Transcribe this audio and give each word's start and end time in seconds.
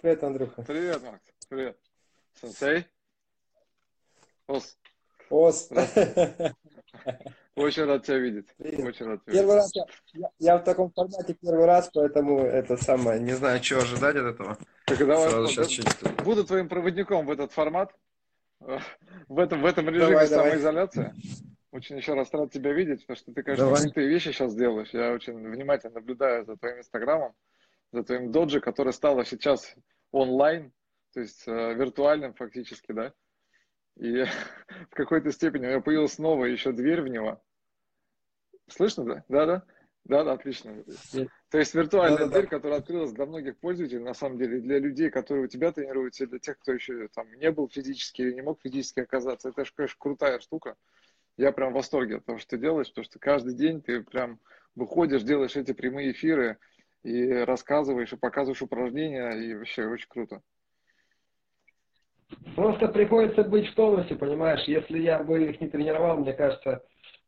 Привет, 0.00 0.24
Андрюха. 0.24 0.62
Привет, 0.62 1.02
Макс. 1.02 1.20
Привет. 1.48 1.76
Сенсей? 2.40 2.86
Ос. 4.46 4.78
Ос. 5.28 5.68
Очень 7.54 7.84
рад 7.84 8.04
тебя 8.04 8.18
видеть. 8.18 8.46
Привет. 8.56 8.80
Очень 8.86 9.06
рад 9.06 9.22
тебя 9.24 9.32
Первый 9.34 9.56
видеть. 9.56 9.56
раз 9.56 9.74
я, 9.74 9.84
я, 10.14 10.30
я 10.38 10.58
в 10.58 10.64
таком 10.64 10.90
формате 10.92 11.34
первый 11.34 11.66
раз, 11.66 11.90
поэтому 11.92 12.40
это 12.40 12.76
самое, 12.76 13.20
не 13.20 13.32
знаю, 13.32 13.60
чего 13.60 13.80
ожидать 13.80 14.16
от 14.16 14.24
этого. 14.34 14.58
Так, 14.86 14.98
давай, 14.98 15.28
Сразу 15.30 15.48
сейчас 15.48 15.68
чуть- 15.68 16.22
буду 16.24 16.44
твоим 16.44 16.68
проводником 16.68 17.26
в 17.26 17.30
этот 17.30 17.52
формат, 17.52 17.94
в 18.58 19.38
этом, 19.38 19.60
в 19.60 19.66
этом 19.66 19.88
режиме 19.88 20.10
Давай, 20.12 20.28
давай. 20.28 20.48
самоизоляции. 20.50 21.14
Очень 21.72 21.98
еще 21.98 22.14
раз 22.14 22.32
рад 22.32 22.50
тебя 22.50 22.72
видеть, 22.72 23.02
потому 23.06 23.16
что 23.16 23.32
ты, 23.32 23.42
конечно, 23.42 23.66
Давай. 23.66 23.82
крутые 23.82 24.08
вещи 24.08 24.32
сейчас 24.32 24.54
делаешь. 24.56 24.88
Я 24.92 25.12
очень 25.12 25.34
внимательно 25.34 25.94
наблюдаю 25.94 26.44
за 26.44 26.56
твоим 26.56 26.78
инстаграмом, 26.78 27.34
твоим 27.92 28.30
доджи, 28.30 28.60
который 28.60 28.92
стало 28.92 29.24
сейчас 29.24 29.74
онлайн, 30.12 30.72
то 31.12 31.20
есть 31.20 31.46
э, 31.46 31.74
виртуальным 31.74 32.34
фактически, 32.34 32.92
да. 32.92 33.12
И 33.96 34.24
в 34.90 34.94
какой-то 34.94 35.32
степени 35.32 35.66
у 35.66 35.70
меня 35.70 35.80
появилась 35.80 36.18
новая 36.18 36.50
еще 36.50 36.72
дверь 36.72 37.02
в 37.02 37.08
него. 37.08 37.42
Слышно, 38.68 39.04
да? 39.04 39.24
Да, 39.28 39.46
да? 39.46 39.64
Да, 40.04 40.24
да, 40.24 40.32
отлично. 40.32 40.82
То 41.50 41.58
есть 41.58 41.74
виртуальная 41.74 42.18
Да-да-да. 42.18 42.38
дверь, 42.38 42.48
которая 42.48 42.78
открылась 42.78 43.12
для 43.12 43.26
многих 43.26 43.58
пользователей, 43.58 44.02
на 44.02 44.14
самом 44.14 44.38
деле, 44.38 44.60
для 44.60 44.78
людей, 44.78 45.10
которые 45.10 45.44
у 45.44 45.48
тебя 45.48 45.72
тренируются, 45.72 46.24
и 46.24 46.26
для 46.26 46.38
тех, 46.38 46.58
кто 46.58 46.72
еще 46.72 47.08
там 47.08 47.30
не 47.34 47.50
был 47.50 47.68
физически 47.68 48.22
или 48.22 48.32
не 48.32 48.42
мог 48.42 48.60
физически 48.60 49.00
оказаться. 49.00 49.50
Это 49.50 49.64
же, 49.64 49.72
конечно, 49.74 49.96
крутая 49.98 50.40
штука. 50.40 50.76
Я 51.36 51.52
прям 51.52 51.72
в 51.72 51.74
восторге 51.74 52.16
от 52.16 52.24
того, 52.24 52.38
что 52.38 52.50
ты 52.50 52.58
делаешь, 52.58 52.88
потому 52.88 53.04
что 53.04 53.18
каждый 53.18 53.54
день 53.54 53.82
ты 53.82 54.02
прям 54.02 54.40
выходишь, 54.74 55.22
делаешь 55.22 55.56
эти 55.56 55.72
прямые 55.72 56.12
эфиры 56.12 56.58
и 57.02 57.30
рассказываешь, 57.32 58.12
и 58.12 58.16
показываешь 58.16 58.62
упражнения, 58.62 59.30
и 59.30 59.54
вообще 59.54 59.86
очень 59.86 60.08
круто. 60.08 60.40
Просто 62.54 62.88
приходится 62.88 63.42
быть 63.42 63.68
в 63.68 63.74
тонусе, 63.74 64.14
понимаешь? 64.14 64.62
Если 64.66 64.98
я 64.98 65.22
бы 65.22 65.50
их 65.50 65.60
не 65.60 65.68
тренировал, 65.68 66.18
мне 66.18 66.32
кажется, 66.32 66.82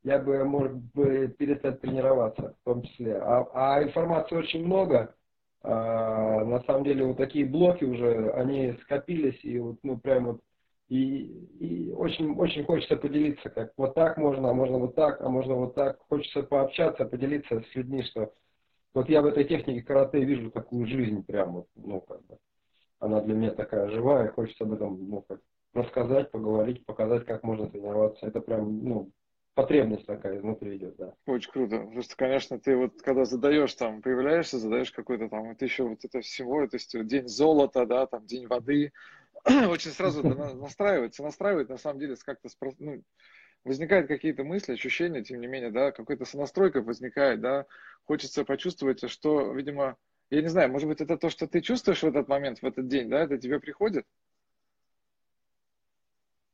я 0.05 0.19
бы, 0.19 0.45
может 0.45 0.75
бы, 0.75 1.35
перестать 1.39 1.81
тренироваться 1.81 2.57
в 2.61 2.65
том 2.65 2.83
числе. 2.83 3.17
А, 3.17 3.49
а 3.55 3.83
информации 3.83 4.37
очень 4.37 4.65
много. 4.65 5.15
А, 5.63 6.45
на 6.45 6.61
самом 6.65 6.85
деле 6.85 7.05
вот 7.05 7.17
такие 7.17 7.47
блоки 7.47 7.85
уже, 7.85 8.31
они 8.33 8.73
скопились 8.83 9.45
и 9.45 9.59
вот, 9.59 9.79
ну, 9.83 9.97
прям 9.99 10.27
вот 10.27 10.41
и, 10.89 11.23
и 11.59 11.93
очень, 11.93 12.37
очень 12.37 12.65
хочется 12.65 12.97
поделиться, 12.97 13.49
как 13.49 13.73
вот 13.77 13.95
так 13.95 14.19
можно, 14.19 14.51
а 14.51 14.55
можно 14.55 14.79
вот 14.79 14.95
так, 14.95 15.21
а 15.23 15.29
можно 15.29 15.55
вот 15.55 15.75
так. 15.75 15.99
Хочется 16.09 16.43
пообщаться, 16.43 17.07
поделиться 17.07 17.63
с 17.63 17.75
людьми, 17.75 18.03
что 18.03 18.33
вот 18.95 19.09
я 19.09 19.23
в 19.23 19.27
этой 19.27 19.45
технике 19.45 19.83
карате 19.83 20.25
вижу 20.25 20.51
такую 20.51 20.87
жизнь 20.87 21.25
прям 21.25 21.53
вот, 21.53 21.69
ну, 21.75 22.01
как 22.01 22.25
бы 22.27 22.39
она 23.03 23.21
для 23.21 23.35
меня 23.35 23.51
такая 23.51 23.91
живая, 23.91 24.31
хочется 24.31 24.65
об 24.65 24.73
этом 24.73 25.09
ну, 25.09 25.23
как, 25.23 25.41
рассказать, 25.75 26.31
поговорить, 26.31 26.87
показать, 26.87 27.27
как 27.27 27.43
можно 27.43 27.69
тренироваться. 27.69 28.27
Это 28.27 28.41
прям, 28.41 28.85
ну, 28.85 29.11
потребность 29.55 30.07
такая 30.07 30.39
изнутри 30.39 30.77
идет, 30.77 30.97
да. 30.97 31.15
Очень 31.27 31.51
круто. 31.51 32.03
Что, 32.03 32.17
конечно, 32.17 32.61
ты 32.61 32.77
вот 32.77 33.03
когда 33.03 33.25
задаешь 33.25 33.75
там, 33.75 34.03
появляешься, 34.03 34.59
задаешь 34.59 34.93
какой-то 34.93 35.29
там, 35.29 35.49
вот 35.49 35.63
еще 35.63 35.85
вот 35.85 36.05
это 36.05 36.21
всего, 36.21 36.67
то 36.69 36.77
есть 36.77 37.07
день 37.07 37.27
золота, 37.27 37.87
да, 37.87 38.07
там 38.07 38.25
день 38.25 38.47
воды, 38.47 38.93
очень 39.45 39.91
сразу 39.91 40.21
это 40.21 40.35
на- 40.37 40.55
настраивается, 40.55 41.23
настраивает 41.23 41.69
на 41.69 41.79
самом 41.79 41.99
деле 41.99 42.15
как-то, 42.25 42.49
ну, 42.79 43.03
возникают 43.65 44.09
какие-то 44.09 44.45
мысли, 44.45 44.73
ощущения, 44.73 45.23
тем 45.23 45.41
не 45.41 45.47
менее, 45.47 45.71
да, 45.71 45.93
какая-то 45.93 46.25
сонастройка 46.25 46.83
возникает, 46.83 47.41
да, 47.41 47.67
хочется 48.05 48.45
почувствовать, 48.45 49.09
что, 49.09 49.53
видимо, 49.53 49.97
я 50.31 50.43
не 50.43 50.49
знаю, 50.49 50.71
может 50.71 50.89
быть, 50.89 51.01
это 51.01 51.17
то, 51.17 51.31
что 51.31 51.47
ты 51.47 51.61
чувствуешь 51.61 52.03
в 52.03 52.07
этот 52.07 52.29
момент, 52.29 52.61
в 52.61 52.67
этот 52.67 52.89
день, 52.89 53.09
да, 53.09 53.21
это 53.21 53.39
тебе 53.39 53.61
приходит? 53.61 54.07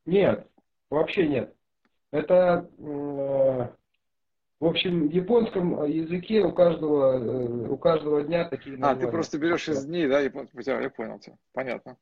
Нет, 0.04 0.46
вообще 0.90 1.28
нет. 1.28 1.54
Это, 2.10 2.68
э, 2.78 3.68
в 4.60 4.66
общем, 4.66 5.08
в 5.08 5.12
японском 5.12 5.84
языке 5.84 6.42
у 6.42 6.52
каждого, 6.52 7.18
э, 7.18 7.68
у 7.68 7.76
каждого 7.76 8.22
дня 8.22 8.48
такие 8.48 8.78
А, 8.80 8.96
ты 8.96 9.08
просто 9.08 9.38
берешь 9.38 9.68
из 9.68 9.84
дней, 9.84 10.08
да, 10.08 10.20
я, 10.20 10.30
я 10.80 10.90
понял 10.90 11.18
тебя, 11.18 11.36
понятно. 11.52 11.96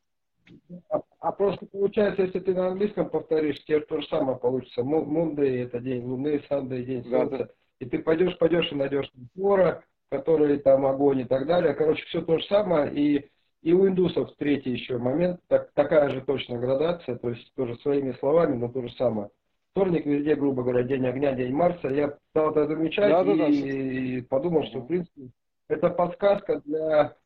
А, 1.26 1.32
просто 1.32 1.66
получается, 1.66 2.22
если 2.22 2.38
ты 2.38 2.54
на 2.54 2.68
английском 2.68 3.10
повторишь, 3.10 3.60
тебе 3.64 3.80
то 3.80 4.00
же 4.00 4.06
самое 4.06 4.38
получится. 4.38 4.82
Мунday 4.82 5.64
это 5.64 5.80
день 5.80 6.04
луны, 6.04 6.40
Сандей 6.48 6.84
день 6.84 7.02
Да, 7.10 7.22
солнца. 7.22 7.38
да. 7.38 7.48
И 7.80 7.84
ты 7.86 7.98
пойдешь, 7.98 8.38
пойдешь 8.38 8.70
и 8.70 8.76
найдешь 8.76 9.10
Тора, 9.34 9.82
который 10.08 10.58
там 10.58 10.86
огонь 10.86 11.22
и 11.22 11.24
так 11.24 11.48
далее. 11.48 11.74
Короче, 11.74 12.04
все 12.04 12.20
то 12.20 12.38
же 12.38 12.44
самое. 12.44 12.94
И, 12.94 13.28
и 13.62 13.72
у 13.72 13.88
индусов 13.88 14.36
третий 14.36 14.70
еще 14.70 14.98
момент, 14.98 15.40
так, 15.48 15.72
такая 15.72 16.10
же 16.10 16.20
точно 16.20 16.58
градация, 16.58 17.16
то 17.16 17.30
есть 17.30 17.52
тоже 17.56 17.74
своими 17.80 18.12
словами, 18.20 18.54
но 18.54 18.68
то 18.68 18.82
же 18.82 18.90
самое. 18.94 19.30
Вторник 19.72 20.06
везде, 20.06 20.36
грубо 20.36 20.62
говоря, 20.62 20.84
день 20.84 21.08
огня, 21.08 21.32
день 21.32 21.52
Марса. 21.52 21.88
Я 21.88 22.16
стал 22.30 22.52
это 22.52 22.68
замечать 22.68 23.10
Да, 23.10 23.24
да, 23.24 23.34
да. 23.34 23.46
и, 23.48 24.20
подумал, 24.20 24.62
что, 24.66 24.78
в 24.78 24.86
принципе, 24.86 25.30
это 25.68 25.90
подсказка 25.90 26.62
для 26.64 27.16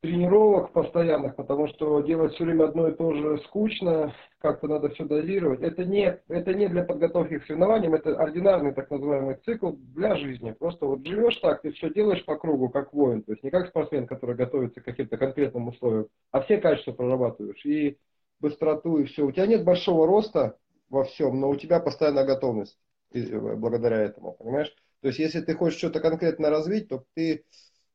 тренировок 0.00 0.72
постоянных, 0.72 1.34
потому 1.34 1.66
что 1.68 2.00
делать 2.02 2.34
все 2.34 2.44
время 2.44 2.64
одно 2.64 2.88
и 2.88 2.94
то 2.94 3.12
же 3.12 3.38
скучно, 3.46 4.14
как-то 4.38 4.68
надо 4.68 4.90
все 4.90 5.04
дозировать. 5.04 5.60
Это 5.60 5.84
не, 5.84 6.20
это 6.28 6.54
не 6.54 6.68
для 6.68 6.84
подготовки 6.84 7.38
к 7.38 7.46
соревнованиям, 7.46 7.94
это 7.94 8.16
ординарный 8.16 8.72
так 8.72 8.90
называемый 8.90 9.36
цикл 9.44 9.72
для 9.72 10.14
жизни. 10.16 10.52
Просто 10.52 10.86
вот 10.86 11.04
живешь 11.04 11.36
так, 11.38 11.62
ты 11.62 11.72
все 11.72 11.92
делаешь 11.92 12.24
по 12.24 12.36
кругу, 12.36 12.68
как 12.68 12.92
воин, 12.92 13.22
то 13.22 13.32
есть 13.32 13.42
не 13.42 13.50
как 13.50 13.68
спортсмен, 13.68 14.06
который 14.06 14.36
готовится 14.36 14.80
к 14.80 14.84
каким-то 14.84 15.16
конкретным 15.16 15.68
условиям, 15.68 16.06
а 16.30 16.42
все 16.42 16.58
качества 16.58 16.92
прорабатываешь. 16.92 17.64
И 17.66 17.98
быстроту, 18.40 18.98
и 18.98 19.04
все. 19.04 19.24
У 19.24 19.32
тебя 19.32 19.46
нет 19.46 19.64
большого 19.64 20.06
роста 20.06 20.56
во 20.90 21.04
всем, 21.04 21.40
но 21.40 21.48
у 21.50 21.56
тебя 21.56 21.80
постоянная 21.80 22.24
готовность 22.24 22.78
э, 23.12 23.36
благодаря 23.56 23.98
этому, 23.98 24.34
понимаешь? 24.34 24.72
То 25.00 25.08
есть 25.08 25.18
если 25.18 25.40
ты 25.40 25.54
хочешь 25.54 25.78
что-то 25.78 25.98
конкретно 26.00 26.50
развить, 26.50 26.88
то 26.88 27.04
ты 27.14 27.44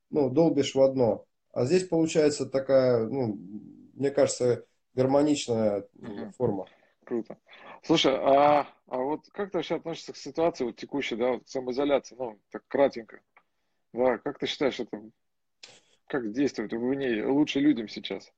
ну, 0.09 0.29
долбишь 0.29 0.75
в 0.75 0.81
одно. 0.81 1.25
А 1.53 1.65
здесь 1.65 1.87
получается 1.87 2.47
такая, 2.47 3.05
ну, 3.07 3.39
мне 3.93 4.09
кажется, 4.09 4.65
гармоничная 4.95 5.87
Мгм. 5.93 6.33
форма. 6.33 6.67
Круто. 7.05 7.37
Слушай, 7.83 8.15
а, 8.15 8.67
а 8.87 8.97
вот 8.97 9.21
как 9.33 9.51
ты 9.51 9.57
вообще 9.59 9.75
относишься 9.75 10.13
к 10.13 10.17
ситуации 10.17 10.63
вот 10.63 10.77
текущей, 10.77 11.15
да, 11.15 11.33
вот 11.33 11.47
самоизоляции, 11.47 12.15
ну, 12.17 12.39
так 12.49 12.63
кратенько, 12.67 13.19
да, 13.93 14.17
как 14.17 14.39
ты 14.39 14.47
считаешь, 14.47 14.79
это, 14.79 14.99
как 16.07 16.31
действует 16.31 16.71
в 16.73 16.93
ней 16.93 17.23
лучше 17.23 17.59
людям 17.59 17.87
сейчас? 17.87 18.31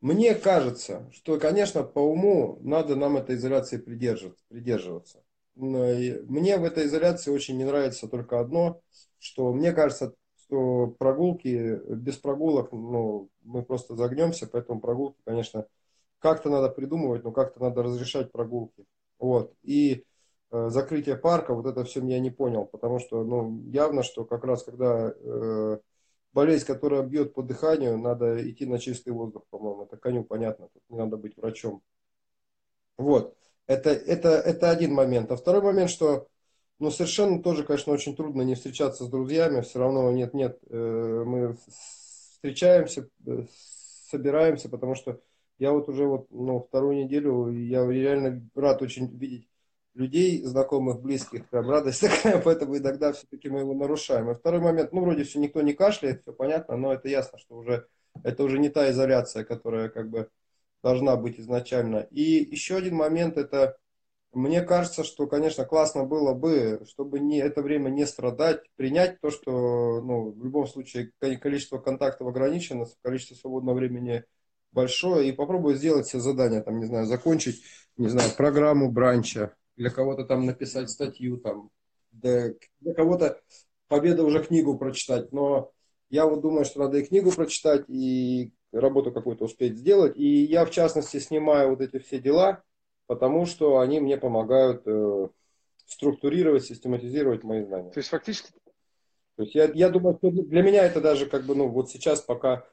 Мне 0.00 0.34
кажется, 0.34 1.08
что, 1.12 1.38
конечно, 1.38 1.84
по 1.84 2.00
уму 2.00 2.58
надо 2.60 2.96
нам 2.96 3.16
этой 3.16 3.36
изоляции 3.36 3.78
придерживаться. 3.78 5.24
И 5.56 6.20
Мне 6.28 6.58
в 6.58 6.64
этой 6.64 6.86
изоляции 6.86 7.30
очень 7.30 7.56
не 7.58 7.64
нравится 7.64 8.08
только 8.08 8.40
одно, 8.40 8.80
что 9.18 9.52
мне 9.52 9.72
кажется, 9.72 10.14
что 10.36 10.88
прогулки, 10.98 11.80
без 11.94 12.16
прогулок, 12.16 12.72
ну, 12.72 13.30
мы 13.42 13.62
просто 13.62 13.96
загнемся, 13.96 14.46
поэтому 14.46 14.80
прогулки, 14.80 15.20
конечно, 15.24 15.66
как-то 16.18 16.50
надо 16.50 16.68
придумывать, 16.68 17.24
но 17.24 17.32
как-то 17.32 17.60
надо 17.60 17.82
разрешать 17.82 18.32
прогулки. 18.32 18.84
Вот. 19.18 19.54
И 19.62 20.04
э, 20.50 20.68
закрытие 20.70 21.16
парка, 21.16 21.54
вот 21.54 21.66
это 21.66 21.84
все 21.84 22.00
я 22.06 22.20
не 22.20 22.30
понял, 22.30 22.66
потому 22.66 22.98
что, 22.98 23.24
ну, 23.24 23.62
явно, 23.70 24.02
что 24.02 24.24
как 24.24 24.44
раз 24.44 24.62
когда 24.62 25.12
э, 25.14 25.78
болезнь, 26.32 26.66
которая 26.66 27.02
бьет 27.02 27.34
по 27.34 27.42
дыханию, 27.42 27.98
надо 27.98 28.48
идти 28.50 28.66
на 28.66 28.78
чистый 28.78 29.10
воздух, 29.10 29.44
по-моему. 29.50 29.84
Это 29.84 29.96
коню 29.96 30.24
понятно, 30.24 30.68
тут 30.72 30.82
не 30.88 30.96
надо 30.96 31.16
быть 31.16 31.36
врачом. 31.36 31.82
Вот. 32.96 33.36
Это, 33.66 33.90
это, 33.90 34.28
это 34.30 34.70
один 34.70 34.92
момент. 34.92 35.30
А 35.30 35.36
второй 35.36 35.62
момент, 35.62 35.90
что 35.90 36.28
ну, 36.78 36.90
совершенно 36.90 37.42
тоже, 37.42 37.62
конечно, 37.64 37.92
очень 37.92 38.16
трудно 38.16 38.42
не 38.42 38.54
встречаться 38.54 39.04
с 39.04 39.08
друзьями. 39.08 39.60
Все 39.60 39.78
равно 39.78 40.10
нет-нет, 40.10 40.58
э, 40.68 41.22
мы 41.24 41.56
встречаемся, 41.68 43.08
э, 43.26 43.44
собираемся, 44.10 44.68
потому 44.68 44.94
что 44.94 45.20
я 45.58 45.72
вот 45.72 45.88
уже 45.88 46.06
вот, 46.06 46.26
ну, 46.30 46.60
вторую 46.60 46.96
неделю, 46.96 47.50
я 47.52 47.86
реально 47.86 48.48
рад 48.54 48.82
очень 48.82 49.16
видеть 49.16 49.48
людей, 49.94 50.42
знакомых, 50.42 51.00
близких, 51.00 51.48
прям 51.48 51.70
радость 51.70 52.00
такая, 52.22 52.40
поэтому 52.42 52.76
иногда 52.76 53.12
все-таки 53.12 53.48
мы 53.48 53.60
его 53.60 53.74
нарушаем. 53.74 54.30
И 54.30 54.34
второй 54.34 54.60
момент, 54.60 54.92
ну, 54.92 55.02
вроде 55.02 55.24
все 55.24 55.38
никто 55.38 55.62
не 55.62 55.74
кашляет, 55.74 56.22
все 56.22 56.32
понятно, 56.32 56.76
но 56.76 56.92
это 56.92 57.08
ясно, 57.08 57.38
что 57.38 57.56
уже 57.56 57.86
это 58.24 58.44
уже 58.44 58.58
не 58.58 58.68
та 58.68 58.90
изоляция, 58.90 59.44
которая 59.44 59.88
как 59.88 60.10
бы 60.10 60.28
должна 60.82 61.16
быть 61.16 61.38
изначально. 61.38 62.08
И 62.10 62.22
еще 62.22 62.76
один 62.76 62.96
момент, 62.96 63.36
это 63.36 63.76
мне 64.32 64.62
кажется, 64.62 65.04
что, 65.04 65.26
конечно, 65.26 65.64
классно 65.66 66.04
было 66.04 66.32
бы, 66.32 66.82
чтобы 66.88 67.20
не, 67.20 67.38
это 67.38 67.60
время 67.62 67.90
не 67.90 68.06
страдать, 68.06 68.62
принять 68.76 69.20
то, 69.20 69.30
что 69.30 70.00
ну, 70.00 70.30
в 70.30 70.42
любом 70.42 70.66
случае 70.66 71.12
количество 71.18 71.78
контактов 71.78 72.28
ограничено, 72.28 72.86
количество 73.02 73.34
свободного 73.34 73.76
времени 73.76 74.24
большое, 74.72 75.28
и 75.28 75.32
попробовать 75.32 75.76
сделать 75.76 76.06
все 76.06 76.18
задания, 76.18 76.62
там, 76.62 76.78
не 76.78 76.86
знаю, 76.86 77.04
закончить, 77.04 77.62
не 77.98 78.08
знаю, 78.08 78.30
программу 78.34 78.90
бранча, 78.90 79.54
для 79.76 79.90
кого-то 79.90 80.24
там 80.24 80.46
написать 80.46 80.88
статью, 80.88 81.36
там, 81.36 81.70
для, 82.10 82.54
для 82.80 82.94
кого-то 82.94 83.38
победа 83.88 84.24
уже 84.24 84.42
книгу 84.42 84.78
прочитать, 84.78 85.30
но 85.30 85.72
я 86.08 86.24
вот 86.24 86.40
думаю, 86.40 86.64
что 86.64 86.80
надо 86.80 86.98
и 86.98 87.04
книгу 87.04 87.30
прочитать, 87.32 87.84
и 87.88 88.50
работу 88.72 89.12
какую-то 89.12 89.44
успеть 89.44 89.76
сделать. 89.76 90.16
И 90.16 90.44
я, 90.44 90.64
в 90.64 90.70
частности, 90.70 91.18
снимаю 91.18 91.70
вот 91.70 91.80
эти 91.80 91.98
все 91.98 92.18
дела, 92.18 92.62
потому 93.06 93.46
что 93.46 93.78
они 93.78 94.00
мне 94.00 94.16
помогают 94.16 94.82
э, 94.86 95.28
структурировать, 95.86 96.64
систематизировать 96.64 97.44
мои 97.44 97.64
знания. 97.64 97.90
То 97.90 97.98
есть 97.98 98.08
фактически... 98.08 98.52
То 99.36 99.44
есть 99.44 99.54
я, 99.54 99.70
я 99.72 99.88
думаю, 99.88 100.16
что 100.18 100.30
для 100.30 100.62
меня 100.62 100.84
это 100.84 101.00
даже 101.00 101.26
как 101.26 101.44
бы, 101.44 101.54
ну, 101.54 101.68
вот 101.68 101.90
сейчас 101.90 102.20
пока 102.20 102.66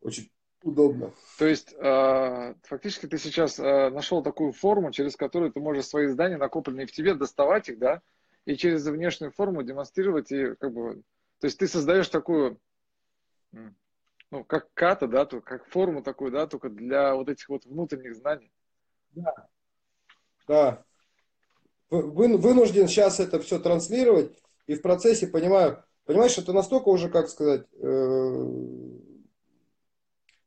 очень 0.00 0.30
удобно. 0.62 1.12
То 1.38 1.46
есть 1.46 1.74
э, 1.74 2.54
фактически 2.62 3.06
ты 3.06 3.18
сейчас 3.18 3.58
э, 3.58 3.90
нашел 3.90 4.22
такую 4.22 4.52
форму, 4.52 4.90
через 4.92 5.16
которую 5.16 5.52
ты 5.52 5.60
можешь 5.60 5.86
свои 5.86 6.06
знания, 6.08 6.36
накопленные 6.36 6.86
в 6.86 6.92
тебе, 6.92 7.14
доставать 7.14 7.68
их, 7.68 7.78
да, 7.78 8.02
и 8.44 8.56
через 8.56 8.86
внешнюю 8.86 9.32
форму 9.32 9.62
демонстрировать 9.62 10.30
и 10.32 10.54
как 10.54 10.72
бы... 10.72 11.02
То 11.40 11.46
есть 11.46 11.58
ты 11.58 11.68
создаешь 11.68 12.08
такую, 12.08 12.58
ну, 14.30 14.44
как 14.44 14.72
ката, 14.74 15.06
да, 15.06 15.24
то, 15.24 15.40
как 15.40 15.66
форму 15.66 16.02
такую, 16.02 16.32
да, 16.32 16.46
только 16.46 16.68
для 16.68 17.14
вот 17.14 17.28
этих 17.28 17.48
вот 17.48 17.64
внутренних 17.64 18.16
знаний. 18.16 18.52
Да. 19.12 19.48
Да. 20.48 20.84
Вы, 21.90 22.36
вынужден 22.36 22.88
сейчас 22.88 23.20
это 23.20 23.40
все 23.40 23.58
транслировать, 23.58 24.32
и 24.66 24.74
в 24.74 24.82
процессе 24.82 25.28
понимаю, 25.28 25.84
понимаешь, 26.04 26.36
это 26.36 26.52
настолько 26.52 26.88
уже, 26.88 27.08
как 27.08 27.28
сказать, 27.28 27.66
э, 27.80 28.50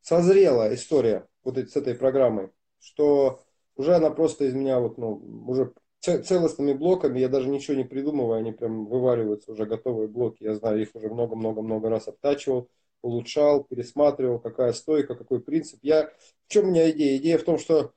созрела 0.02 0.74
история 0.74 1.28
вот 1.44 1.58
с 1.58 1.76
этой 1.76 1.96
программой, 1.96 2.52
что 2.80 3.42
уже 3.76 3.96
она 3.96 4.10
просто 4.10 4.46
из 4.46 4.54
меня 4.54 4.80
вот, 4.80 4.98
ну, 4.98 5.14
уже 5.48 5.74
целостными 6.02 6.74
блоками, 6.74 7.20
я 7.20 7.30
даже 7.30 7.48
ничего 7.50 7.78
не 7.78 7.84
придумываю, 7.84 8.40
они 8.40 8.52
прям 8.52 8.86
вываливаются 8.86 9.52
уже 9.52 9.66
готовые 9.66 10.08
блоки, 10.08 10.44
я 10.44 10.56
знаю, 10.56 10.81
их 10.81 10.90
уже 10.94 11.08
много-много-много 11.10 11.90
раз 11.90 12.08
обтачивал, 12.08 12.70
улучшал, 13.01 13.63
пересматривал, 13.63 14.40
какая 14.40 14.74
стойка, 14.74 15.16
какой 15.16 15.42
принцип. 15.42 15.80
Я, 15.81 16.10
в 16.48 16.51
чем 16.51 16.66
у 16.66 16.72
меня 16.72 16.90
идея? 16.92 17.18
Идея 17.18 17.38
в 17.38 17.44
том, 17.44 17.57
что 17.57 17.94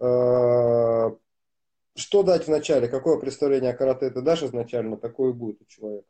э, 0.00 1.16
что 1.96 2.22
дать 2.22 2.46
вначале, 2.46 2.88
какое 2.88 3.18
представление 3.18 3.70
о 3.70 3.76
карате 3.76 4.10
ты 4.10 4.20
дашь 4.20 4.42
изначально, 4.42 4.96
такое 4.96 5.32
будет 5.32 5.62
у 5.62 5.64
человека. 5.66 6.08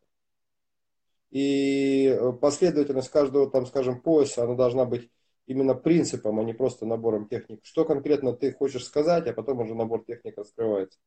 И 1.31 2.17
последовательность 2.41 3.09
каждого, 3.09 3.49
там, 3.49 3.65
скажем, 3.65 4.01
пояса, 4.01 4.43
она 4.43 4.55
должна 4.55 4.85
быть 4.85 5.09
именно 5.47 5.75
принципом, 5.75 6.39
а 6.39 6.43
не 6.43 6.53
просто 6.53 6.85
набором 6.85 7.27
техник. 7.27 7.59
Что 7.63 7.85
конкретно 7.85 8.33
ты 8.33 8.51
хочешь 8.51 8.85
сказать, 8.85 9.27
а 9.27 9.33
потом 9.33 9.59
уже 9.59 9.75
набор 9.75 10.03
техник 10.05 10.37
раскрывается. 10.37 10.97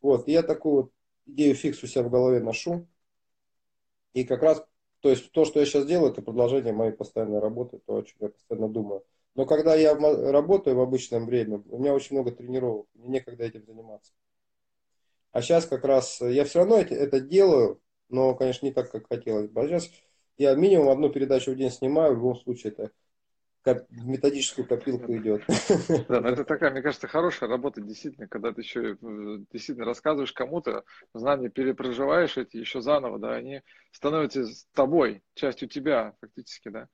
Вот, 0.00 0.28
я 0.28 0.42
такую 0.42 0.74
вот 0.74 0.92
идею 1.26 1.54
фикс 1.54 1.82
у 1.82 1.86
себя 1.86 2.02
в 2.02 2.10
голове 2.10 2.40
ношу. 2.40 2.86
И 4.12 4.24
как 4.24 4.42
раз, 4.42 4.64
то 5.04 5.10
есть 5.10 5.32
то, 5.32 5.44
что 5.44 5.60
я 5.60 5.66
сейчас 5.66 5.84
делаю, 5.84 6.12
это 6.12 6.22
продолжение 6.22 6.72
моей 6.72 6.90
постоянной 6.90 7.38
работы, 7.38 7.78
то, 7.84 7.96
о 7.96 8.02
чем 8.02 8.16
я 8.20 8.28
постоянно 8.30 8.70
думаю. 8.70 9.04
Но 9.34 9.44
когда 9.44 9.74
я 9.74 9.94
работаю 9.94 10.76
в 10.76 10.80
обычное 10.80 11.20
время, 11.20 11.62
у 11.68 11.78
меня 11.78 11.92
очень 11.92 12.16
много 12.16 12.32
тренировок, 12.32 12.86
мне 12.94 13.08
некогда 13.08 13.44
этим 13.44 13.66
заниматься. 13.66 14.14
А 15.30 15.42
сейчас 15.42 15.66
как 15.66 15.84
раз 15.84 16.22
я 16.22 16.46
все 16.46 16.60
равно 16.60 16.78
это 16.78 17.20
делаю, 17.20 17.82
но, 18.08 18.34
конечно, 18.34 18.64
не 18.64 18.72
так, 18.72 18.90
как 18.90 19.06
хотелось 19.06 19.50
бы. 19.50 19.60
А 19.60 19.68
сейчас 19.68 19.90
я 20.38 20.54
минимум 20.54 20.88
одну 20.88 21.10
передачу 21.10 21.52
в 21.52 21.56
день 21.56 21.70
снимаю, 21.70 22.14
в 22.14 22.16
любом 22.16 22.36
случае 22.36 22.72
это 22.72 22.90
в 23.64 24.06
методическую 24.06 24.66
копилку 24.66 25.16
идет. 25.16 25.42
Да, 26.08 26.20
но 26.20 26.28
это 26.28 26.44
такая, 26.44 26.70
мне 26.70 26.82
кажется, 26.82 27.08
хорошая 27.08 27.48
работа, 27.48 27.80
действительно, 27.80 28.28
когда 28.28 28.52
ты 28.52 28.60
еще 28.60 28.92
э, 28.92 28.96
действительно 29.52 29.86
рассказываешь 29.86 30.32
кому-то, 30.32 30.84
знания 31.14 31.48
перепроживаешь 31.48 32.36
эти 32.36 32.58
еще 32.58 32.80
заново, 32.80 33.18
да, 33.18 33.34
они 33.34 33.62
становятся 33.90 34.46
с 34.46 34.66
тобой, 34.74 35.22
частью 35.34 35.68
тебя, 35.68 36.14
фактически, 36.20 36.68
да. 36.68 36.88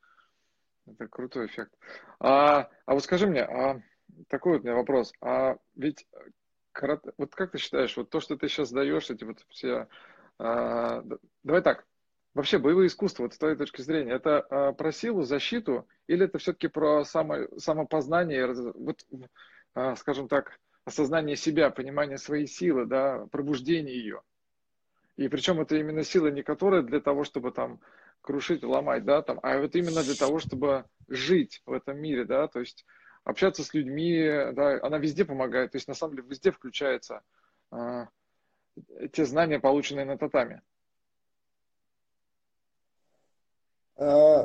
Это 0.86 1.08
крутой 1.08 1.46
эффект. 1.46 1.72
А, 2.20 2.68
а 2.86 2.94
вот 2.94 3.02
скажи 3.04 3.26
мне, 3.26 3.42
а, 3.42 3.80
такой 4.28 4.52
вот 4.52 4.62
у 4.62 4.64
меня 4.64 4.76
вопрос. 4.76 5.12
А 5.20 5.56
ведь 5.74 6.06
карате, 6.72 7.12
вот 7.18 7.34
как 7.34 7.52
ты 7.52 7.58
считаешь, 7.58 7.96
вот 7.96 8.10
то, 8.10 8.20
что 8.20 8.36
ты 8.36 8.48
сейчас 8.48 8.70
даешь, 8.70 9.10
эти 9.10 9.24
вот 9.24 9.44
все... 9.48 9.88
А, 10.38 11.02
давай 11.42 11.62
так, 11.62 11.86
вообще 12.34 12.58
боевые 12.58 12.88
искусства, 12.88 13.24
вот 13.24 13.34
с 13.34 13.38
твоей 13.38 13.56
точки 13.56 13.82
зрения, 13.82 14.12
это 14.12 14.40
а, 14.40 14.72
про 14.72 14.92
силу, 14.92 15.22
защиту, 15.22 15.86
или 16.06 16.24
это 16.26 16.38
все-таки 16.38 16.68
про 16.68 17.04
само, 17.04 17.48
самопознание, 17.58 18.52
вот, 18.74 19.04
а, 19.74 19.96
скажем 19.96 20.28
так, 20.28 20.58
осознание 20.84 21.36
себя, 21.36 21.70
понимание 21.70 22.18
своей 22.18 22.46
силы, 22.46 22.86
да, 22.86 23.26
пробуждение 23.30 23.96
ее? 23.96 24.22
И 25.16 25.28
причем 25.28 25.60
это 25.60 25.76
именно 25.76 26.02
сила 26.02 26.28
не 26.28 26.42
которая 26.42 26.82
для 26.82 27.00
того, 27.00 27.24
чтобы 27.24 27.50
там 27.50 27.80
крушить, 28.22 28.62
ломать, 28.62 29.04
да, 29.04 29.22
там, 29.22 29.40
а 29.42 29.58
вот 29.58 29.74
именно 29.74 30.02
для 30.02 30.14
того, 30.14 30.38
чтобы 30.38 30.84
жить 31.08 31.62
в 31.66 31.72
этом 31.72 31.98
мире, 31.98 32.24
да, 32.24 32.48
то 32.48 32.60
есть 32.60 32.86
общаться 33.24 33.64
с 33.64 33.74
людьми, 33.74 34.18
да, 34.52 34.78
она 34.82 34.98
везде 34.98 35.24
помогает, 35.24 35.72
то 35.72 35.76
есть 35.76 35.88
на 35.88 35.94
самом 35.94 36.16
деле 36.16 36.28
везде 36.28 36.52
включается 36.52 37.22
э, 37.72 38.06
те 39.12 39.24
знания, 39.24 39.58
полученные 39.58 40.04
на 40.04 40.16
татами. 40.16 40.62
А, 43.89 43.89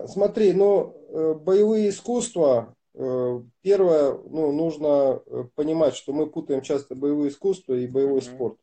смотри, 0.08 0.54
ну, 0.54 0.94
э, 1.10 1.34
боевые 1.34 1.90
искусства, 1.90 2.76
э, 2.94 3.42
первое, 3.62 4.14
ну, 4.14 4.52
нужно 4.52 5.22
э, 5.26 5.46
понимать, 5.56 5.96
что 5.96 6.12
мы 6.12 6.28
путаем 6.28 6.62
часто 6.62 6.96
боевые 6.96 7.30
искусства 7.30 7.74
и 7.74 7.88
боевой 7.88 8.20
mm-hmm. 8.20 8.36
спорт. 8.36 8.60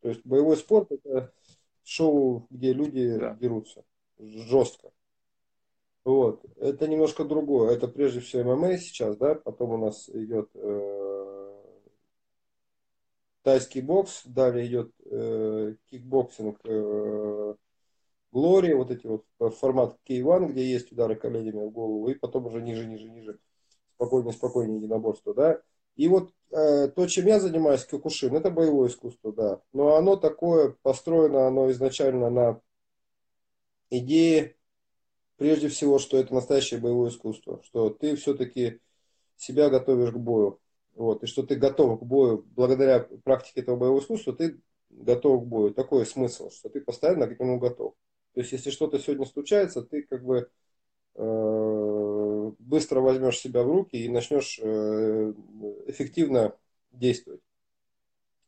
То 0.00 0.08
есть 0.08 0.20
боевой 0.24 0.56
спорт 0.56 0.90
это 0.92 1.32
шоу, 1.82 2.46
где 2.50 2.72
люди 2.72 3.16
да. 3.16 3.36
дерутся 3.40 3.84
жестко. 4.18 4.90
Вот. 6.04 6.44
Это 6.56 6.86
немножко 6.86 7.24
другое. 7.24 7.72
Это 7.74 7.88
прежде 7.88 8.20
всего 8.20 8.54
ММА 8.56 8.78
сейчас, 8.78 9.16
да, 9.16 9.34
потом 9.34 9.72
у 9.72 9.76
нас 9.78 10.08
идет 10.10 10.50
э, 10.54 11.34
тайский 13.42 13.80
бокс, 13.80 14.22
далее 14.26 14.66
идет 14.66 14.92
э, 15.04 15.74
кикбоксинг, 15.90 16.60
э, 16.64 17.54
Glory, 18.34 18.74
вот 18.74 18.90
эти 18.90 19.06
вот 19.06 19.24
формат 19.54 19.96
K1, 20.08 20.48
где 20.48 20.68
есть 20.68 20.90
удары 20.90 21.14
коленями 21.14 21.64
в 21.64 21.70
голову, 21.70 22.08
и 22.08 22.14
потом 22.14 22.46
уже 22.46 22.60
ниже, 22.60 22.84
ниже, 22.84 23.08
ниже, 23.08 23.38
спокойнее, 23.94 24.32
спокойнее 24.32 24.78
единоборство, 24.78 25.34
да. 25.34 25.60
И 25.94 26.08
вот 26.08 26.32
э, 26.50 26.88
то, 26.88 27.06
чем 27.06 27.26
я 27.28 27.38
занимаюсь, 27.38 27.84
киокушин, 27.84 28.34
это 28.34 28.50
боевое 28.50 28.88
искусство, 28.88 29.32
да. 29.32 29.60
Но 29.72 29.94
оно 29.94 30.16
такое, 30.16 30.74
построено 30.82 31.46
оно 31.46 31.70
изначально 31.70 32.28
на 32.28 32.60
идее, 33.90 34.56
прежде 35.36 35.68
всего, 35.68 36.00
что 36.00 36.18
это 36.18 36.34
настоящее 36.34 36.80
боевое 36.80 37.10
искусство, 37.10 37.62
что 37.62 37.88
ты 37.88 38.16
все-таки 38.16 38.80
себя 39.36 39.70
готовишь 39.70 40.10
к 40.10 40.16
бою. 40.16 40.58
Вот, 40.96 41.22
и 41.22 41.26
что 41.26 41.44
ты 41.44 41.54
готов 41.54 42.00
к 42.00 42.02
бою, 42.02 42.44
благодаря 42.56 42.98
практике 43.22 43.60
этого 43.60 43.76
боевого 43.76 44.00
искусства, 44.00 44.32
ты 44.32 44.60
готов 44.90 45.44
к 45.44 45.46
бою. 45.46 45.72
Такой 45.72 46.04
смысл, 46.04 46.50
что 46.50 46.68
ты 46.68 46.80
постоянно 46.80 47.28
к 47.28 47.38
нему 47.38 47.60
готов. 47.60 47.94
То 48.34 48.40
есть, 48.40 48.52
если 48.52 48.70
что-то 48.70 48.98
сегодня 48.98 49.26
случается, 49.26 49.82
ты 49.82 50.02
как 50.02 50.24
бы 50.24 50.50
э, 51.16 52.52
быстро 52.58 53.00
возьмешь 53.00 53.38
себя 53.38 53.62
в 53.62 53.68
руки 53.70 53.96
и 53.96 54.08
начнешь 54.08 54.58
э, 54.62 55.32
эффективно 55.86 56.56
действовать. 56.92 57.40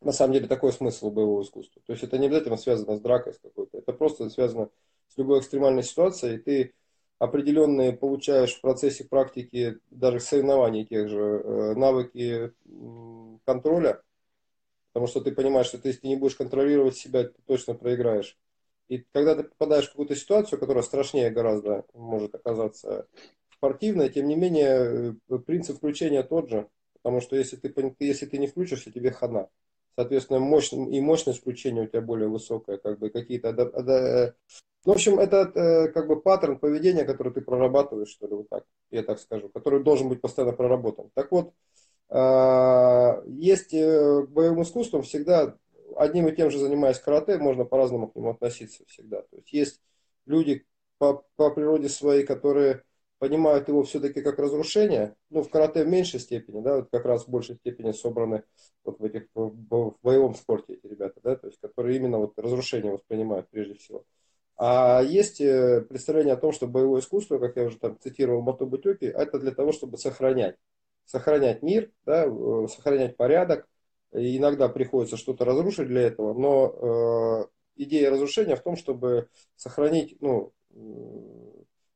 На 0.00 0.12
самом 0.12 0.34
деле, 0.34 0.46
такой 0.46 0.72
смысл 0.72 1.10
боевого 1.10 1.42
искусства. 1.42 1.82
То 1.86 1.92
есть, 1.92 2.04
это 2.04 2.18
не 2.18 2.26
обязательно 2.26 2.56
связано 2.56 2.96
с 2.96 3.00
дракой 3.00 3.34
с 3.34 3.38
какой-то. 3.38 3.78
Это 3.78 3.92
просто 3.92 4.28
связано 4.30 4.70
с 5.08 5.16
любой 5.16 5.40
экстремальной 5.40 5.82
ситуацией, 5.82 6.38
ты 6.38 6.74
определенные 7.18 7.92
получаешь 7.92 8.54
в 8.54 8.60
процессе 8.60 9.04
практики, 9.04 9.78
даже 9.90 10.20
соревнований 10.20 10.84
тех 10.84 11.08
же, 11.08 11.18
э, 11.18 11.74
навыки 11.74 12.52
контроля, 13.44 14.02
потому 14.92 15.06
что 15.06 15.20
ты 15.20 15.32
понимаешь, 15.32 15.66
что 15.66 15.78
ты, 15.78 15.88
если 15.88 16.06
не 16.06 16.16
будешь 16.16 16.36
контролировать 16.36 16.96
себя, 16.96 17.24
ты 17.24 17.34
точно 17.46 17.74
проиграешь. 17.74 18.36
И 18.88 19.04
когда 19.12 19.34
ты 19.34 19.44
попадаешь 19.44 19.86
в 19.86 19.90
какую-то 19.90 20.14
ситуацию, 20.14 20.58
которая 20.58 20.82
страшнее 20.82 21.30
гораздо 21.30 21.84
может 21.92 22.34
оказаться 22.34 23.06
спортивной, 23.52 24.10
тем 24.10 24.28
не 24.28 24.36
менее 24.36 25.16
э, 25.28 25.38
принцип 25.38 25.78
включения 25.78 26.22
тот 26.22 26.50
же, 26.50 26.68
потому 27.02 27.20
что 27.20 27.36
если 27.36 27.56
ты, 27.56 27.94
если 27.98 28.26
ты 28.26 28.38
не 28.38 28.46
включишься, 28.46 28.92
тебе 28.92 29.10
хана. 29.10 29.48
Соответственно, 29.96 30.40
мощь, 30.40 30.72
и 30.72 31.00
мощность 31.00 31.40
включения 31.40 31.82
у 31.82 31.86
тебя 31.86 32.02
более 32.02 32.28
высокая, 32.28 32.76
как 32.76 32.98
бы 32.98 33.10
какие-то 33.10 33.52
ну, 34.86 34.92
в 34.92 34.94
общем, 34.94 35.18
это 35.18 35.50
э, 35.52 35.88
как 35.88 36.06
бы 36.06 36.20
паттерн 36.20 36.60
поведения, 36.60 37.04
который 37.04 37.32
ты 37.32 37.40
прорабатываешь, 37.40 38.08
что 38.08 38.28
ли, 38.28 38.34
вот 38.34 38.48
так, 38.48 38.64
я 38.92 39.02
так 39.02 39.18
скажу, 39.18 39.48
который 39.48 39.82
должен 39.82 40.08
быть 40.08 40.20
постоянно 40.20 40.52
проработан. 40.52 41.10
Так 41.12 41.32
вот, 41.32 41.52
э, 42.10 43.22
есть 43.26 43.74
э, 43.74 44.26
к 44.26 44.30
боевым 44.30 44.62
искусствам 44.62 45.02
всегда, 45.02 45.56
одним 45.96 46.28
и 46.28 46.34
тем 46.34 46.50
же 46.50 46.58
занимаясь 46.58 46.98
карате, 46.98 47.38
можно 47.38 47.64
по-разному 47.64 48.08
к 48.08 48.16
нему 48.16 48.30
относиться 48.30 48.84
всегда. 48.86 49.22
То 49.22 49.36
есть 49.36 49.52
есть 49.52 49.80
люди 50.26 50.66
по, 50.98 51.24
по 51.36 51.50
природе 51.50 51.88
своей, 51.88 52.24
которые 52.24 52.82
понимают 53.18 53.68
его 53.68 53.82
все-таки 53.82 54.20
как 54.20 54.38
разрушение, 54.38 55.14
ну, 55.30 55.42
в 55.42 55.48
карате 55.48 55.84
в 55.84 55.88
меньшей 55.88 56.20
степени, 56.20 56.60
да, 56.60 56.76
вот 56.76 56.88
как 56.90 57.04
раз 57.04 57.24
в 57.24 57.30
большей 57.30 57.56
степени 57.56 57.92
собраны 57.92 58.42
вот 58.84 58.98
в 58.98 59.04
этих, 59.04 59.26
в, 59.34 59.48
в 59.48 59.96
боевом 60.02 60.34
спорте 60.34 60.74
эти 60.74 60.86
ребята, 60.86 61.20
да, 61.22 61.36
то 61.36 61.46
есть, 61.46 61.58
которые 61.60 61.96
именно 61.96 62.18
вот 62.18 62.38
разрушение 62.38 62.92
воспринимают 62.92 63.48
прежде 63.48 63.74
всего. 63.74 64.04
А 64.58 65.02
есть 65.02 65.40
э, 65.40 65.82
представление 65.82 66.34
о 66.34 66.38
том, 66.38 66.52
что 66.52 66.66
боевое 66.66 67.00
искусство, 67.00 67.38
как 67.38 67.56
я 67.56 67.64
уже 67.64 67.78
там 67.78 67.98
цитировал 68.00 68.42
Мото 68.42 68.64
Бутюки, 68.64 69.04
это 69.04 69.38
для 69.38 69.50
того, 69.50 69.72
чтобы 69.72 69.98
сохранять. 69.98 70.56
Сохранять 71.04 71.62
мир, 71.62 71.90
да, 72.04 72.24
э, 72.26 72.66
сохранять 72.68 73.16
порядок. 73.16 73.68
Иногда 74.12 74.68
приходится 74.68 75.16
что-то 75.16 75.44
разрушить 75.44 75.88
для 75.88 76.02
этого, 76.02 76.32
но 76.32 77.46
э, 77.46 77.82
идея 77.82 78.10
разрушения 78.10 78.56
в 78.56 78.62
том, 78.62 78.76
чтобы 78.76 79.28
сохранить, 79.56 80.16
ну, 80.20 80.52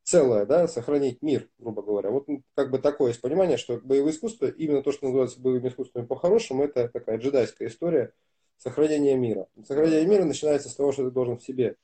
целое, 0.03 0.45
да, 0.45 0.67
сохранить 0.67 1.23
мир, 1.23 1.49
грубо 1.59 1.83
говоря. 1.83 2.11
Вот 2.11 2.27
как 2.55 2.71
бы 2.71 2.79
такое 2.79 3.09
есть 3.09 3.21
понимание, 3.21 3.57
что 3.57 3.79
боевое 3.79 4.13
искусство, 4.13 4.47
именно 4.47 4.83
то, 4.83 4.93
что 4.93 5.07
называется 5.07 5.41
боевыми 5.41 5.69
искусствами 5.69 6.05
по-хорошему, 6.05 6.65
это 6.65 6.89
такая 6.89 7.19
джедайская 7.19 7.69
история 7.69 8.13
сохранения 8.57 9.17
мира. 9.17 9.47
Сохранение 9.65 10.07
мира 10.07 10.25
начинается 10.25 10.69
с 10.69 10.75
того, 10.75 10.93
что 10.93 11.05
ты 11.05 11.11
должен 11.11 11.39
в 11.39 11.45
себе, 11.45 11.77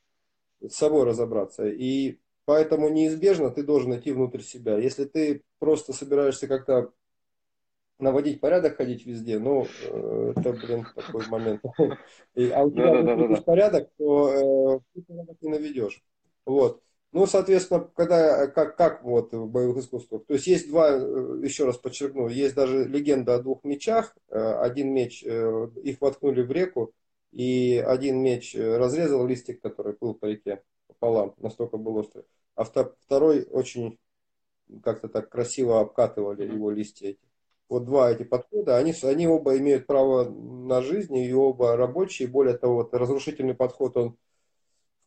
с 0.61 0.75
собой 0.75 1.05
разобраться. 1.05 1.67
И 1.69 2.19
поэтому 2.45 2.89
неизбежно 2.89 3.51
ты 3.51 3.63
должен 3.63 3.97
идти 3.99 4.13
внутрь 4.13 4.43
себя. 4.43 4.77
Если 4.77 5.05
ты 5.05 5.43
просто 5.59 5.93
собираешься 5.93 6.49
как-то 6.49 6.93
наводить 7.99 8.41
порядок, 8.41 8.77
ходить 8.77 9.07
везде, 9.07 9.39
ну, 9.39 9.67
э, 9.83 10.33
это, 10.37 10.53
блин, 10.53 10.87
такой 10.95 11.27
момент. 11.29 11.63
а 11.79 12.65
у 12.65 12.71
тебя 12.71 13.03
да, 13.03 13.17
да, 13.17 13.29
да, 13.29 13.43
порядок, 13.43 13.91
то 13.97 14.31
э, 14.31 14.81
ты 14.95 15.03
порядок 15.03 15.37
не 15.41 15.49
наведешь. 15.49 16.03
Вот. 16.45 16.83
Ну, 17.13 17.27
соответственно, 17.27 17.89
когда, 17.95 18.49
как, 18.49 18.77
как 18.77 19.03
вот 19.03 19.33
в 19.33 19.47
боевых 19.47 19.79
искусствах. 19.79 20.27
То 20.27 20.35
есть 20.35 20.47
есть 20.47 20.69
два, 20.69 20.91
э, 20.91 21.41
еще 21.43 21.65
раз 21.65 21.79
подчеркну, 21.79 22.29
есть 22.29 22.55
даже 22.55 22.85
легенда 22.85 23.37
о 23.37 23.43
двух 23.43 23.65
мечах. 23.65 24.15
Один 24.29 24.93
меч, 24.93 25.23
их 25.23 26.01
воткнули 26.01 26.43
в 26.43 26.53
реку, 26.53 26.93
и 27.33 27.83
один 27.85 28.19
меч 28.23 28.55
разрезал 28.55 29.27
листик, 29.27 29.63
который 29.63 29.95
плыл 29.95 30.15
по 30.15 30.27
реке 30.27 30.63
пополам, 30.87 31.35
настолько 31.39 31.79
был 31.79 31.97
острый. 31.97 32.25
А 32.55 32.65
второй 32.65 33.45
очень 33.51 33.99
как-то 34.83 35.09
так 35.09 35.29
красиво 35.31 35.81
обкатывали 35.81 36.45
его 36.51 36.71
листья 36.71 37.11
эти 37.11 37.21
вот 37.69 37.85
два 37.85 38.11
эти 38.11 38.23
подхода, 38.23 38.77
они, 38.77 38.95
они 39.03 39.27
оба 39.27 39.57
имеют 39.59 39.87
право 39.87 40.29
на 40.29 40.83
жизнь, 40.83 41.17
и 41.17 41.33
оба 41.33 41.77
рабочие. 41.77 42.29
Более 42.29 42.57
того, 42.57 42.77
вот 42.77 42.95
разрушительный 42.95 43.55
подход, 43.55 43.97
он 43.97 44.17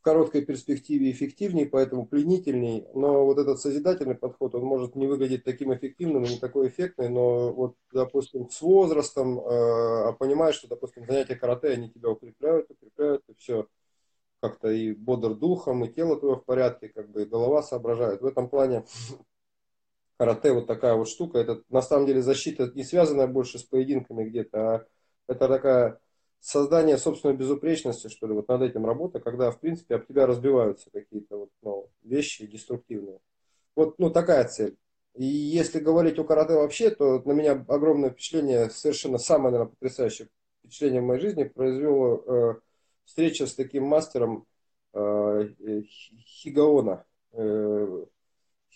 в 0.00 0.02
короткой 0.02 0.42
перспективе 0.42 1.10
эффективнее, 1.10 1.66
поэтому 1.66 2.06
пленительней. 2.06 2.86
Но 2.94 3.26
вот 3.26 3.38
этот 3.38 3.60
созидательный 3.60 4.14
подход, 4.14 4.54
он 4.54 4.64
может 4.64 4.96
не 4.96 5.06
выглядеть 5.06 5.44
таким 5.44 5.74
эффективным 5.74 6.24
и 6.24 6.30
не 6.30 6.38
такой 6.38 6.68
эффектный, 6.68 7.10
но 7.10 7.52
вот, 7.52 7.76
допустим, 7.92 8.48
с 8.48 8.62
возрастом, 8.62 9.38
э, 9.38 10.08
а 10.08 10.12
понимаешь, 10.12 10.54
что, 10.54 10.68
допустим, 10.68 11.04
занятия 11.06 11.36
карате, 11.36 11.68
они 11.68 11.90
тебя 11.90 12.08
укрепляют, 12.08 12.70
укрепляют, 12.70 13.22
и 13.28 13.34
все 13.34 13.66
как-то 14.40 14.70
и 14.70 14.92
бодр 14.92 15.34
духом, 15.34 15.84
и 15.84 15.92
тело 15.92 16.18
твое 16.18 16.36
в 16.36 16.44
порядке, 16.44 16.88
как 16.88 17.10
бы 17.10 17.22
и 17.22 17.26
голова 17.26 17.62
соображает. 17.62 18.22
В 18.22 18.26
этом 18.26 18.48
плане 18.48 18.84
карате 20.20 20.52
вот 20.52 20.66
такая 20.66 20.94
вот 20.94 21.08
штука. 21.08 21.38
Это 21.38 21.62
на 21.70 21.80
самом 21.80 22.04
деле 22.04 22.20
защита 22.20 22.70
не 22.74 22.84
связанная 22.84 23.26
больше 23.26 23.58
с 23.58 23.62
поединками 23.62 24.28
где-то, 24.28 24.58
а 24.58 24.86
это 25.26 25.48
такая 25.48 25.98
создание 26.40 26.98
собственной 26.98 27.34
безупречности, 27.34 28.08
что 28.08 28.26
ли, 28.26 28.34
вот 28.34 28.46
над 28.48 28.60
этим 28.60 28.84
работа, 28.84 29.18
когда, 29.18 29.50
в 29.50 29.58
принципе, 29.58 29.94
об 29.94 30.06
тебя 30.06 30.26
разбиваются 30.26 30.90
какие-то 30.90 31.38
вот, 31.38 31.50
ну, 31.62 31.88
вещи 32.02 32.46
деструктивные. 32.46 33.18
Вот, 33.74 33.98
ну, 33.98 34.10
такая 34.10 34.46
цель. 34.46 34.76
И 35.14 35.24
если 35.24 35.80
говорить 35.80 36.18
о 36.18 36.24
карате 36.24 36.52
вообще, 36.52 36.90
то 36.90 37.22
на 37.24 37.32
меня 37.32 37.52
огромное 37.52 38.10
впечатление, 38.10 38.68
совершенно 38.68 39.16
самое, 39.16 39.52
наверное, 39.52 39.70
потрясающее 39.70 40.28
впечатление 40.58 41.00
в 41.00 41.04
моей 41.04 41.20
жизни 41.20 41.44
произвела 41.44 42.20
э, 42.26 42.54
встреча 43.06 43.46
с 43.46 43.54
таким 43.54 43.84
мастером 43.84 44.46
э, 44.92 45.48
Хигаона. 46.42 47.06
Э, 47.32 48.04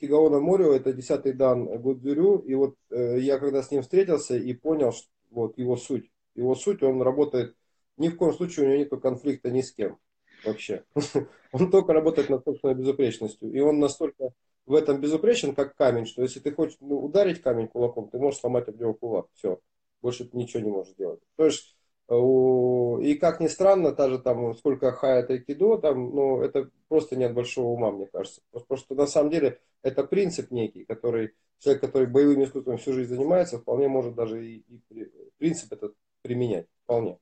Хигаона 0.04 0.40
Морио, 0.40 0.72
это 0.72 0.92
десятый 0.92 1.32
дан 1.32 1.80
Гудзюрю, 1.80 2.38
и 2.38 2.54
вот 2.54 2.76
э, 2.90 3.18
я 3.20 3.38
когда 3.38 3.62
с 3.62 3.70
ним 3.70 3.82
встретился 3.82 4.36
и 4.36 4.52
понял 4.52 4.92
что, 4.92 5.08
вот 5.30 5.56
его 5.58 5.76
суть. 5.76 6.10
Его 6.34 6.54
суть, 6.54 6.82
он 6.82 7.00
работает, 7.00 7.56
ни 7.96 8.08
в 8.08 8.16
коем 8.16 8.34
случае 8.34 8.66
у 8.66 8.68
него 8.68 8.78
нет 8.78 9.02
конфликта 9.02 9.50
ни 9.50 9.62
с 9.62 9.72
кем 9.72 9.98
вообще. 10.44 10.84
Он 11.52 11.70
только 11.70 11.92
работает 11.92 12.28
над 12.28 12.44
собственной 12.44 12.74
безупречностью. 12.74 13.50
И 13.52 13.60
он 13.60 13.78
настолько 13.78 14.30
в 14.66 14.74
этом 14.74 15.00
безупречен, 15.00 15.54
как 15.54 15.76
камень, 15.76 16.04
что 16.04 16.20
если 16.22 16.40
ты 16.40 16.52
хочешь 16.52 16.76
ну, 16.80 16.98
ударить 16.98 17.40
камень 17.40 17.68
кулаком, 17.68 18.10
ты 18.10 18.18
можешь 18.18 18.40
сломать 18.40 18.68
об 18.68 18.80
него 18.80 18.92
кулак. 18.92 19.26
Все. 19.34 19.60
Больше 20.02 20.24
ты 20.24 20.36
ничего 20.36 20.64
не 20.64 20.70
можешь 20.70 20.94
делать. 20.94 21.20
То 21.36 21.44
есть 21.46 21.76
и 22.10 23.14
как 23.14 23.40
ни 23.40 23.46
странно, 23.46 23.92
та 23.92 24.10
же 24.10 24.18
там, 24.18 24.54
сколько 24.56 24.92
хая 24.92 25.24
айкидо, 25.26 25.78
там, 25.78 26.14
ну, 26.14 26.42
это 26.42 26.68
просто 26.88 27.16
нет 27.16 27.32
большого 27.32 27.68
ума, 27.68 27.90
мне 27.92 28.06
кажется. 28.06 28.42
Потому 28.50 28.76
что 28.78 28.94
на 28.94 29.06
самом 29.06 29.30
деле 29.30 29.60
это 29.84 30.02
принцип 30.02 30.50
некий, 30.50 30.84
который 30.84 31.34
человек, 31.58 31.82
который 31.82 32.08
боевым 32.08 32.42
искусством 32.42 32.78
всю 32.78 32.92
жизнь 32.92 33.14
занимается, 33.14 33.58
вполне 33.58 33.86
может 33.86 34.14
даже 34.14 34.44
и, 34.44 34.64
и 34.68 35.10
принцип 35.38 35.72
этот 35.72 35.94
применять. 36.22 36.66
Вполне. 36.84 37.18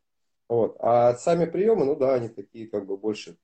Вот. 0.49 0.77
А 0.79 1.15
сами 1.15 1.47
приемы, 1.47 1.85
ну 1.85 1.97
да, 1.97 2.15
они 2.15 2.29
такие 2.29 2.69
как 2.69 2.87
бы 2.87 2.97
больше 2.97 3.37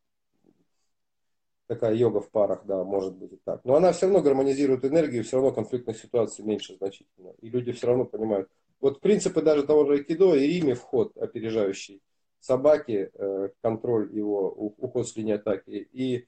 такая 1.66 1.94
йога 1.94 2.20
в 2.20 2.30
парах, 2.30 2.64
да, 2.64 2.84
может 2.84 3.14
быть 3.14 3.32
и 3.32 3.40
так. 3.44 3.64
Но 3.64 3.74
она 3.74 3.92
все 3.92 4.06
равно 4.06 4.22
гармонизирует 4.22 4.84
энергию, 4.84 5.24
все 5.24 5.36
равно 5.36 5.52
конфликтных 5.52 5.98
ситуаций 5.98 6.44
меньше 6.44 6.76
значительно. 6.76 7.34
И 7.40 7.50
люди 7.50 7.72
все 7.72 7.88
равно 7.88 8.04
понимают, 8.04 8.48
вот 8.80 9.00
принципы 9.00 9.42
даже 9.42 9.64
того 9.64 9.84
же 9.84 9.94
айкидо 9.94 10.34
и 10.34 10.46
Риме 10.46 10.74
вход 10.74 11.16
опережающий 11.16 12.00
собаки, 12.40 13.10
э, 13.12 13.48
контроль 13.60 14.14
его, 14.14 14.50
уход 14.50 15.08
с 15.08 15.16
линии 15.16 15.34
атаки. 15.34 15.88
И 15.92 16.26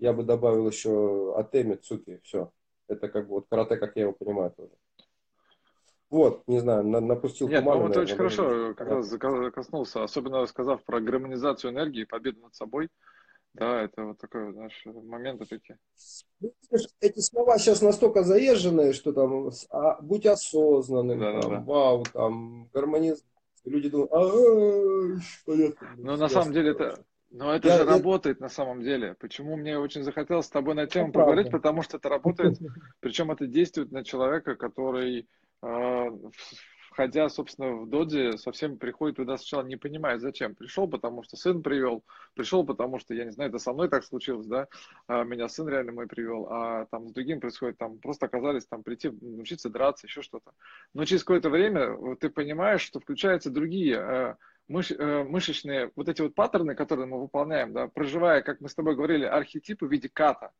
я 0.00 0.12
бы 0.12 0.24
добавил 0.24 0.68
еще 0.68 1.34
Атеми, 1.36 1.76
Цуки, 1.76 2.20
все. 2.24 2.50
Это 2.88 3.08
как 3.08 3.28
бы 3.28 3.34
вот 3.34 3.46
карате, 3.48 3.76
как 3.76 3.94
я 3.96 4.02
его 4.02 4.12
понимаю 4.12 4.50
тоже. 4.50 4.72
Вот, 6.08 6.42
не 6.48 6.58
знаю, 6.58 6.82
напустил 6.84 7.48
Нет, 7.48 7.62
тумана. 7.62 7.86
Нет, 7.86 7.94
ну, 7.94 8.02
очень 8.02 8.16
хорошо 8.16 8.74
как 8.74 8.88
раз 8.88 9.14
коснулся, 9.54 10.02
особенно 10.02 10.44
сказав 10.46 10.82
про 10.82 11.00
гармонизацию 11.00 11.72
энергии, 11.72 12.04
победу 12.04 12.40
над 12.40 12.54
собой. 12.54 12.88
Да, 13.54 13.82
это 13.82 14.04
вот 14.04 14.18
такой, 14.18 14.52
знаешь, 14.52 14.82
моменты 14.84 15.44
такие. 15.44 15.78
Эти 17.00 17.20
слова 17.20 17.58
сейчас 17.58 17.82
настолько 17.82 18.22
заезженные, 18.22 18.92
что 18.92 19.12
там 19.12 19.50
а, 19.70 20.00
будь 20.00 20.26
осознанным, 20.26 21.18
да, 21.18 21.32
там, 21.32 21.50
да, 21.50 21.56
да. 21.56 21.64
вау, 21.64 22.04
там, 22.12 22.68
гармонизм. 22.72 23.24
Люди 23.64 23.88
думают, 23.88 24.12
ага, 24.12 25.20
понятно. 25.44 25.88
Ну, 25.96 26.16
на 26.16 26.28
самом 26.28 26.52
деле, 26.52 26.70
это, 26.70 27.04
но 27.30 27.54
это 27.54 27.68
я, 27.68 27.76
же 27.78 27.84
я... 27.84 27.90
работает 27.90 28.40
на 28.40 28.48
самом 28.48 28.82
деле. 28.82 29.14
Почему 29.20 29.56
мне 29.56 29.78
очень 29.78 30.02
захотелось 30.02 30.46
с 30.46 30.50
тобой 30.50 30.74
на 30.74 30.86
тему 30.86 31.10
это 31.10 31.18
поговорить? 31.18 31.50
Правда. 31.50 31.58
Потому 31.58 31.82
что 31.82 31.96
это 31.96 32.08
работает, 32.08 32.58
причем 33.00 33.30
это 33.30 33.46
действует 33.46 33.92
на 33.92 34.04
человека, 34.04 34.56
который 34.56 35.28
э, 35.62 36.10
входя, 36.90 37.28
собственно, 37.28 37.76
в 37.76 37.88
Доди, 37.88 38.36
совсем 38.36 38.76
приходит 38.76 39.16
туда 39.16 39.38
сначала 39.38 39.62
не 39.62 39.76
понимая, 39.76 40.18
зачем. 40.18 40.54
Пришел, 40.54 40.88
потому 40.88 41.22
что 41.22 41.36
сын 41.36 41.62
привел, 41.62 42.04
пришел, 42.34 42.66
потому 42.66 42.98
что, 42.98 43.14
я 43.14 43.24
не 43.24 43.30
знаю, 43.30 43.48
это 43.48 43.58
со 43.58 43.72
мной 43.72 43.88
так 43.88 44.04
случилось, 44.04 44.46
да, 44.46 44.68
а 45.06 45.24
меня 45.24 45.48
сын 45.48 45.68
реально 45.68 45.92
мой 45.92 46.08
привел, 46.08 46.48
а 46.50 46.86
там 46.90 47.08
с 47.08 47.12
другим 47.12 47.40
происходит, 47.40 47.78
там 47.78 47.98
просто 47.98 48.26
оказались 48.26 48.66
там 48.66 48.82
прийти, 48.82 49.10
научиться 49.20 49.70
драться, 49.70 50.08
еще 50.08 50.20
что-то. 50.22 50.52
Но 50.92 51.04
через 51.04 51.22
какое-то 51.22 51.48
время 51.48 51.96
ты 52.16 52.28
понимаешь, 52.28 52.82
что 52.82 53.00
включаются 53.00 53.50
другие 53.50 53.96
э, 53.96 54.34
мыш, 54.70 54.90
э, 54.92 55.24
мышечные 55.24 55.90
вот 55.96 56.08
эти 56.08 56.22
вот 56.22 56.34
паттерны, 56.34 56.74
которые 56.74 57.06
мы 57.06 57.20
выполняем, 57.20 57.72
да, 57.72 57.88
проживая, 57.88 58.40
как 58.42 58.60
мы 58.60 58.68
с 58.68 58.74
тобой 58.74 58.94
говорили, 58.94 59.24
архетипы 59.24 59.86
в 59.86 59.92
виде 59.92 60.08
ката, 60.08 60.52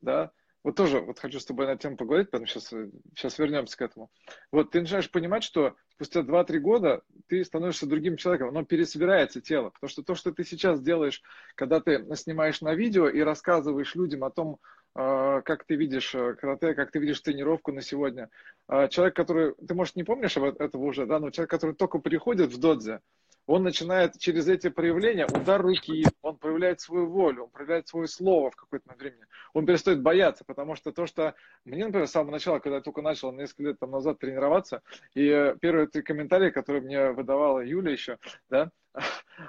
да, 0.00 0.32
вот 0.64 0.74
тоже 0.74 1.00
вот 1.00 1.18
хочу 1.18 1.38
с 1.38 1.44
тобой 1.44 1.66
на 1.66 1.76
тему 1.76 1.96
поговорить, 1.96 2.30
потому 2.30 2.46
что 2.46 2.60
сейчас, 2.60 2.90
сейчас 3.14 3.38
вернемся 3.38 3.76
к 3.76 3.82
этому. 3.82 4.10
Вот 4.50 4.70
ты 4.70 4.80
начинаешь 4.80 5.10
понимать, 5.10 5.44
что 5.44 5.76
спустя 5.94 6.20
2-3 6.20 6.58
года 6.58 7.02
ты 7.28 7.44
становишься 7.44 7.86
другим 7.86 8.16
человеком, 8.16 8.48
оно 8.48 8.64
пересобирается 8.64 9.40
тело. 9.40 9.70
Потому 9.70 9.88
что 9.88 10.02
то, 10.02 10.14
что 10.14 10.32
ты 10.32 10.44
сейчас 10.44 10.80
делаешь, 10.80 11.22
когда 11.54 11.80
ты 11.80 12.04
снимаешь 12.16 12.60
на 12.60 12.74
видео 12.74 13.08
и 13.08 13.20
рассказываешь 13.20 13.94
людям 13.94 14.24
о 14.24 14.30
том, 14.30 14.58
а, 14.94 15.42
как 15.42 15.64
ты 15.64 15.76
видишь 15.76 16.12
э, 16.14 16.34
карате, 16.34 16.74
как 16.74 16.90
ты 16.90 16.98
видишь 16.98 17.20
тренировку 17.20 17.72
на 17.72 17.80
сегодня. 17.80 18.28
А, 18.66 18.88
человек, 18.88 19.14
который, 19.14 19.54
ты, 19.54 19.74
может, 19.74 19.94
не 19.94 20.02
помнишь 20.02 20.36
этого 20.36 20.82
уже, 20.82 21.06
да, 21.06 21.20
но 21.20 21.30
человек, 21.30 21.50
который 21.50 21.76
только 21.76 21.98
приходит 21.98 22.52
в 22.52 22.58
додзе, 22.58 23.00
он 23.48 23.62
начинает 23.62 24.18
через 24.18 24.46
эти 24.46 24.68
проявления, 24.68 25.26
удар 25.26 25.62
руки, 25.62 26.04
он 26.20 26.36
проявляет 26.36 26.80
свою 26.80 27.06
волю, 27.06 27.44
он 27.44 27.50
проявляет 27.50 27.88
свое 27.88 28.06
слово 28.06 28.50
в 28.50 28.56
какой-то 28.56 28.94
времени. 28.94 29.24
Он 29.54 29.64
перестает 29.64 30.02
бояться, 30.02 30.44
потому 30.44 30.76
что 30.76 30.92
то, 30.92 31.06
что 31.06 31.34
мне, 31.64 31.86
например, 31.86 32.06
с 32.06 32.10
самого 32.10 32.32
начала, 32.32 32.58
когда 32.58 32.76
я 32.76 32.82
только 32.82 33.00
начал 33.00 33.32
несколько 33.32 33.62
лет 33.62 33.78
там, 33.80 33.90
назад 33.90 34.18
тренироваться, 34.18 34.82
и 35.14 35.26
э, 35.26 35.56
первые 35.58 35.86
три 35.86 36.02
комментарии, 36.02 36.50
которые 36.50 36.82
мне 36.82 37.12
выдавала 37.12 37.60
Юля 37.60 37.90
еще, 37.90 38.18
да, 38.50 38.70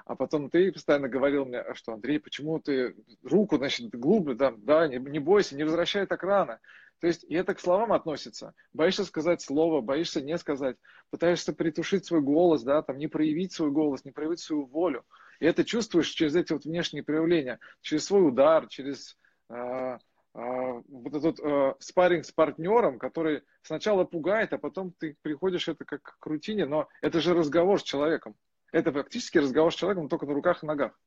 а 0.06 0.16
потом 0.16 0.50
ты 0.50 0.72
постоянно 0.72 1.10
говорил 1.10 1.44
мне, 1.44 1.66
что 1.74 1.92
Андрей, 1.92 2.22
почему 2.22 2.58
ты 2.60 2.96
руку, 3.22 3.58
значит, 3.58 3.90
глубже, 3.90 4.34
да, 4.34 4.54
да, 4.56 4.88
не, 4.88 4.96
не 4.98 5.20
бойся, 5.20 5.58
не 5.58 5.66
возвращай 5.66 6.06
так 6.06 6.24
рано. 6.24 6.62
То 7.00 7.08
есть 7.08 7.24
и 7.24 7.34
это 7.34 7.56
к 7.56 7.60
словам 7.60 7.94
относится. 7.94 8.54
Боишься 8.74 9.06
сказать 9.06 9.42
слово, 9.42 9.82
боишься 9.82 10.22
не 10.22 10.38
сказать, 10.38 10.76
пытаешься 11.10 11.54
притушить 11.54 12.06
свой 12.06 12.22
голос, 12.22 12.64
да, 12.64 12.82
там, 12.82 12.98
не 12.98 13.08
проявить 13.08 13.54
свой 13.54 13.72
голос, 13.72 14.04
не 14.04 14.12
проявить 14.12 14.40
свою 14.40 14.66
волю. 14.66 15.06
И 15.40 15.46
это 15.46 15.64
чувствуешь 15.64 16.10
через 16.10 16.36
эти 16.36 16.52
вот 16.52 16.66
внешние 16.66 17.04
проявления, 17.04 17.60
через 17.82 18.06
свой 18.06 18.28
удар, 18.28 18.68
через 18.68 19.18
э, 19.50 19.56
э, 19.56 19.98
вот 20.34 21.14
этот 21.14 21.40
э, 21.40 21.76
спарринг 21.80 22.26
с 22.26 22.32
партнером, 22.34 23.00
который 23.00 23.44
сначала 23.62 24.04
пугает, 24.04 24.52
а 24.52 24.58
потом 24.58 24.94
ты 25.00 25.16
приходишь 25.22 25.70
это 25.70 25.86
как 25.86 26.18
к 26.20 26.26
рутине, 26.26 26.66
но 26.66 26.90
это 27.02 27.22
же 27.22 27.34
разговор 27.34 27.80
с 27.80 27.84
человеком. 27.84 28.36
Это 28.74 28.92
фактически 28.92 29.38
разговор 29.38 29.72
с 29.72 29.78
человеком 29.78 30.10
только 30.10 30.26
на 30.26 30.34
руках 30.34 30.64
и 30.64 30.68
ногах. 30.68 31.00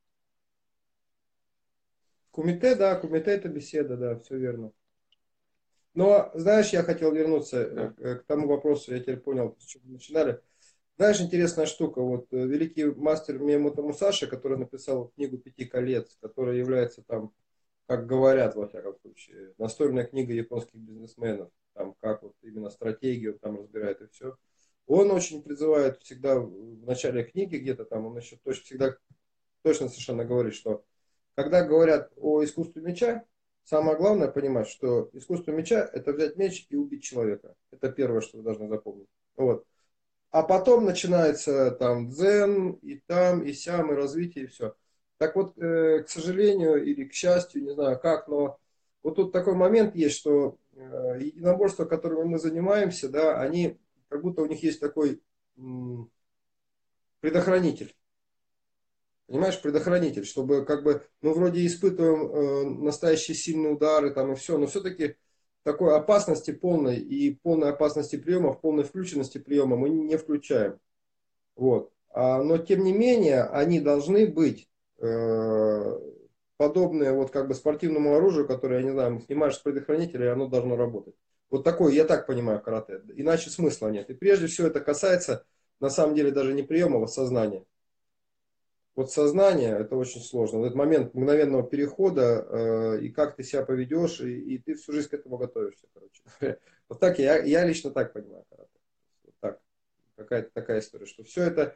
Кумите, 2.31 2.73
да, 2.73 2.95
кумите 2.95 3.29
это 3.29 3.47
беседа, 3.47 3.95
да, 3.95 4.19
все 4.19 4.37
верно. 4.37 4.71
Но, 5.93 6.31
знаешь, 6.33 6.69
я 6.69 6.83
хотел 6.83 7.13
вернуться. 7.13 7.93
Э, 7.97 8.15
к 8.15 8.23
тому 8.23 8.47
вопросу, 8.47 8.93
я 8.93 8.99
теперь 8.99 9.17
понял, 9.17 9.55
с 9.59 9.63
чего 9.65 9.83
мы 9.85 9.93
начинали. 9.93 10.41
Знаешь, 10.97 11.21
интересная 11.21 11.65
штука, 11.65 12.01
вот 12.01 12.27
э, 12.31 12.37
великий 12.37 12.85
мастер 12.85 13.39
Миямото 13.39 13.81
Мусаши, 13.81 14.27
который 14.27 14.57
написал 14.57 15.09
книгу 15.09 15.37
«Пяти 15.37 15.65
колец», 15.65 16.17
которая 16.21 16.55
является 16.55 17.03
там, 17.03 17.33
как 17.87 18.07
говорят, 18.07 18.55
во 18.55 18.67
всяком 18.67 18.97
случае, 18.99 19.53
настольная 19.57 20.05
книга 20.05 20.33
японских 20.33 20.75
бизнесменов, 20.75 21.49
там 21.73 21.95
как 21.99 22.23
вот 22.23 22.35
именно 22.41 22.69
стратегию 22.69 23.37
там 23.39 23.59
разбирает 23.59 24.01
и 24.01 24.07
все. 24.07 24.37
Он 24.85 25.11
очень 25.11 25.41
призывает 25.43 25.99
всегда 26.01 26.39
в 26.39 26.85
начале 26.85 27.23
книги 27.23 27.57
где-то 27.57 27.85
там, 27.85 28.05
он 28.05 28.17
еще 28.17 28.37
точно, 28.43 28.63
всегда 28.63 28.97
точно 29.63 29.89
совершенно 29.89 30.25
говорит, 30.25 30.53
что 30.53 30.83
когда 31.35 31.65
говорят 31.65 32.11
о 32.17 32.43
искусстве 32.43 32.81
меча, 32.81 33.25
самое 33.63 33.97
главное 33.97 34.27
понимать, 34.27 34.67
что 34.67 35.09
искусство 35.13 35.51
меча– 35.51 35.89
это 35.93 36.13
взять 36.13 36.37
меч 36.37 36.65
и 36.69 36.75
убить 36.75 37.03
человека. 37.03 37.55
Это 37.71 37.91
первое, 37.91 38.21
что 38.21 38.37
вы 38.37 38.43
должны 38.43 38.67
запомнить. 38.67 39.07
Вот. 39.35 39.65
А 40.31 40.41
потом 40.43 40.85
начинается 40.85 41.71
там 41.71 42.09
дзен, 42.09 42.71
и 42.81 42.95
там, 43.05 43.43
и 43.43 43.53
сям, 43.53 43.91
и 43.91 43.95
развитие, 43.95 44.45
и 44.45 44.47
все. 44.47 44.75
Так 45.17 45.35
вот, 45.35 45.57
э, 45.57 46.03
к 46.03 46.09
сожалению, 46.09 46.83
или 46.83 47.05
к 47.05 47.13
счастью, 47.13 47.63
не 47.63 47.71
знаю 47.71 47.99
как, 47.99 48.27
но 48.27 48.57
вот 49.03 49.15
тут 49.15 49.31
такой 49.31 49.53
момент 49.53 49.95
есть, 49.95 50.17
что 50.17 50.57
э, 50.73 51.19
единоборства, 51.21 51.85
которыми 51.85 52.23
мы 52.23 52.39
занимаемся, 52.39 53.09
да, 53.09 53.39
они, 53.39 53.77
как 54.09 54.21
будто 54.21 54.41
у 54.41 54.45
них 54.47 54.63
есть 54.63 54.79
такой 54.79 55.21
предохранитель. 57.19 57.95
Понимаешь, 59.27 59.61
предохранитель, 59.61 60.25
чтобы 60.25 60.65
как 60.65 60.83
бы, 60.83 61.01
ну, 61.21 61.33
вроде 61.33 61.65
испытываем 61.65 62.27
э, 62.27 62.83
настоящие 62.83 63.35
сильные 63.35 63.73
удары 63.73 64.11
там 64.11 64.33
и 64.33 64.35
все, 64.35 64.57
но 64.57 64.67
все-таки 64.67 65.15
такой 65.63 65.95
опасности 65.95 66.51
полной 66.51 66.97
и 66.97 67.33
полной 67.35 67.69
опасности 67.69 68.17
приема, 68.17 68.53
полной 68.53 68.83
включенности 68.83 69.37
приема 69.37 69.77
мы 69.77 69.89
не 69.89 70.17
включаем. 70.17 70.77
Вот. 71.55 71.91
А, 72.09 72.43
но 72.43 72.57
тем 72.57 72.83
не 72.83 72.91
менее, 72.91 73.43
они 73.43 73.79
должны 73.79 74.27
быть 74.27 74.69
э, 74.99 75.99
подобные 76.57 77.13
вот 77.13 77.31
как 77.31 77.47
бы 77.47 77.55
спортивному 77.55 78.15
оружию, 78.15 78.45
которое, 78.45 78.81
я 78.81 78.85
не 78.85 78.91
знаю, 78.91 79.21
снимаешь 79.21 79.55
с 79.55 79.59
предохранителя, 79.59 80.25
и 80.25 80.29
оно 80.29 80.47
должно 80.47 80.75
работать. 80.75 81.15
Вот 81.49 81.63
такое, 81.63 81.93
я 81.93 82.03
так 82.03 82.27
понимаю, 82.27 82.61
карате. 82.61 83.01
Иначе 83.15 83.49
смысла 83.49 83.87
нет. 83.87 84.09
И 84.09 84.13
прежде 84.13 84.47
всего 84.47 84.67
это 84.67 84.81
касается, 84.81 85.45
на 85.79 85.89
самом 85.89 86.13
деле, 86.13 86.31
даже 86.31 86.53
не 86.53 86.63
приема, 86.63 87.01
а 87.01 87.07
сознания 87.07 87.63
вот 88.95 89.11
сознание, 89.11 89.77
это 89.79 89.95
очень 89.95 90.21
сложно. 90.21 90.59
Вот 90.59 90.65
этот 90.65 90.77
момент 90.77 91.13
мгновенного 91.13 91.63
перехода, 91.63 92.45
э, 92.49 92.99
и 93.01 93.09
как 93.09 93.35
ты 93.35 93.43
себя 93.43 93.65
поведешь, 93.65 94.21
и, 94.21 94.39
и 94.39 94.57
ты 94.59 94.75
всю 94.75 94.91
жизнь 94.91 95.09
к 95.09 95.13
этому 95.13 95.37
готовишься, 95.37 95.87
короче. 95.93 96.59
Вот 96.89 96.99
так 96.99 97.17
я, 97.17 97.41
я 97.41 97.65
лично 97.65 97.91
так 97.91 98.13
понимаю 98.13 98.43
карате. 98.49 98.79
Вот 99.23 99.35
так. 99.39 99.59
Какая-то 100.15 100.51
такая 100.53 100.79
история, 100.79 101.05
что 101.05 101.23
все 101.23 101.43
это... 101.43 101.75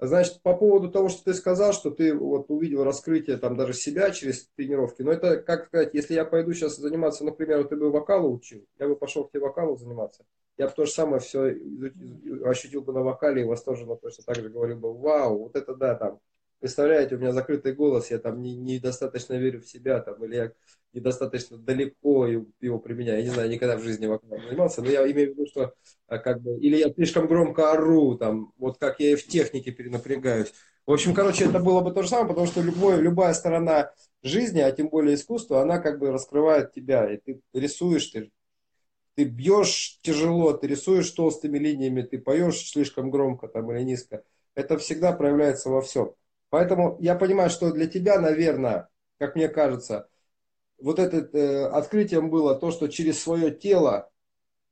Значит, 0.00 0.42
по 0.42 0.56
поводу 0.56 0.90
того, 0.90 1.08
что 1.08 1.24
ты 1.24 1.34
сказал, 1.34 1.72
что 1.72 1.90
ты 1.90 2.14
вот 2.14 2.50
увидел 2.50 2.84
раскрытие 2.84 3.36
там 3.36 3.56
даже 3.56 3.72
себя 3.72 4.12
через 4.12 4.48
тренировки, 4.54 5.02
но 5.02 5.10
это, 5.10 5.38
как 5.38 5.66
сказать, 5.66 5.92
если 5.92 6.14
я 6.14 6.24
пойду 6.24 6.52
сейчас 6.52 6.76
заниматься, 6.76 7.24
например, 7.24 7.58
вот 7.58 7.70
ты 7.70 7.76
бы 7.76 7.90
вокалу 7.90 8.32
учил, 8.32 8.64
я 8.78 8.86
бы 8.86 8.94
пошел 8.94 9.24
к 9.24 9.32
тебе 9.32 9.40
вокалу 9.40 9.76
заниматься, 9.76 10.24
я 10.56 10.68
бы 10.68 10.72
то 10.72 10.84
же 10.86 10.92
самое 10.92 11.20
все 11.20 11.52
ощутил 12.44 12.82
бы 12.82 12.92
на 12.92 13.02
вокале 13.02 13.42
и 13.42 13.44
восторженно 13.44 13.96
точно 13.96 14.22
так 14.22 14.36
же 14.36 14.48
говорил 14.48 14.78
бы, 14.78 14.94
вау, 14.94 15.38
вот 15.38 15.56
это 15.56 15.74
да, 15.74 15.96
там, 15.96 16.20
представляете, 16.60 17.16
у 17.16 17.18
меня 17.18 17.32
закрытый 17.32 17.74
голос, 17.74 18.10
я 18.10 18.18
там 18.18 18.42
недостаточно 18.42 19.34
не 19.34 19.40
верю 19.40 19.60
в 19.60 19.68
себя, 19.68 20.00
там, 20.00 20.22
или 20.24 20.34
я 20.34 20.52
недостаточно 20.92 21.58
далеко 21.58 22.26
его 22.26 22.78
применяю. 22.78 23.18
Я 23.18 23.24
не 23.24 23.30
знаю, 23.30 23.50
никогда 23.50 23.76
в 23.76 23.82
жизни 23.82 24.06
вокалом 24.06 24.42
занимался, 24.42 24.82
но 24.82 24.90
я 24.90 25.10
имею 25.10 25.34
в 25.34 25.36
виду, 25.36 25.46
что 25.46 25.74
а, 26.06 26.18
как 26.18 26.40
бы, 26.40 26.58
или 26.58 26.76
я 26.76 26.92
слишком 26.92 27.26
громко 27.26 27.72
ору, 27.72 28.16
там, 28.16 28.52
вот 28.58 28.78
как 28.78 29.00
я 29.00 29.12
и 29.12 29.16
в 29.16 29.26
технике 29.26 29.70
перенапрягаюсь. 29.70 30.52
В 30.86 30.92
общем, 30.92 31.14
короче, 31.14 31.44
это 31.44 31.58
было 31.58 31.82
бы 31.82 31.92
то 31.92 32.02
же 32.02 32.08
самое, 32.08 32.28
потому 32.28 32.46
что 32.46 32.62
любой, 32.62 33.00
любая 33.02 33.34
сторона 33.34 33.92
жизни, 34.22 34.60
а 34.60 34.72
тем 34.72 34.88
более 34.88 35.16
искусства, 35.16 35.60
она 35.60 35.78
как 35.78 35.98
бы 35.98 36.10
раскрывает 36.10 36.72
тебя, 36.72 37.12
и 37.12 37.18
ты 37.18 37.40
рисуешь, 37.52 38.06
ты, 38.06 38.30
ты 39.14 39.24
бьешь 39.24 39.98
тяжело, 40.02 40.54
ты 40.54 40.66
рисуешь 40.66 41.10
толстыми 41.10 41.58
линиями, 41.58 42.02
ты 42.02 42.18
поешь 42.18 42.70
слишком 42.70 43.10
громко 43.10 43.48
там 43.48 43.70
или 43.70 43.82
низко. 43.82 44.22
Это 44.54 44.78
всегда 44.78 45.12
проявляется 45.12 45.68
во 45.68 45.82
всем. 45.82 46.14
Поэтому 46.50 46.96
я 47.00 47.14
понимаю, 47.14 47.50
что 47.50 47.72
для 47.72 47.86
тебя, 47.86 48.18
наверное, 48.20 48.88
как 49.18 49.36
мне 49.36 49.48
кажется, 49.48 50.08
вот 50.80 50.98
это 50.98 51.28
э, 51.36 51.66
открытием 51.66 52.30
было 52.30 52.54
то, 52.54 52.70
что 52.70 52.88
через 52.88 53.20
свое 53.20 53.50
тело 53.50 54.10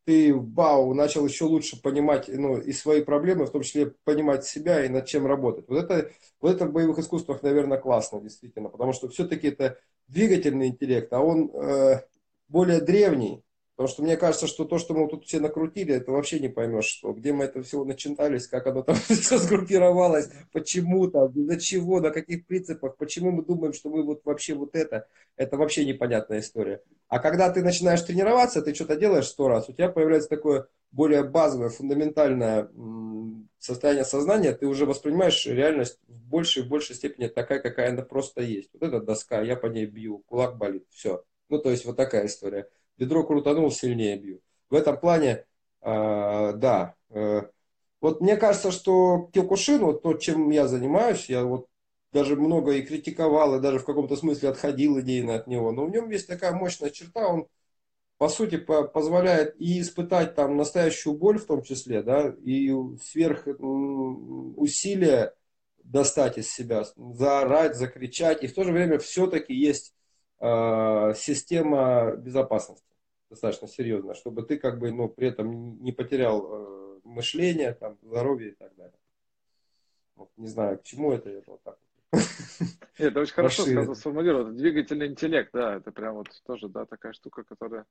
ты, 0.04 0.32
вау, 0.32 0.94
начал 0.94 1.26
еще 1.26 1.44
лучше 1.44 1.82
понимать 1.82 2.28
ну, 2.28 2.58
и 2.58 2.72
свои 2.72 3.02
проблемы, 3.02 3.44
в 3.44 3.50
том 3.50 3.62
числе 3.62 3.92
понимать 4.04 4.44
себя 4.44 4.84
и 4.84 4.88
над 4.88 5.06
чем 5.06 5.26
работать. 5.26 5.68
Вот 5.68 5.78
это, 5.78 6.12
вот 6.40 6.54
это 6.54 6.66
в 6.66 6.72
боевых 6.72 6.98
искусствах, 7.00 7.42
наверное, 7.42 7.78
классно, 7.78 8.20
действительно, 8.20 8.68
потому 8.68 8.92
что 8.92 9.08
все-таки 9.08 9.48
это 9.48 9.78
двигательный 10.06 10.68
интеллект, 10.68 11.12
а 11.12 11.20
он 11.20 11.50
э, 11.52 12.02
более 12.48 12.80
древний, 12.80 13.42
Потому 13.76 13.92
что 13.92 14.02
мне 14.02 14.16
кажется, 14.16 14.46
что 14.46 14.64
то, 14.64 14.78
что 14.78 14.94
мы 14.94 15.06
тут 15.06 15.26
все 15.26 15.38
накрутили, 15.38 15.94
это 15.94 16.10
вообще 16.10 16.40
не 16.40 16.48
поймешь, 16.48 16.86
что, 16.86 17.12
где 17.12 17.34
мы 17.34 17.44
это 17.44 17.62
все 17.62 17.84
начинались, 17.84 18.46
как 18.46 18.66
оно 18.66 18.82
там 18.82 18.96
все 19.08 19.36
сгруппировалось, 19.36 20.30
почему 20.50 21.08
там, 21.08 21.30
для 21.30 21.58
чего, 21.60 22.00
на 22.00 22.10
каких 22.10 22.46
принципах, 22.46 22.96
почему 22.96 23.32
мы 23.32 23.44
думаем, 23.44 23.74
что 23.74 23.90
мы 23.90 24.02
вот 24.02 24.22
вообще 24.24 24.54
вот 24.54 24.74
это, 24.74 25.06
это 25.36 25.58
вообще 25.58 25.84
непонятная 25.84 26.40
история. 26.40 26.80
А 27.08 27.18
когда 27.18 27.52
ты 27.52 27.62
начинаешь 27.62 28.00
тренироваться, 28.00 28.62
ты 28.62 28.74
что-то 28.74 28.96
делаешь 28.96 29.26
сто 29.26 29.46
раз, 29.46 29.68
у 29.68 29.74
тебя 29.74 29.90
появляется 29.90 30.30
такое 30.30 30.68
более 30.90 31.24
базовое, 31.24 31.68
фундаментальное 31.68 32.70
состояние 33.58 34.06
сознания, 34.06 34.52
ты 34.52 34.66
уже 34.66 34.86
воспринимаешь 34.86 35.44
реальность 35.44 35.98
в 36.08 36.28
большей 36.30 36.62
и 36.64 36.66
большей 36.66 36.96
степени 36.96 37.26
такая, 37.26 37.58
какая 37.58 37.90
она 37.90 38.00
просто 38.00 38.40
есть. 38.40 38.70
Вот 38.72 38.84
эта 38.84 39.02
доска, 39.02 39.42
я 39.42 39.54
по 39.54 39.66
ней 39.66 39.84
бью, 39.84 40.22
кулак 40.26 40.56
болит, 40.56 40.86
все. 40.88 41.22
Ну, 41.50 41.58
то 41.58 41.70
есть 41.70 41.84
вот 41.84 41.96
такая 41.96 42.26
история 42.26 42.68
бедро 42.98 43.24
крутанул, 43.24 43.70
сильнее 43.70 44.18
бью. 44.18 44.40
В 44.70 44.74
этом 44.74 44.98
плане, 44.98 45.44
э, 45.82 46.52
да. 46.54 46.94
Э, 47.10 47.42
вот 48.00 48.20
мне 48.20 48.36
кажется, 48.36 48.70
что 48.70 49.30
Киокушин, 49.32 49.80
вот 49.80 50.02
то, 50.02 50.14
чем 50.14 50.50
я 50.50 50.66
занимаюсь, 50.66 51.28
я 51.28 51.44
вот 51.44 51.66
даже 52.12 52.36
много 52.36 52.72
и 52.72 52.82
критиковал, 52.82 53.56
и 53.56 53.60
даже 53.60 53.78
в 53.78 53.84
каком-то 53.84 54.16
смысле 54.16 54.50
отходил 54.50 55.00
идейно 55.00 55.34
от 55.34 55.46
него, 55.46 55.72
но 55.72 55.86
в 55.86 55.90
нем 55.90 56.10
есть 56.10 56.26
такая 56.26 56.52
мощная 56.52 56.90
черта, 56.90 57.28
он 57.28 57.46
по 58.18 58.28
сути 58.28 58.56
по 58.56 58.84
позволяет 58.84 59.54
и 59.60 59.80
испытать 59.80 60.34
там 60.34 60.56
настоящую 60.56 61.16
боль 61.16 61.38
в 61.38 61.46
том 61.46 61.62
числе, 61.62 62.02
да, 62.02 62.34
и 62.44 62.72
сверх 63.02 63.46
усилия 64.56 65.34
достать 65.84 66.38
из 66.38 66.50
себя, 66.50 66.84
заорать, 66.96 67.76
закричать, 67.76 68.42
и 68.42 68.46
в 68.46 68.54
то 68.54 68.64
же 68.64 68.72
время 68.72 68.98
все-таки 68.98 69.54
есть 69.54 69.94
система 70.38 72.16
безопасности 72.16 72.86
достаточно 73.30 73.68
серьезно, 73.68 74.14
чтобы 74.14 74.42
ты 74.42 74.58
как 74.58 74.78
бы, 74.78 74.92
ну, 74.92 75.08
при 75.08 75.28
этом 75.28 75.82
не 75.82 75.92
потерял 75.92 76.46
э, 76.48 77.00
мышление, 77.04 77.74
там, 77.74 77.98
здоровье 78.02 78.50
и 78.50 78.54
так 78.54 78.74
далее. 78.76 78.98
Вот, 80.14 80.30
не 80.36 80.48
знаю, 80.48 80.78
к 80.78 80.84
чему 80.84 81.12
это, 81.12 81.30
это 81.30 81.50
вот 81.50 81.62
так 81.62 81.78
вот. 82.10 82.22
Это 82.98 83.20
очень 83.20 83.34
хорошо 83.34 83.94
сформулировано. 83.94 84.52
Двигательный 84.52 85.08
интеллект, 85.08 85.50
да, 85.52 85.76
это 85.76 85.92
прям 85.92 86.14
вот 86.14 86.28
тоже, 86.46 86.68
да, 86.68 86.86
такая 86.86 87.12
штука, 87.12 87.44
которая... 87.44 87.84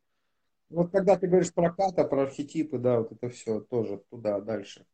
Вот 0.70 0.92
когда 0.92 1.16
ты 1.16 1.28
говоришь 1.28 1.54
про 1.54 1.72
ката, 1.72 2.06
про 2.06 2.24
архетипы, 2.24 2.80
да, 2.80 3.00
вот 3.00 3.12
это 3.12 3.30
все 3.30 3.60
тоже 3.60 4.02
туда, 4.10 4.42
дальше 4.42 4.86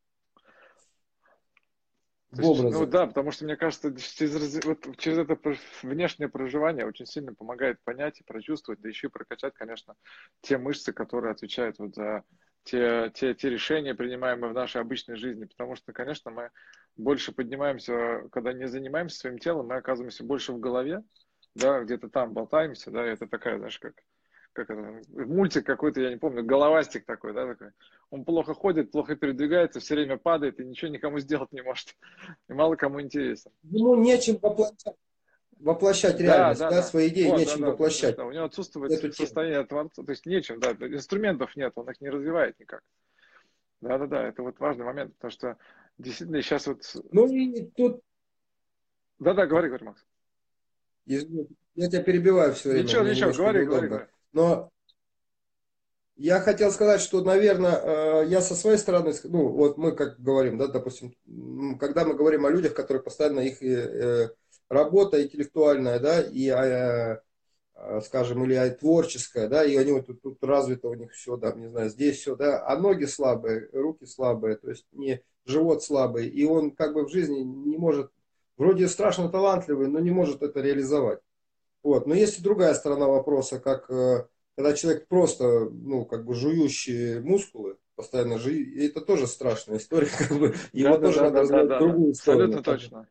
в 2.32 2.46
образе. 2.46 2.78
Ну 2.78 2.86
да, 2.86 3.08
потому 3.08 3.32
что 3.32 3.46
мне 3.46 3.58
кажется, 3.58 3.94
через, 3.96 4.64
вот, 4.64 4.98
через 4.98 5.18
это 5.18 5.38
внешнее 5.84 6.30
проживание 6.30 6.86
очень 6.86 7.06
сильно 7.06 7.34
помогает 7.34 7.78
понять 7.84 8.20
и 8.20 8.24
прочувствовать, 8.24 8.82
да 8.82 8.90
еще 8.90 9.08
и 9.08 9.12
прокачать, 9.12 9.54
конечно, 9.54 9.96
те 10.42 10.58
мышцы, 10.58 10.94
которые 10.94 11.32
отвечают 11.32 11.78
вот 11.80 11.96
за 11.96 12.24
те, 12.64 13.12
те, 13.14 13.34
те 13.34 13.50
решения, 13.50 13.96
принимаемые 13.96 14.52
в 14.52 14.56
нашей 14.56 14.82
обычной 14.82 15.16
жизни. 15.16 15.46
Потому 15.46 15.76
что, 15.76 15.92
конечно, 15.94 16.32
мы 16.32 16.52
больше 16.96 17.34
поднимаемся, 17.34 18.28
когда 18.32 18.54
не 18.54 18.68
занимаемся 18.68 19.18
своим 19.18 19.38
телом, 19.38 19.68
мы 19.68 19.76
оказываемся 19.76 20.24
больше 20.24 20.54
в 20.54 20.60
голове, 20.60 21.04
да, 21.56 21.82
где-то 21.82 22.10
там 22.10 22.34
болтаемся, 22.34 22.92
да, 22.92 23.04
это 23.04 23.28
такая, 23.28 23.58
знаешь, 23.58 23.80
как 23.80 23.96
как 24.54 24.70
это, 24.70 25.02
мультик 25.10 25.66
какой-то, 25.66 26.02
я 26.02 26.10
не 26.10 26.18
помню, 26.18 26.44
головастик 26.44 27.06
такой, 27.06 27.34
да, 27.34 27.48
такой. 27.48 27.72
Он 28.10 28.26
плохо 28.26 28.54
ходит, 28.54 28.92
плохо 28.92 29.16
передвигается, 29.16 29.80
все 29.80 29.96
время 29.96 30.18
падает 30.18 30.60
и 30.60 30.66
ничего 30.66 30.92
никому 30.92 31.20
сделать 31.20 31.52
не 31.52 31.62
может. 31.62 31.96
И 32.50 32.54
мало 32.54 32.76
кому 32.76 33.02
интересно. 33.02 33.52
Ему 33.64 33.96
нечем 33.96 34.38
воплощать, 34.42 34.96
воплощать 35.60 36.20
реальность, 36.20 36.60
да, 36.60 36.70
да, 36.70 36.76
да, 36.78 36.84
свои 36.84 37.08
идеи 37.10 37.30
вот, 37.30 37.40
нечем 37.40 37.62
да, 37.62 37.68
воплощать. 37.68 38.16
Да, 38.16 38.24
да, 38.24 38.28
у 38.28 38.32
него 38.32 38.46
отсутствует 38.46 38.92
Эту 38.92 39.14
состояние 39.14 39.64
творца, 39.66 40.04
то 40.04 40.12
есть 40.12 40.26
нечем, 40.26 40.60
да, 40.60 40.72
инструментов 40.72 41.56
нет, 41.56 41.72
он 41.76 41.90
их 41.90 42.02
не 42.02 42.10
развивает 42.10 42.60
никак. 42.60 42.82
Да-да-да, 43.80 44.28
это 44.28 44.44
вот 44.44 44.60
важный 44.60 44.86
момент, 44.86 45.16
потому 45.16 45.32
что 45.32 45.58
действительно 45.98 46.42
сейчас 46.42 46.68
вот... 46.68 46.84
Ну 47.12 47.28
и 47.28 47.66
тут... 47.72 48.02
Да-да, 49.20 49.46
говори, 49.46 49.70
говори, 49.70 49.86
Макс. 49.86 50.06
Я 51.06 51.22
тебя 51.90 52.04
перебиваю 52.04 52.54
все 52.54 52.70
время. 52.70 52.84
Ничего, 52.84 53.04
ничего, 53.04 53.32
говори, 53.32 53.66
говори, 53.66 53.88
говори. 53.88 54.06
Но 54.34 54.72
я 56.16 56.40
хотел 56.40 56.72
сказать, 56.72 57.02
что, 57.02 57.24
наверное, 57.24 57.82
э, 57.82 58.28
я 58.28 58.42
со 58.42 58.56
своей 58.56 58.78
стороны, 58.78 59.12
ну, 59.24 59.48
вот 59.50 59.78
мы 59.78 59.92
как 59.94 60.20
говорим, 60.20 60.58
да, 60.58 60.68
допустим, 60.68 61.16
когда 61.80 62.06
мы 62.06 62.14
говорим 62.14 62.46
о 62.46 62.52
людях, 62.52 62.76
которые 62.76 63.02
постоянно 63.02 63.40
их 63.40 63.64
э, 63.64 63.66
э, 63.66 64.30
работа 64.70 65.24
интеллектуальная, 65.24 66.00
да, 66.00 66.22
и, 66.22 66.48
скажем, 68.04 68.44
или 68.44 68.70
творческая, 68.70 69.48
да, 69.48 69.66
и 69.66 69.76
они 69.76 69.94
вот 69.94 70.06
тут, 70.06 70.22
тут 70.22 70.44
развито 70.44 70.90
у 70.90 70.94
них 70.94 71.12
все, 71.14 71.38
да, 71.38 71.54
не 71.54 71.68
знаю, 71.68 71.90
здесь 71.90 72.20
все, 72.20 72.36
да, 72.36 72.64
а 72.68 72.78
ноги 72.78 73.06
слабые, 73.06 73.70
руки 73.74 74.06
слабые, 74.06 74.58
то 74.58 74.70
есть 74.70 74.86
не 74.92 75.24
живот 75.46 75.84
слабый, 75.84 76.28
и 76.28 76.44
он 76.46 76.70
как 76.72 76.94
бы 76.94 77.06
в 77.06 77.10
жизни 77.10 77.40
не 77.40 77.78
может, 77.78 78.12
вроде 78.58 78.88
страшно 78.88 79.30
талантливый, 79.30 79.88
но 79.88 80.00
не 80.00 80.12
может 80.12 80.44
это 80.44 80.62
реализовать. 80.62 81.20
Вот. 81.84 82.08
Но 82.08 82.14
есть 82.14 82.40
и 82.40 82.44
другая 82.44 82.74
сторона 82.74 83.08
вопроса, 83.08 83.60
как 83.60 83.90
э, 83.90 84.26
когда 84.56 84.74
человек 84.74 85.08
просто, 85.08 85.70
ну, 85.70 86.06
как 86.06 86.26
бы 86.26 86.34
жующий 86.34 87.20
мускулы, 87.20 87.78
постоянно 87.96 88.38
жует, 88.38 88.68
и 88.68 88.88
это 88.88 89.02
тоже 89.02 89.28
страшная 89.28 89.78
история, 89.78 90.10
как 90.18 90.38
бы, 90.38 90.56
его 90.74 90.98
да, 90.98 91.06
тоже 91.06 91.20
да, 91.20 91.24
надо 91.24 91.36
да, 91.36 91.42
разбирать 91.42 91.68
да, 91.68 91.80
другую 91.80 92.08
да. 92.08 92.14
сторону. 92.14 92.58
Абсолютно 92.58 92.64
точно. 92.64 93.08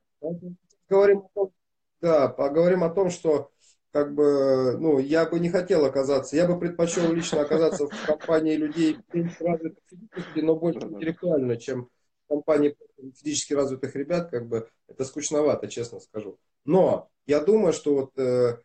Говорим 0.88 1.18
о 1.18 1.28
том, 1.34 1.52
да, 2.00 2.28
поговорим 2.28 2.84
о 2.84 2.90
том, 2.90 3.10
что 3.10 3.50
как 3.92 4.14
бы, 4.14 4.76
ну, 4.78 4.98
я 4.98 5.26
бы 5.26 5.40
не 5.40 5.48
хотел 5.48 5.84
оказаться, 5.84 6.36
я 6.36 6.46
бы 6.46 6.58
предпочел 6.58 7.12
лично 7.12 7.40
оказаться 7.40 7.88
в 7.88 8.06
компании 8.06 8.54
людей 8.54 8.98
развитых 9.12 9.82
физически, 9.88 10.40
но 10.40 10.56
больше 10.56 10.80
интеллектуально, 10.80 11.56
чем 11.56 11.88
в 12.26 12.28
компании 12.28 12.76
физически 13.16 13.54
развитых 13.54 13.96
ребят, 13.96 14.30
как 14.30 14.48
бы, 14.48 14.68
это 14.86 15.04
скучновато, 15.04 15.68
честно 15.68 15.98
скажу. 16.00 16.38
Но 16.70 17.10
я 17.26 17.40
думаю, 17.40 17.72
что 17.72 17.94
вот, 17.96 18.16
э, 18.16 18.58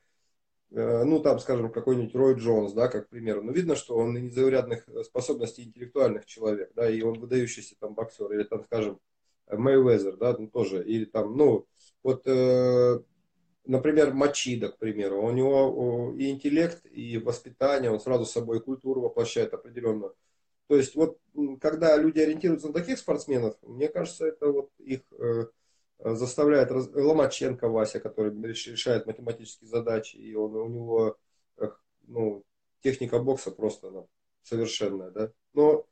э, 0.70 1.04
ну 1.06 1.20
там, 1.22 1.40
скажем, 1.40 1.72
какой-нибудь 1.72 2.14
Рой 2.14 2.36
Джонс, 2.36 2.72
да, 2.74 2.88
как 2.88 3.10
пример, 3.10 3.42
ну 3.42 3.52
видно, 3.52 3.76
что 3.76 3.96
он 3.96 4.16
из 4.16 4.36
заурядных 4.36 4.88
способностей 5.04 5.64
интеллектуальных 5.64 6.28
человек, 6.28 6.72
да, 6.76 6.88
и 6.88 7.02
он 7.02 7.20
выдающийся 7.20 7.76
там 7.80 7.96
боксер, 7.96 8.32
или 8.32 8.44
там, 8.44 8.64
скажем, 8.64 9.00
Мэйвезер, 9.50 10.18
да, 10.18 10.36
ну 10.38 10.48
тоже, 10.48 10.84
или 10.84 11.06
там, 11.06 11.36
ну, 11.36 11.66
вот, 12.04 12.28
э, 12.28 13.00
например, 13.66 14.14
Мачида, 14.14 14.70
к 14.70 14.78
примеру, 14.78 15.24
у 15.24 15.32
него 15.32 16.14
и 16.16 16.30
интеллект, 16.30 16.86
и 16.86 17.18
воспитание, 17.18 17.90
он 17.90 18.00
сразу 18.00 18.28
с 18.28 18.32
собой 18.32 18.62
культуру 18.62 19.02
воплощает 19.02 19.56
определенную. 19.56 20.14
То 20.68 20.76
есть 20.76 20.94
вот, 20.94 21.18
когда 21.60 21.98
люди 21.98 22.20
ориентируются 22.20 22.68
на 22.68 22.74
таких 22.74 23.00
спортсменов, 23.00 23.56
мне 23.64 23.88
кажется, 23.88 24.28
это 24.28 24.52
вот 24.52 24.70
их 24.78 25.02
э, 25.18 25.46
Э, 25.46 25.46
заставляет 26.14 26.72
раз... 26.72 26.88
Ломаченко 26.94 27.68
Вася, 27.68 28.00
который 28.00 28.32
решает 28.54 29.08
математические 29.08 29.68
задачи, 29.68 30.18
и 30.18 30.36
он, 30.36 30.56
у 30.56 30.68
него 30.68 31.18
ну, 32.08 32.44
техника 32.82 33.20
бокса 33.20 33.52
просто 33.52 33.90
ну, 33.90 34.10
совершенная, 34.44 35.12
да. 35.12 35.32
Но 35.54 35.86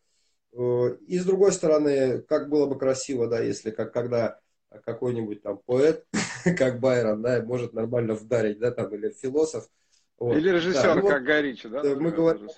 э, 0.52 0.98
и 1.08 1.18
с 1.18 1.26
другой 1.26 1.52
стороны, 1.52 2.22
как 2.22 2.50
было 2.50 2.68
бы 2.68 2.78
красиво, 2.78 3.28
да, 3.28 3.40
если 3.42 3.72
как 3.72 3.94
когда 3.94 4.40
какой-нибудь 4.86 5.42
там 5.42 5.60
поэт, 5.66 6.06
как 6.58 6.80
Байрон, 6.80 7.22
да, 7.22 7.42
может 7.42 7.74
нормально 7.74 8.14
вдарить, 8.14 8.60
да, 8.60 8.72
там, 8.72 8.94
или 8.94 9.10
философ. 9.10 9.70
Вот. 10.18 10.38
Или 10.38 10.50
режиссер, 10.50 10.84
да, 10.84 10.96
ну, 10.96 11.08
как 11.08 11.20
вот, 11.20 11.28
Горичи, 11.28 11.68
да? 11.70 11.84
Мы 11.84 12.12
говорим, 12.12 12.50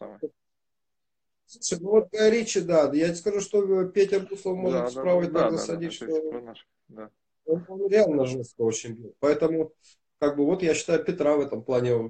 Слушай, 1.48 1.80
ну 1.80 1.91
вот 1.91 2.10
Горичи, 2.12 2.62
да, 2.62 2.91
я 2.94 3.08
тебе 3.08 3.15
скажу, 3.15 3.39
что 3.39 3.86
Петя 3.86 4.20
Буслов 4.20 4.58
может 4.58 4.80
да, 4.80 4.89
с 4.89 4.94
правой 4.94 5.28
да, 5.28 5.39
так 5.39 5.52
да, 5.52 5.58
засадить, 5.58 6.00
да, 6.00 6.06
что... 6.08 6.56
Да 6.88 7.12
он, 7.45 7.65
он 7.67 7.88
реально 7.88 8.25
жестко 8.25 8.62
очень 8.62 8.93
бил. 8.93 9.15
Поэтому, 9.19 9.73
как 10.19 10.38
бы, 10.38 10.45
вот 10.45 10.63
я 10.63 10.73
считаю 10.73 11.03
Петра 11.03 11.36
в 11.36 11.41
этом 11.41 11.63
плане, 11.63 12.10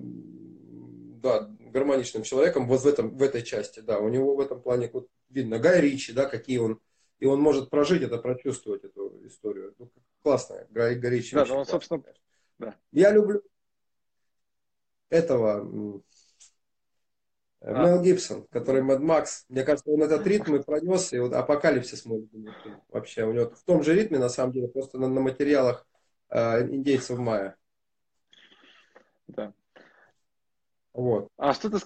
да, 1.22 1.50
гармоничным 1.60 2.24
человеком, 2.24 2.68
вот 2.68 2.82
в, 2.82 2.88
этом, 2.88 3.16
в 3.16 3.22
этой 3.22 3.44
части, 3.44 3.80
да, 3.82 4.00
у 4.00 4.10
него 4.10 4.36
в 4.36 4.40
этом 4.40 4.62
плане 4.62 4.90
вот 4.92 5.08
видно, 5.30 5.60
Гай 5.60 5.82
Ричи, 5.82 6.14
да, 6.14 6.26
какие 6.26 6.58
он, 6.58 6.80
и 7.20 7.26
он 7.26 7.42
может 7.42 7.70
прожить 7.70 8.02
это, 8.02 8.18
прочувствовать 8.18 8.84
эту 8.84 9.26
историю. 9.26 9.76
Ну, 9.78 9.92
классно, 10.22 10.66
Гай, 10.70 10.96
Гай 10.96 11.12
Ричи. 11.12 11.36
Да, 11.36 11.46
ну, 11.46 11.58
он, 11.58 11.66
собственно, 11.66 12.04
да. 12.58 12.76
Я 12.92 13.12
люблю 13.12 13.42
этого 15.10 16.02
а. 17.66 17.84
Мел 17.84 18.02
Гибсон, 18.02 18.46
который 18.52 18.84
Мэд 18.84 19.00
Макс. 19.00 19.46
Мне 19.50 19.64
кажется, 19.64 19.90
он 19.90 20.04
этот 20.04 20.26
ритм 20.28 20.56
и 20.56 20.62
пронес, 20.62 21.12
и 21.14 21.20
вот 21.20 21.34
апокалипсис 21.34 22.06
может 22.06 22.30
быть 22.32 22.54
вообще. 22.90 23.26
У 23.26 23.34
него 23.34 23.50
в 23.50 23.64
том 23.64 23.82
же 23.82 23.96
ритме, 23.96 24.20
на 24.20 24.30
самом 24.30 24.54
деле, 24.54 24.68
просто 24.68 25.00
на, 25.00 25.08
на 25.08 25.20
материалах 25.20 25.88
э, 26.30 26.62
индейцев 26.70 27.18
Майя. 27.18 27.56
Да. 29.28 29.52
Вот. 30.94 31.30
А 31.38 31.54
что 31.54 31.72
ты, 31.72 31.78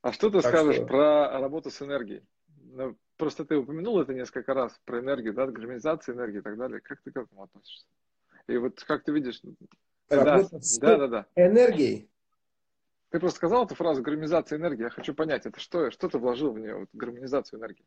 а 0.00 0.12
что 0.12 0.30
ты 0.30 0.40
скажешь 0.40 0.76
что... 0.76 0.86
про 0.86 1.40
работу 1.40 1.70
с 1.70 1.82
энергией? 1.82 2.22
Ну, 2.46 2.96
просто 3.16 3.44
ты 3.44 3.56
упомянул 3.56 4.00
это 4.00 4.14
несколько 4.14 4.54
раз, 4.54 4.78
про 4.84 5.00
энергию, 5.00 5.34
да, 5.34 5.46
гармонизацию 5.48 6.14
энергии 6.14 6.38
и 6.38 6.42
так 6.42 6.56
далее. 6.56 6.80
Как 6.80 7.02
ты 7.02 7.10
к 7.10 7.16
этому 7.16 7.42
относишься? 7.42 7.86
И 8.46 8.56
вот 8.56 8.80
как 8.84 9.02
ты 9.02 9.10
видишь... 9.10 9.42
Работа 10.08 10.50
да, 10.52 10.60
с 10.60 10.78
да, 10.78 10.96
да, 10.98 11.06
да. 11.08 11.26
энергией? 11.34 12.08
Ты 13.10 13.20
просто 13.20 13.36
сказал 13.36 13.64
эту 13.64 13.74
фразу 13.74 14.02
гармонизация 14.02 14.58
энергии. 14.58 14.82
Я 14.82 14.90
хочу 14.90 15.14
понять, 15.14 15.46
это 15.46 15.60
что? 15.60 15.90
Что 15.90 16.08
ты 16.08 16.18
вложил 16.18 16.52
в 16.52 16.58
нее, 16.58 16.76
вот, 16.76 16.88
гармонизацию 16.92 17.60
энергии? 17.60 17.84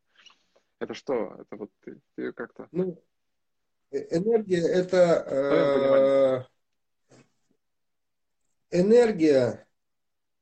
Это 0.78 0.94
что? 0.94 1.36
Это 1.38 1.56
вот 1.56 1.70
ты, 1.84 2.00
ты 2.16 2.32
как-то... 2.32 2.68
Ну, 2.72 3.02
э, 3.90 4.16
энергия 4.16 4.66
это... 4.66 6.46
Э, 8.70 8.78
энергия 8.78 9.66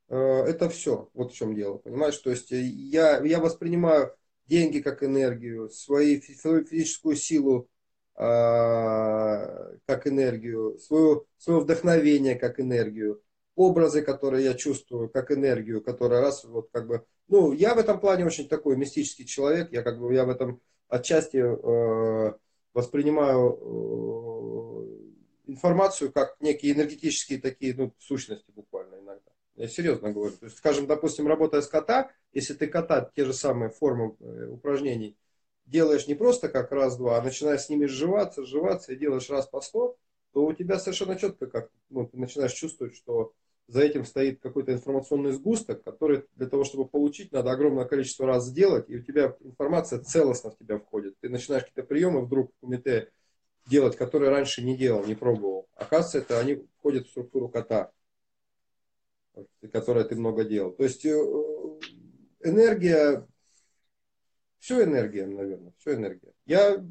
э, 0.07 0.15
это 0.15 0.69
все. 0.69 1.09
Вот 1.13 1.33
в 1.33 1.35
чем 1.35 1.55
дело. 1.55 1.77
Понимаешь? 1.79 2.17
То 2.17 2.29
есть 2.29 2.51
э, 2.53 2.61
я, 2.61 3.21
я 3.21 3.39
воспринимаю 3.39 4.15
деньги 4.47 4.79
как 4.79 5.03
энергию, 5.03 5.69
свою 5.69 6.21
физическую 6.21 7.17
силу 7.17 7.69
э, 8.15 8.19
как 9.85 10.07
энергию, 10.07 10.79
свое, 10.79 11.23
свое 11.37 11.59
вдохновение 11.59 12.35
как 12.35 12.61
энергию 12.61 13.21
образы, 13.59 14.01
которые 14.01 14.45
я 14.45 14.53
чувствую, 14.53 15.09
как 15.09 15.31
энергию, 15.31 15.81
которая 15.81 16.21
раз 16.21 16.45
вот 16.45 16.69
как 16.71 16.87
бы, 16.87 17.03
ну, 17.27 17.51
я 17.51 17.75
в 17.75 17.77
этом 17.77 17.99
плане 17.99 18.25
очень 18.25 18.47
такой 18.47 18.77
мистический 18.77 19.25
человек, 19.25 19.73
я 19.73 19.83
как 19.83 19.99
бы, 19.99 20.13
я 20.13 20.23
в 20.23 20.29
этом 20.29 20.61
отчасти 20.87 21.37
э, 21.37 22.33
воспринимаю 22.73 23.59
э, 25.45 25.51
информацию 25.51 26.09
как 26.13 26.37
некие 26.39 26.71
энергетические 26.71 27.41
такие, 27.41 27.75
ну, 27.75 27.93
сущности 27.99 28.49
буквально 28.51 28.95
иногда. 28.95 29.29
Я 29.55 29.67
серьезно 29.67 30.13
говорю. 30.13 30.31
То 30.37 30.45
есть, 30.45 30.57
скажем, 30.57 30.87
допустим, 30.87 31.27
работая 31.27 31.61
с 31.61 31.67
кота, 31.67 32.11
если 32.31 32.53
ты 32.53 32.65
кота, 32.65 33.11
те 33.13 33.25
же 33.25 33.33
самые 33.33 33.71
формы 33.71 34.15
э, 34.21 34.47
упражнений, 34.51 35.17
делаешь 35.65 36.07
не 36.07 36.15
просто 36.15 36.47
как 36.47 36.71
раз-два, 36.71 37.17
а 37.17 37.21
начинаешь 37.21 37.63
с 37.63 37.69
ними 37.69 37.87
сживаться, 37.87 38.45
сживаться 38.45 38.93
и 38.93 38.95
делаешь 38.95 39.29
раз 39.29 39.47
по 39.47 39.59
сто, 39.59 39.97
то 40.31 40.45
у 40.45 40.53
тебя 40.53 40.79
совершенно 40.79 41.17
четко 41.17 41.47
как 41.47 41.69
ну, 41.89 42.07
ты 42.07 42.17
начинаешь 42.17 42.53
чувствовать, 42.53 42.95
что 42.95 43.33
за 43.69 43.81
этим 43.81 44.03
стоит 44.03 44.41
какой-то 44.41 44.73
информационный 44.73 45.31
сгусток, 45.31 45.83
который 45.83 46.23
для 46.35 46.47
того, 46.47 46.63
чтобы 46.63 46.87
получить, 46.87 47.31
надо 47.31 47.51
огромное 47.51 47.85
количество 47.85 48.25
раз 48.25 48.47
сделать, 48.47 48.89
и 48.89 48.97
у 48.97 49.03
тебя 49.03 49.35
информация 49.41 49.99
целостно 49.99 50.49
в 50.49 50.57
тебя 50.57 50.79
входит. 50.79 51.15
Ты 51.19 51.29
начинаешь 51.29 51.63
какие-то 51.63 51.87
приемы 51.87 52.25
вдруг 52.25 52.51
в 52.51 52.59
кумите 52.61 53.11
делать, 53.67 53.95
которые 53.95 54.31
раньше 54.31 54.63
не 54.63 54.75
делал, 54.75 55.05
не 55.05 55.13
пробовал. 55.13 55.69
Оказывается, 55.75 56.17
это 56.17 56.39
они 56.39 56.65
входят 56.79 57.05
в 57.05 57.11
структуру 57.11 57.47
кота, 57.47 57.91
которой 59.71 60.03
ты 60.03 60.15
много 60.15 60.45
делал. 60.45 60.71
То 60.71 60.83
есть 60.83 61.05
э, 61.05 61.15
энергия, 62.43 63.27
все 64.57 64.83
энергия, 64.83 65.27
наверное, 65.27 65.73
все 65.77 65.93
энергия. 65.93 66.33
Я, 66.47 66.83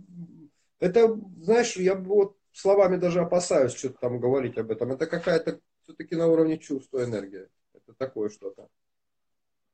это, 0.78 1.18
знаешь, 1.40 1.76
я 1.76 1.96
вот 1.96 2.36
словами 2.52 2.96
даже 2.96 3.20
опасаюсь 3.20 3.74
что-то 3.74 3.98
там 3.98 4.20
говорить 4.20 4.56
об 4.58 4.70
этом. 4.70 4.92
Это 4.92 5.06
какая-то 5.06 5.60
все-таки 5.88 6.16
на 6.16 6.26
уровне 6.26 6.58
чувства 6.58 7.04
энергия. 7.04 7.48
Это 7.72 7.94
такое 7.96 8.28
что-то. 8.28 8.68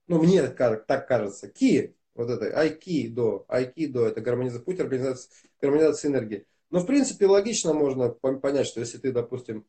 Ну, 0.07 0.23
мне 0.23 0.47
так 0.47 1.09
кажется. 1.09 1.49
Ки, 1.49 1.97
вот 2.15 2.31
это, 2.31 2.57
айкидо, 2.57 3.45
айкидо, 3.49 4.07
это 4.07 4.21
гармонизация, 4.21 4.65
путь 4.65 4.79
организации, 4.79 5.31
гармонизации 5.61 6.09
энергии. 6.09 6.47
Но, 6.71 6.81
в 6.81 6.87
принципе, 6.87 7.27
логично 7.27 7.73
можно 7.73 8.11
понять, 8.11 8.67
что 8.67 8.79
если 8.81 8.99
ты, 8.99 9.11
допустим, 9.11 9.67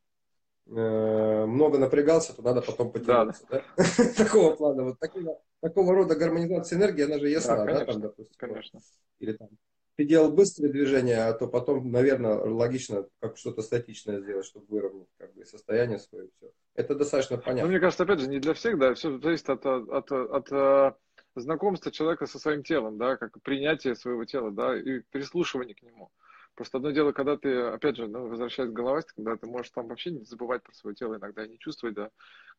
э, 0.67 0.71
много 0.71 1.79
напрягался, 1.79 2.35
то 2.35 2.43
надо 2.43 2.61
потом 2.61 2.91
потянуться. 2.91 3.43
Да. 3.49 3.63
Да? 3.75 3.83
Такого 4.17 4.55
плана. 4.55 4.83
Вот 4.83 4.99
такого, 4.99 5.41
такого 5.61 5.95
рода 5.95 6.15
гармонизация 6.15 6.77
энергии, 6.77 7.05
она 7.05 7.17
же 7.17 7.29
ясна, 7.29 7.65
да, 7.65 7.79
да, 7.79 7.85
там, 7.85 8.01
допустим. 8.01 8.35
Конечно. 8.37 8.81
Или 9.19 9.33
там 9.33 9.49
ты 9.95 10.05
делал 10.05 10.31
быстрые 10.31 10.71
движения, 10.71 11.25
а 11.25 11.33
то 11.33 11.47
потом, 11.47 11.91
наверное, 11.91 12.35
логично 12.35 13.07
как 13.19 13.37
что-то 13.37 13.61
статичное 13.61 14.19
сделать, 14.19 14.45
чтобы 14.45 14.65
выровнять 14.67 15.07
как 15.17 15.33
бы, 15.33 15.45
состояние 15.45 15.99
свое. 15.99 16.29
Все. 16.37 16.51
Это 16.75 16.95
достаточно 16.95 17.37
понятно. 17.37 17.63
Ну, 17.63 17.69
мне 17.69 17.79
кажется, 17.79 18.03
опять 18.03 18.19
же, 18.19 18.27
не 18.27 18.39
для 18.39 18.53
всех, 18.53 18.77
да, 18.77 18.93
все 18.93 19.17
зависит 19.19 19.49
от, 19.49 19.65
от, 19.65 19.89
от, 19.89 20.11
от 20.11 20.51
э, 20.51 20.93
знакомства 21.35 21.91
человека 21.91 22.25
со 22.25 22.39
своим 22.39 22.63
телом, 22.63 22.97
да, 22.97 23.15
как 23.15 23.41
принятие 23.41 23.95
своего 23.95 24.25
тела, 24.25 24.51
да, 24.51 24.77
и 24.77 24.99
прислушивание 25.11 25.75
к 25.75 25.81
нему. 25.81 26.11
Просто 26.55 26.77
одно 26.77 26.91
дело, 26.91 27.11
когда 27.11 27.37
ты, 27.37 27.53
опять 27.61 27.97
же, 27.97 28.07
ну, 28.07 28.27
возвращаясь 28.27 28.69
к 28.69 28.73
головастике, 28.73 29.15
когда 29.17 29.35
ты 29.35 29.45
можешь 29.45 29.71
там 29.71 29.87
вообще 29.87 30.11
не 30.11 30.23
забывать 30.23 30.63
про 30.63 30.73
свое 30.73 30.95
тело 30.95 31.15
иногда 31.15 31.45
и 31.45 31.49
не 31.49 31.59
чувствовать, 31.59 31.95
да, 31.95 32.09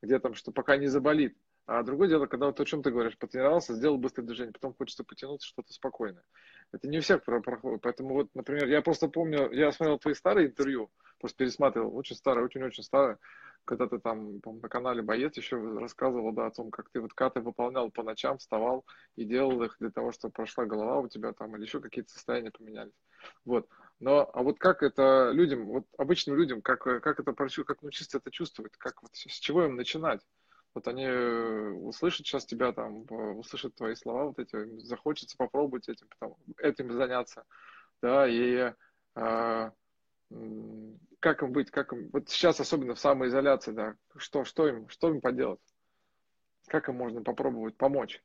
где 0.03 0.19
там, 0.19 0.35
что 0.35 0.53
пока 0.53 0.77
не 0.77 0.87
заболит. 0.87 1.37
А 1.67 1.83
другое 1.83 2.09
дело, 2.09 2.27
когда 2.27 2.47
вот 2.47 2.61
о 2.61 2.65
чем 2.65 2.83
ты 2.83 2.91
говоришь, 2.91 3.19
потренировался, 3.19 3.75
сделал 3.75 3.97
быстрое 3.97 4.27
движение, 4.27 4.53
потом 4.53 4.75
хочется 4.75 5.03
потянуться 5.03 5.49
что-то 5.49 5.73
спокойное. 5.73 6.23
Это 6.73 6.89
не 6.89 6.99
у 6.99 7.01
всех 7.01 7.25
проходит. 7.25 7.81
Поэтому 7.83 8.15
вот, 8.15 8.29
например, 8.35 8.67
я 8.69 8.83
просто 8.83 9.09
помню, 9.09 9.51
я 9.53 9.73
смотрел 9.73 9.99
твои 9.99 10.15
старые 10.15 10.49
интервью, 10.49 10.91
просто 11.19 11.39
пересматривал, 11.39 11.97
очень 11.97 12.17
старые, 12.17 12.45
очень-очень 12.45 12.83
старые, 12.83 13.19
когда 13.65 13.87
ты 13.87 13.99
там, 13.99 14.41
на 14.45 14.69
канале 14.69 15.03
Боец 15.03 15.37
еще 15.37 15.57
рассказывал, 15.79 16.33
да, 16.33 16.47
о 16.47 16.51
том, 16.51 16.71
как 16.71 16.89
ты 16.91 17.01
вот 17.01 17.13
каты 17.15 17.41
выполнял 17.41 17.91
по 17.91 18.03
ночам, 18.03 18.39
вставал 18.39 18.85
и 19.17 19.25
делал 19.25 19.63
их 19.63 19.77
для 19.81 19.91
того, 19.91 20.13
чтобы 20.13 20.33
прошла 20.33 20.65
голова 20.67 21.01
у 21.01 21.09
тебя 21.09 21.33
там, 21.33 21.57
или 21.57 21.63
еще 21.65 21.81
какие-то 21.81 22.13
состояния 22.13 22.51
поменялись. 22.51 22.95
Вот. 23.45 23.69
Но, 23.99 24.31
а 24.33 24.43
вот 24.43 24.59
как 24.59 24.83
это 24.83 25.31
людям, 25.33 25.67
вот 25.67 25.87
обычным 25.97 26.37
людям, 26.37 26.63
как, 26.63 26.81
как 26.81 27.21
это, 27.21 27.33
как 27.33 27.83
научиться 27.83 28.19
это 28.19 28.31
чувствовать, 28.31 28.77
как 28.77 29.03
вот 29.03 29.11
с 29.15 29.39
чего 29.39 29.65
им 29.65 29.77
начинать? 29.77 30.21
Вот 30.77 30.89
они 30.89 31.05
э, 31.05 31.71
услышат 31.71 32.27
сейчас 32.27 32.45
тебя 32.45 32.71
там, 32.71 33.07
услышат 33.39 33.75
твои 33.75 33.95
слова 33.95 34.27
вот 34.27 34.39
эти, 34.39 34.79
захочется 34.81 35.35
попробовать 35.39 35.89
этим, 35.89 36.07
потом, 36.19 36.37
этим 36.59 36.93
заняться, 36.93 37.45
да, 38.03 38.29
и 38.29 38.75
а, 39.15 39.73
как 41.21 41.43
им 41.43 41.53
быть, 41.53 41.71
как 41.71 41.95
им, 41.95 42.11
вот 42.13 42.29
сейчас 42.29 42.61
особенно 42.61 42.95
в 42.95 43.01
самоизоляции, 43.01 43.73
да, 43.73 43.95
что, 44.19 44.45
что 44.45 44.69
им, 44.69 44.87
что 44.91 45.09
им 45.09 45.23
поделать, 45.23 45.61
как 46.67 46.91
им 46.91 46.97
можно 46.97 47.23
попробовать 47.23 47.79
помочь? 47.79 48.23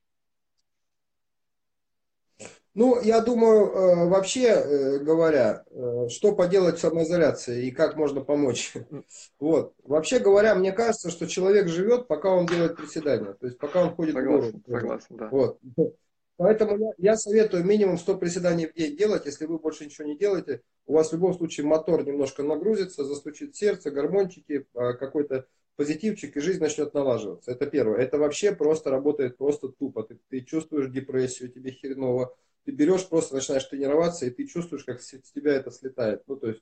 Ну, 2.73 3.01
я 3.01 3.19
думаю, 3.19 3.65
э, 3.65 4.07
вообще 4.07 4.45
э, 4.45 4.99
говоря, 4.99 5.65
э, 5.69 6.07
что 6.07 6.33
поделать 6.33 6.77
в 6.77 6.79
самоизоляции 6.79 7.67
и 7.67 7.71
как 7.71 7.97
можно 7.97 8.21
помочь. 8.21 8.73
Вот. 9.39 9.73
Вообще 9.83 10.19
говоря, 10.19 10.55
мне 10.55 10.71
кажется, 10.71 11.09
что 11.09 11.27
человек 11.27 11.67
живет, 11.67 12.07
пока 12.07 12.29
он 12.29 12.45
делает 12.45 12.77
приседания. 12.77 13.33
То 13.33 13.47
есть 13.47 13.57
пока 13.57 13.83
он 13.83 13.95
ходит 13.95 14.13
согласен, 14.13 14.51
в 14.51 14.61
гору. 14.61 14.79
Согласен, 14.79 15.17
да. 15.17 15.29
Вот. 15.29 15.59
Поэтому 16.37 16.77
я, 16.77 16.91
я 16.97 17.17
советую 17.17 17.65
минимум 17.65 17.97
100 17.97 18.17
приседаний 18.17 18.67
в 18.67 18.73
день 18.73 18.95
делать. 18.95 19.25
Если 19.25 19.45
вы 19.45 19.59
больше 19.59 19.85
ничего 19.85 20.07
не 20.07 20.17
делаете, 20.17 20.61
у 20.85 20.93
вас 20.93 21.09
в 21.09 21.13
любом 21.13 21.33
случае 21.33 21.67
мотор 21.67 22.05
немножко 22.05 22.41
нагрузится, 22.41 23.03
застучит 23.03 23.55
сердце, 23.55 23.91
гормончики, 23.91 24.65
а, 24.73 24.93
какой-то 24.93 25.45
позитивчик, 25.75 26.35
и 26.35 26.41
жизнь 26.41 26.59
начнет 26.59 26.93
налаживаться. 26.93 27.51
Это 27.51 27.65
первое. 27.65 27.99
Это 27.99 28.17
вообще 28.17 28.53
просто 28.53 28.89
работает 28.89 29.37
просто 29.37 29.69
тупо. 29.69 30.03
Ты, 30.03 30.19
ты 30.29 30.41
чувствуешь 30.41 30.89
депрессию, 30.89 31.49
тебе 31.49 31.73
хреново, 31.73 32.35
ты 32.65 32.71
берешь, 32.71 33.07
просто 33.07 33.35
начинаешь 33.35 33.65
тренироваться, 33.65 34.25
и 34.25 34.29
ты 34.29 34.45
чувствуешь, 34.45 34.83
как 34.83 35.01
с 35.01 35.11
тебя 35.33 35.53
это 35.53 35.71
слетает. 35.71 36.23
Ну, 36.27 36.35
то 36.35 36.49
есть, 36.49 36.61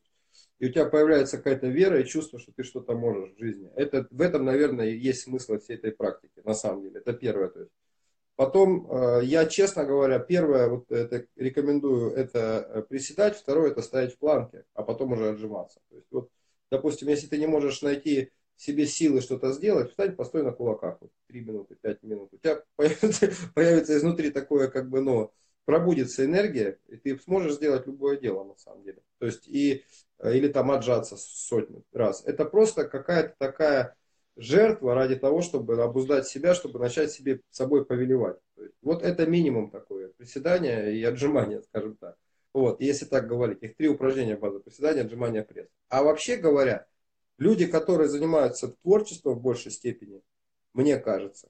и 0.60 0.68
у 0.68 0.72
тебя 0.72 0.86
появляется 0.86 1.38
какая-то 1.38 1.68
вера 1.68 2.00
и 2.00 2.06
чувство, 2.06 2.40
что 2.40 2.52
ты 2.52 2.64
что-то 2.64 2.94
можешь 2.94 3.34
в 3.34 3.40
жизни. 3.40 3.70
Это, 3.76 4.08
в 4.12 4.22
этом, 4.22 4.46
наверное, 4.46 4.90
есть 4.90 5.22
смысл 5.22 5.58
всей 5.58 5.76
этой 5.76 5.92
практики, 5.92 6.42
на 6.44 6.54
самом 6.54 6.84
деле. 6.84 7.00
Это 7.00 7.14
первое. 7.14 7.50
То 7.50 7.62
есть. 7.62 7.72
Потом, 8.36 8.90
э, 8.90 9.26
я, 9.26 9.46
честно 9.48 9.84
говоря, 9.84 10.18
первое, 10.18 10.70
вот 10.70 10.90
это 10.94 11.26
рекомендую, 11.36 12.12
это 12.14 12.66
э, 12.74 12.82
приседать, 12.84 13.36
второе, 13.36 13.72
это 13.72 13.82
стоять 13.82 14.16
в 14.16 14.18
планке, 14.18 14.64
а 14.74 14.84
потом 14.84 15.12
уже 15.12 15.30
отжиматься. 15.30 15.82
То 15.90 15.96
есть, 15.98 16.08
вот, 16.10 16.30
допустим, 16.72 17.10
если 17.10 17.28
ты 17.28 17.38
не 17.38 17.48
можешь 17.48 17.82
найти 17.82 18.32
себе 18.56 18.86
силы 18.86 19.20
что-то 19.20 19.52
сделать, 19.52 19.90
встань, 19.90 20.16
постой 20.16 20.44
на 20.44 20.54
кулаках, 20.54 20.98
вот, 21.02 21.12
3 21.28 21.42
минуты, 21.42 21.76
5 21.82 22.04
минут. 22.04 22.30
У 22.34 22.38
тебя 22.38 22.64
появится, 22.78 23.30
появится 23.54 23.98
изнутри 23.98 24.32
такое, 24.32 24.70
как 24.70 24.90
бы, 24.90 25.02
ну, 25.02 25.34
пробудится 25.70 26.26
энергия, 26.26 26.80
и 26.88 26.96
ты 26.98 27.20
сможешь 27.20 27.54
сделать 27.54 27.86
любое 27.86 28.18
дело 28.18 28.44
на 28.44 28.56
самом 28.56 28.82
деле. 28.82 29.04
То 29.20 29.28
есть 29.28 29.48
и 29.48 29.84
э, 30.18 30.36
или 30.36 30.48
там 30.48 30.72
отжаться 30.72 31.16
сотню 31.16 31.84
раз. 31.94 32.24
Это 32.26 32.44
просто 32.46 32.86
какая-то 32.86 33.36
такая 33.38 33.96
жертва 34.36 34.96
ради 34.96 35.16
того, 35.16 35.44
чтобы 35.44 35.80
обуздать 35.80 36.26
себя, 36.26 36.56
чтобы 36.56 36.80
начать 36.80 37.12
себе 37.12 37.42
собой 37.52 37.86
повелевать. 37.86 38.38
есть, 38.58 38.74
вот 38.82 39.04
это 39.04 39.28
минимум 39.28 39.70
такое. 39.70 40.08
Приседание 40.18 40.98
и 40.98 41.04
отжимание, 41.04 41.62
скажем 41.62 41.96
так. 41.98 42.18
Вот, 42.52 42.82
если 42.82 43.06
так 43.06 43.28
говорить. 43.28 43.62
Их 43.62 43.76
три 43.76 43.90
упражнения 43.90 44.38
базы. 44.38 44.62
Приседания, 44.62 45.04
отжимания, 45.04 45.44
пресс. 45.44 45.68
А 45.88 46.02
вообще 46.02 46.38
говоря, 46.38 46.88
люди, 47.38 47.68
которые 47.68 48.10
занимаются 48.10 48.70
творчеством 48.82 49.36
в 49.36 49.42
большей 49.44 49.72
степени, 49.72 50.24
мне 50.74 50.98
кажется, 50.98 51.48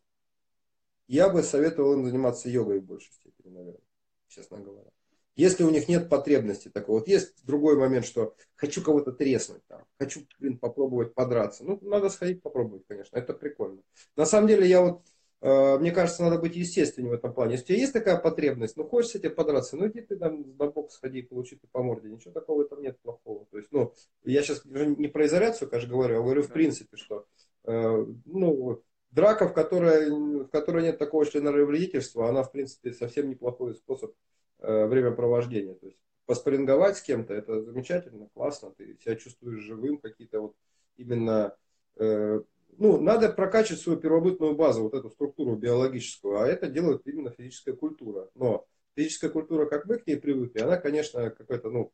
я 1.08 1.30
бы 1.30 1.42
советовал 1.42 1.94
им 1.94 2.04
заниматься 2.04 2.50
йогой 2.50 2.82
в 2.82 2.84
большей 2.84 3.14
степени, 3.14 3.54
наверное 3.54 3.89
честно 4.30 4.60
говоря. 4.60 4.90
Если 5.36 5.64
у 5.64 5.70
них 5.70 5.88
нет 5.88 6.10
потребности 6.10 6.68
такой. 6.68 7.00
Вот 7.00 7.08
есть 7.08 7.46
другой 7.46 7.78
момент, 7.78 8.06
что 8.06 8.36
хочу 8.56 8.84
кого-то 8.84 9.14
треснуть, 9.14 9.66
там, 9.68 9.86
хочу, 9.98 10.28
блин, 10.38 10.58
попробовать 10.58 11.14
подраться. 11.14 11.64
Ну, 11.64 11.80
надо 11.82 12.10
сходить 12.10 12.42
попробовать, 12.42 12.84
конечно, 12.88 13.16
это 13.16 13.34
прикольно. 13.34 13.82
На 14.18 14.26
самом 14.26 14.50
деле, 14.50 14.68
я 14.68 14.82
вот, 14.82 15.02
э, 15.42 15.78
мне 15.78 15.92
кажется, 15.92 16.24
надо 16.24 16.40
быть 16.40 16.58
естественным 16.58 17.12
в 17.12 17.14
этом 17.14 17.34
плане. 17.34 17.54
Если 17.54 17.64
у 17.64 17.68
тебя 17.68 17.78
есть 17.78 17.94
такая 17.94 18.18
потребность, 18.18 18.76
ну, 18.76 18.84
хочешь 18.84 19.14
тебе 19.14 19.30
подраться, 19.30 19.78
ну, 19.78 19.88
иди 19.88 20.02
ты 20.02 20.18
там 20.18 20.58
на 20.58 20.68
бок 20.68 20.92
сходи, 20.92 21.22
получи 21.22 21.56
ты 21.56 21.68
по 21.72 21.82
морде. 21.82 22.10
Ничего 22.10 22.34
такого 22.34 22.64
этом 22.64 22.82
нет 22.82 23.00
плохого. 23.00 23.46
То 23.50 23.58
есть, 23.60 23.72
ну, 23.72 23.94
я 24.26 24.42
сейчас 24.42 24.66
не 24.66 25.08
про 25.08 25.26
изоляцию, 25.26 25.70
конечно, 25.70 25.90
говорю, 25.90 26.20
а 26.20 26.22
говорю 26.22 26.44
в 26.44 26.50
принципе, 26.50 26.98
что, 26.98 27.26
э, 27.64 28.06
ну, 28.26 28.82
Драка, 29.12 29.48
в 29.48 29.54
которой, 29.54 30.10
в 30.10 30.48
которой 30.50 30.84
нет 30.84 31.00
такого 31.00 31.26
членовредительства, 31.26 32.30
она, 32.30 32.44
в 32.44 32.52
принципе, 32.52 32.94
совсем 32.94 33.30
неплохой 33.30 33.74
способ 33.76 34.14
э, 34.60 34.86
времяпровождения. 34.86 35.74
То 35.76 35.88
есть 35.88 36.00
поспоринговать 36.26 36.98
с 36.98 37.02
кем-то, 37.02 37.34
это 37.34 37.64
замечательно, 37.64 38.30
классно, 38.36 38.72
ты 38.72 38.98
себя 39.04 39.16
чувствуешь 39.16 39.64
живым, 39.64 39.98
какие-то 39.98 40.42
вот 40.42 40.56
именно... 40.96 41.56
Э, 41.96 42.42
ну, 42.78 43.02
надо 43.02 43.30
прокачивать 43.30 43.82
свою 43.82 44.00
первобытную 44.00 44.56
базу, 44.56 44.84
вот 44.84 44.94
эту 44.94 45.10
структуру 45.10 45.56
биологическую, 45.56 46.40
а 46.40 46.48
это 46.48 46.68
делает 46.68 47.02
именно 47.06 47.32
физическая 47.32 47.76
культура. 47.76 48.30
Но 48.36 48.68
физическая 48.96 49.32
культура, 49.32 49.66
как 49.66 49.86
мы 49.86 49.98
к 49.98 50.06
ней 50.06 50.18
привыкли, 50.18 50.60
она, 50.60 50.78
конечно, 50.78 51.32
какая-то, 51.32 51.72
ну, 51.72 51.92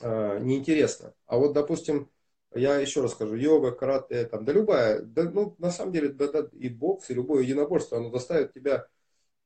э, 0.00 0.38
неинтересна. 0.40 1.12
А 1.26 1.36
вот, 1.36 1.52
допустим, 1.52 2.10
я 2.54 2.78
еще 2.78 3.02
раз 3.02 3.12
скажу, 3.12 3.34
йога, 3.34 3.72
карате, 3.72 4.26
там, 4.26 4.44
да 4.44 4.52
любая, 4.52 5.02
да, 5.02 5.30
ну, 5.30 5.54
на 5.58 5.70
самом 5.70 5.92
деле, 5.92 6.08
да, 6.10 6.30
да, 6.30 6.48
и 6.52 6.68
бокс, 6.68 7.10
и 7.10 7.14
любое 7.14 7.42
единоборство, 7.42 7.98
оно 7.98 8.10
заставит 8.10 8.52
тебя 8.52 8.86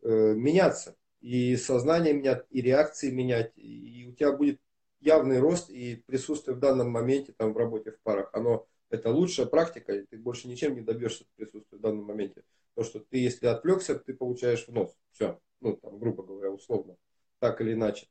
э, 0.02 0.34
меняться, 0.34 0.96
и 1.20 1.56
сознание 1.56 2.12
менять, 2.12 2.44
и 2.50 2.60
реакции 2.60 3.10
менять, 3.10 3.52
и 3.56 4.06
у 4.08 4.12
тебя 4.14 4.32
будет 4.32 4.60
явный 5.00 5.38
рост 5.38 5.70
и 5.70 6.02
присутствие 6.06 6.56
в 6.56 6.60
данном 6.60 6.90
моменте 6.90 7.32
там 7.36 7.52
в 7.52 7.56
работе 7.56 7.92
в 7.92 8.00
парах, 8.00 8.30
оно 8.32 8.66
это 8.90 9.10
лучшая 9.10 9.46
практика, 9.46 9.94
и 9.94 10.06
ты 10.06 10.16
больше 10.16 10.48
ничем 10.48 10.74
не 10.74 10.80
добьешься 10.80 11.24
присутствия 11.36 11.78
в 11.78 11.80
данном 11.80 12.04
моменте. 12.04 12.42
То, 12.74 12.84
что 12.84 13.00
ты, 13.00 13.18
если 13.18 13.46
отвлекся, 13.46 13.98
ты 13.98 14.14
получаешь 14.14 14.66
в 14.66 14.72
нос. 14.72 14.96
Все. 15.12 15.38
Ну, 15.60 15.76
там, 15.76 15.98
грубо 15.98 16.22
говоря, 16.22 16.50
условно. 16.50 16.96
Так 17.38 17.60
или 17.60 17.74
иначе. 17.74 18.06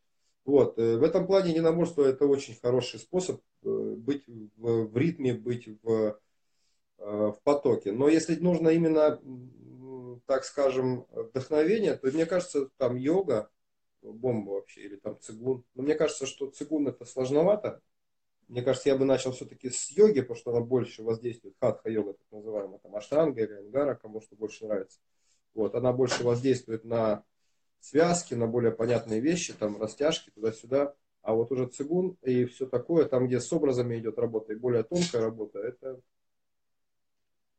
Вот. 0.48 0.80
Э, 0.80 0.96
в 0.96 1.04
этом 1.04 1.28
плане 1.28 1.52
единоборство 1.52 2.04
это 2.04 2.26
очень 2.26 2.56
хороший 2.56 3.00
способ 3.00 3.42
э, 3.64 3.68
быть 3.70 4.24
в, 4.56 4.86
в 4.86 4.98
ритме, 4.98 5.34
быть 5.34 5.68
в, 5.84 6.18
э, 7.00 7.04
в 7.04 7.38
потоке. 7.44 7.92
Но 7.92 8.08
если 8.08 8.36
нужно 8.36 8.70
именно, 8.70 9.22
так 10.26 10.46
скажем, 10.46 11.06
вдохновение, 11.12 11.96
то 11.96 12.08
мне 12.08 12.26
кажется, 12.26 12.70
там 12.78 12.96
йога, 12.96 13.50
бомба 14.02 14.52
вообще, 14.52 14.84
или 14.84 14.96
там 14.96 15.20
цигун. 15.20 15.66
Но 15.76 15.84
мне 15.84 15.96
кажется, 15.96 16.26
что 16.26 16.50
цигун 16.50 16.88
это 16.88 17.04
сложновато. 17.04 17.82
Мне 18.48 18.62
кажется, 18.62 18.88
я 18.88 18.96
бы 18.96 19.04
начал 19.04 19.34
все-таки 19.34 19.70
с 19.70 19.92
йоги, 19.92 20.22
потому 20.22 20.38
что 20.38 20.52
она 20.52 20.62
больше 20.62 21.04
воздействует. 21.04 21.58
Хатха-йога, 21.60 22.14
так 22.14 22.32
называемая, 22.32 22.80
там 22.80 22.96
аштанга 22.96 23.44
или 23.44 23.52
ангара, 23.52 23.96
кому 23.96 24.22
что 24.22 24.38
больше 24.38 24.66
нравится. 24.66 25.02
Вот, 25.54 25.76
она 25.76 25.92
больше 25.92 26.24
воздействует 26.24 26.86
на 26.86 27.26
связки, 27.88 28.34
на 28.34 28.48
более 28.48 28.72
понятные 28.72 29.20
вещи, 29.20 29.54
там 29.54 29.82
растяжки 29.82 30.30
туда-сюда. 30.32 30.94
А 31.22 31.34
вот 31.34 31.52
уже 31.52 31.68
цигун 31.68 32.18
и 32.22 32.46
все 32.46 32.66
такое, 32.66 33.06
там, 33.06 33.28
где 33.28 33.40
с 33.40 33.52
образами 33.52 33.98
идет 33.98 34.18
работа 34.18 34.54
и 34.54 34.56
более 34.56 34.84
тонкая 34.84 35.22
работа, 35.22 35.60
это, 35.60 36.00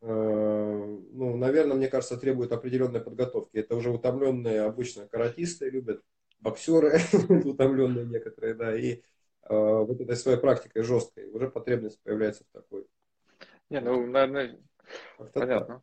э, 0.00 0.98
ну, 1.12 1.36
наверное, 1.36 1.76
мне 1.76 1.88
кажется, 1.88 2.16
требует 2.16 2.52
определенной 2.52 3.00
подготовки. 3.00 3.58
Это 3.58 3.76
уже 3.76 3.90
утомленные 3.90 4.62
обычно 4.62 5.06
каратисты 5.06 5.68
любят, 5.68 6.02
боксеры 6.40 6.98
утомленные 7.44 8.06
некоторые, 8.06 8.54
да, 8.54 8.74
и 8.74 8.92
э, 8.94 9.00
вот 9.50 10.00
этой 10.00 10.16
своей 10.16 10.38
практикой 10.38 10.82
жесткой 10.82 11.28
уже 11.30 11.50
потребность 11.50 12.00
появляется 12.02 12.44
в 12.44 12.52
такой. 12.52 12.86
Не, 13.68 13.80
ну, 13.80 14.06
наверное, 14.06 14.58
понятно. 15.34 15.74
Так. 15.74 15.82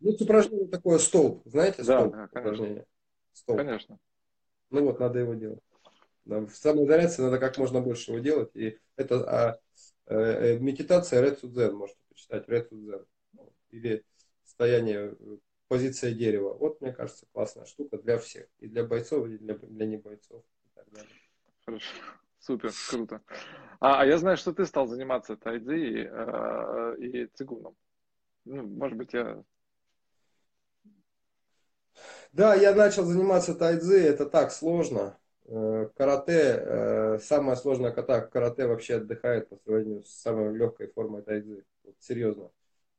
Ну, 0.00 0.10
упражнение 0.10 0.68
такое 0.68 0.98
столб, 0.98 1.42
знаете, 1.44 1.78
да, 1.78 2.00
столб 2.00 2.12
да, 2.12 2.28
конечно. 2.28 2.40
упражнение. 2.40 2.86
Столб. 3.34 3.58
Конечно. 3.58 3.98
Ну 4.70 4.84
вот, 4.84 4.98
надо 5.00 5.18
его 5.18 5.34
делать. 5.34 5.60
В 6.24 6.48
самоизоляции 6.50 7.22
надо 7.22 7.38
как 7.38 7.58
можно 7.58 7.80
больше 7.80 8.12
его 8.12 8.20
делать. 8.20 8.50
И 8.54 8.78
это 8.96 9.24
а, 9.28 9.58
э, 10.06 10.16
э 10.16 10.58
медитация 10.58 11.22
Red 11.22 11.40
Zen, 11.42 11.72
можете 11.72 12.00
почитать 12.08 12.48
Red 12.48 12.70
Zen. 12.70 13.06
Или 13.70 14.04
состояние, 14.42 15.14
э, 15.18 15.36
позиция 15.68 16.14
дерева. 16.14 16.54
Вот, 16.54 16.80
мне 16.80 16.92
кажется, 16.92 17.26
классная 17.32 17.66
штука 17.66 17.98
для 17.98 18.18
всех. 18.18 18.46
И 18.60 18.68
для 18.68 18.84
бойцов, 18.84 19.26
и 19.28 19.36
для, 19.36 19.54
для 19.54 19.86
небойцов. 19.86 20.44
И 20.64 20.68
так 20.74 20.90
далее. 20.90 21.12
Хорошо. 21.64 21.94
Супер, 22.38 22.72
круто. 22.90 23.22
А, 23.80 24.02
а 24.02 24.06
я 24.06 24.18
знаю, 24.18 24.36
что 24.36 24.52
ты 24.52 24.66
стал 24.66 24.86
заниматься 24.86 25.36
тайцзи 25.36 25.74
и, 25.74 26.08
э, 26.10 26.96
и 26.98 27.26
цигуном. 27.34 27.74
Ну, 28.44 28.62
может 28.62 28.98
быть, 28.98 29.14
я 29.14 29.42
да, 32.34 32.54
я 32.56 32.74
начал 32.74 33.04
заниматься 33.04 33.54
тайцзи, 33.54 33.94
это 33.94 34.26
так 34.26 34.50
сложно. 34.50 35.16
Э, 35.46 35.88
карате, 35.96 36.56
э, 36.58 37.18
самая 37.22 37.54
сложная 37.54 37.92
ката, 37.92 38.22
карате 38.22 38.66
вообще 38.66 38.96
отдыхает 38.96 39.48
по 39.48 39.56
сравнению 39.56 40.04
с 40.04 40.10
самой 40.10 40.52
легкой 40.56 40.88
формой 40.88 41.22
тайцзи. 41.22 41.62
Вот, 41.84 41.94
серьезно. 42.00 42.50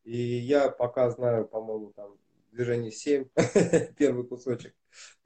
И 0.05 0.17
я 0.17 0.69
пока 0.69 1.09
знаю, 1.09 1.45
по-моему, 1.47 1.91
там 1.93 2.17
движение 2.51 2.91
7, 2.91 3.25
первый 3.97 4.25
кусочек, 4.25 4.73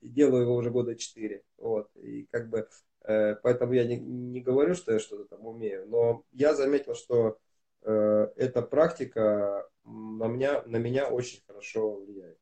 и 0.02 0.10
делаю 0.10 0.44
его 0.44 0.56
уже 0.56 0.72
года 0.72 0.96
4. 0.96 1.44
Вот. 1.58 1.92
И 1.98 2.26
как 2.32 2.50
бы, 2.50 2.68
э, 3.04 3.36
поэтому 3.36 3.74
я 3.74 3.86
не, 3.86 3.98
не 3.98 4.42
говорю, 4.42 4.74
что 4.74 4.92
я 4.92 5.00
что-то 5.00 5.26
там 5.26 5.46
умею, 5.46 5.88
но 5.88 6.24
я 6.32 6.56
заметил, 6.56 6.96
что 6.96 7.38
эта 7.82 8.62
практика 8.62 9.66
на 9.86 10.28
меня, 10.28 10.64
на 10.66 10.76
меня 10.76 11.08
очень 11.08 11.42
хорошо 11.48 11.94
влияет 11.94 12.38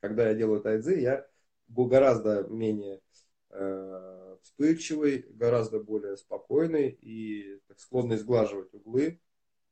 когда 0.00 0.28
я 0.28 0.34
делаю 0.34 0.60
тайцзи, 0.60 1.00
я 1.00 1.26
был 1.68 1.86
гораздо 1.86 2.44
менее 2.48 3.00
э, 3.50 4.36
вспыльчивый, 4.42 5.26
гораздо 5.30 5.80
более 5.80 6.16
спокойный 6.16 6.88
и 7.00 7.60
склонный 7.76 8.16
сглаживать 8.16 8.72
углы. 8.74 9.20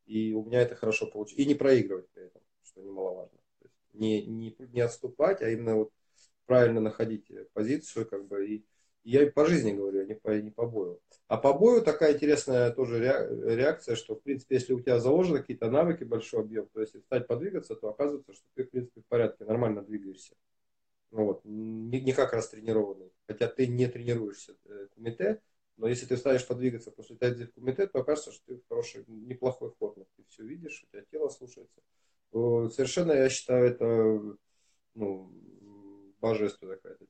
И 0.07 0.33
у 0.33 0.45
меня 0.45 0.63
это 0.63 0.75
хорошо 0.75 1.07
получилось. 1.07 1.45
И 1.45 1.47
не 1.47 1.55
проигрывать 1.55 2.09
при 2.11 2.25
этом, 2.25 2.41
что 2.63 2.81
немаловажно. 2.81 3.39
Не, 3.93 4.25
не, 4.25 4.57
не 4.59 4.81
отступать, 4.81 5.43
а 5.43 5.51
именно 5.51 5.77
вот 5.77 5.93
правильно 6.47 6.81
находить 6.81 7.31
позицию, 7.53 8.07
как 8.07 8.27
бы, 8.27 8.47
и 8.47 8.65
я 9.11 9.31
по 9.31 9.47
жизни 9.47 9.73
говорю, 9.73 10.05
не 10.05 10.15
по, 10.15 10.31
не 10.31 10.51
по 10.51 10.67
бою. 10.67 11.01
А 11.29 11.37
по 11.37 11.55
бою 11.55 11.83
такая 11.83 12.15
интересная 12.15 12.71
тоже 12.71 12.99
реакция, 12.99 13.97
что, 13.97 14.15
в 14.15 14.23
принципе, 14.23 14.57
если 14.57 14.75
у 14.75 14.81
тебя 14.81 15.01
заложены 15.01 15.39
какие-то 15.39 15.71
навыки, 15.71 16.05
большой 16.05 16.41
объем, 16.41 16.69
то 16.69 16.81
есть 16.81 16.99
стать 17.05 17.27
подвигаться, 17.27 17.75
то 17.75 17.89
оказывается, 17.89 18.35
что 18.35 18.45
ты, 18.55 18.65
в 18.65 18.71
принципе, 18.71 19.01
в 19.01 19.07
порядке, 19.07 19.45
нормально 19.45 19.83
двигаешься. 19.83 20.35
Ну, 21.11 21.25
вот, 21.25 21.41
не, 21.45 22.01
не 22.01 22.13
как 22.13 22.35
раз 22.35 22.51
тренированный. 22.51 23.11
Хотя 23.27 23.49
ты 23.49 23.67
не 23.67 23.87
тренируешься 23.87 24.57
э, 24.67 24.89
кумите, 24.95 25.41
но 25.79 25.89
если 25.89 26.05
ты 26.05 26.17
станешь 26.17 26.47
подвигаться 26.47 26.91
после 26.91 27.17
тайдзи 27.17 27.47
в 27.47 27.55
кумите, 27.55 27.87
то 27.87 28.01
окажется, 28.01 28.33
что 28.33 28.45
ты 28.47 28.57
в 28.57 28.69
хорошей, 28.69 29.05
неплохой 29.07 29.73
форме. 29.79 30.05
Ты 30.17 30.25
все 30.29 30.45
видишь, 30.45 30.85
у 30.85 30.93
тебя 30.93 31.05
тело 31.11 31.29
слушается. 31.31 31.81
Совершенно, 32.31 33.13
я 33.13 33.31
считаю, 33.31 33.71
это 33.71 34.37
ну, 34.95 35.33
божественная 36.21 36.77
какая-то 36.77 37.07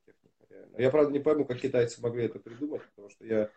я, 0.76 0.90
правда, 0.90 1.12
не 1.12 1.20
пойму, 1.20 1.44
как 1.44 1.60
китайцы 1.60 2.00
могли 2.00 2.24
это 2.24 2.38
придумать, 2.38 2.82
потому 2.90 3.10
что 3.10 3.24
я 3.24 3.50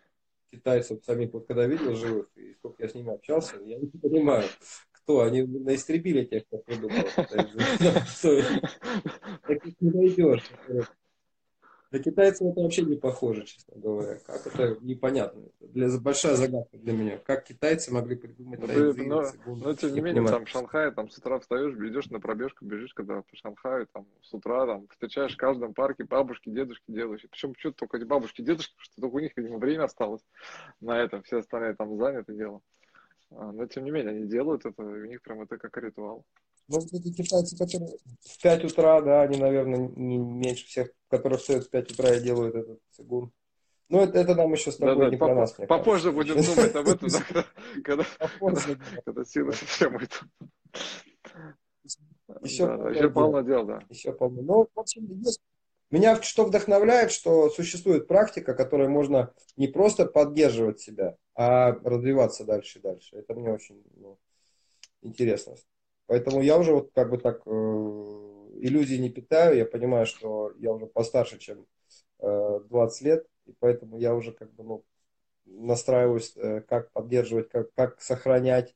китайцев 0.51 1.03
самих, 1.05 1.33
вот 1.33 1.47
когда 1.47 1.65
видел 1.65 1.95
живых, 1.95 2.27
и 2.35 2.53
сколько 2.55 2.83
я 2.83 2.89
с 2.89 2.95
ними 2.95 3.13
общался, 3.13 3.55
я 3.63 3.77
не 3.77 3.87
понимаю, 3.87 4.47
кто. 4.91 5.21
Они 5.21 5.43
наистребили 5.43 6.25
тех, 6.25 6.45
кто 6.47 6.57
придумал. 6.59 7.03
Таких 9.47 9.81
не 9.81 9.89
найдешь. 9.91 10.51
Для 11.91 12.01
китайцев 12.01 12.47
это 12.47 12.61
вообще 12.61 12.83
не 12.83 12.95
похоже, 12.95 13.43
честно 13.43 13.75
говоря. 13.75 14.17
Как 14.25 14.47
это 14.47 14.77
непонятно. 14.79 15.43
Для, 15.59 15.89
большая 15.99 16.35
загадка 16.35 16.77
для 16.77 16.93
меня. 16.93 17.17
Как 17.17 17.43
китайцы 17.43 17.91
могли 17.91 18.15
придумать 18.15 18.61
ну, 18.61 18.67
тайцзи, 18.67 19.01
но, 19.01 19.25
но 19.45 19.73
тем 19.75 19.93
не 19.93 19.99
менее, 19.99 20.25
там 20.25 20.45
в 20.45 20.49
Шанхае, 20.49 20.91
там 20.91 21.09
с 21.09 21.17
утра 21.17 21.37
встаешь, 21.39 21.73
идешь 21.73 22.09
на 22.09 22.21
пробежку, 22.21 22.63
бежишь, 22.63 22.93
когда 22.93 23.21
по 23.21 23.35
Шанхаю, 23.35 23.87
там 23.91 24.07
с 24.21 24.33
утра 24.33 24.65
там 24.65 24.87
встречаешь 24.87 25.33
в 25.33 25.37
каждом 25.37 25.73
парке 25.73 26.05
бабушки, 26.05 26.49
дедушки, 26.49 26.85
дедушки. 26.87 27.27
Причем 27.29 27.55
что 27.57 27.73
только 27.73 27.97
эти 27.97 28.05
бабушки, 28.05 28.41
дедушки, 28.41 28.73
что 28.77 29.01
только 29.01 29.15
у 29.15 29.19
них, 29.19 29.33
видимо, 29.35 29.57
время 29.57 29.83
осталось 29.83 30.23
на 30.79 30.97
это. 30.97 31.21
Все 31.23 31.39
остальные 31.39 31.75
там 31.75 31.97
заняты 31.97 32.33
делом. 32.33 32.61
А, 33.31 33.51
но 33.51 33.65
тем 33.65 33.83
не 33.83 33.91
менее, 33.91 34.15
они 34.15 34.27
делают 34.27 34.65
это, 34.65 34.81
у 34.81 35.05
них 35.05 35.21
прям 35.21 35.41
это 35.41 35.57
как 35.57 35.75
ритуал. 35.77 36.25
Может 36.71 36.91
быть, 36.91 37.05
эти 37.05 37.21
китайцы, 37.21 37.57
которые 37.57 37.97
в 38.21 38.41
5 38.41 38.65
утра, 38.65 39.01
да, 39.01 39.23
они, 39.23 39.37
наверное, 39.37 39.91
не 39.93 40.17
меньше 40.17 40.65
всех, 40.65 40.91
которые 41.09 41.37
встают 41.37 41.65
в 41.65 41.69
5 41.69 41.91
утра 41.91 42.15
и 42.15 42.21
делают 42.21 42.55
этот 42.55 42.79
цигун. 42.91 43.33
Ну, 43.89 43.99
это, 43.99 44.17
это 44.17 44.35
нам 44.35 44.53
еще 44.53 44.71
с 44.71 44.77
тобой 44.77 44.95
да, 44.95 45.03
да, 45.03 45.09
не 45.09 45.17
поп- 45.17 45.27
про 45.27 45.35
нас. 45.35 45.51
Попозже 45.51 46.13
будем 46.13 46.41
думать 46.41 46.73
об 46.75 46.87
этом, 46.87 47.09
когда, 47.83 48.05
когда, 49.03 49.25
силы 49.25 49.51
съемают. 49.51 50.21
Еще, 52.41 52.65
да, 52.65 52.89
еще 52.89 53.09
полно 53.09 53.41
дел, 53.41 53.65
да. 53.65 53.83
Еще 53.89 54.13
полно. 54.13 54.41
Ну, 54.41 54.69
в 54.73 54.79
общем, 54.79 55.05
есть. 55.19 55.41
Меня 55.89 56.21
что 56.21 56.45
вдохновляет, 56.45 57.11
что 57.11 57.49
существует 57.49 58.07
практика, 58.07 58.53
которой 58.53 58.87
можно 58.87 59.33
не 59.57 59.67
просто 59.67 60.05
поддерживать 60.05 60.79
себя, 60.79 61.17
а 61.35 61.73
развиваться 61.83 62.45
дальше 62.45 62.79
и 62.79 62.81
дальше. 62.81 63.17
Это 63.17 63.33
мне 63.33 63.51
очень 63.51 63.83
ну, 63.97 64.17
интересно. 65.01 65.55
Поэтому 66.11 66.41
я 66.41 66.57
уже 66.57 66.73
вот 66.73 66.91
как 66.93 67.09
бы 67.09 67.17
так 67.17 67.41
э, 67.45 67.49
иллюзий 68.59 68.99
не 68.99 69.09
питаю. 69.09 69.55
Я 69.55 69.65
понимаю, 69.65 70.05
что 70.05 70.51
я 70.57 70.73
уже 70.73 70.85
постарше, 70.85 71.39
чем 71.39 71.65
э, 72.19 72.59
20 72.67 73.01
лет. 73.01 73.25
И 73.45 73.53
поэтому 73.57 73.97
я 73.97 74.13
уже 74.13 74.33
как 74.33 74.51
бы 74.51 74.65
ну, 74.65 74.85
настраиваюсь, 75.45 76.33
э, 76.35 76.59
как 76.67 76.91
поддерживать, 76.91 77.47
как, 77.47 77.73
как 77.75 78.01
сохранять 78.01 78.75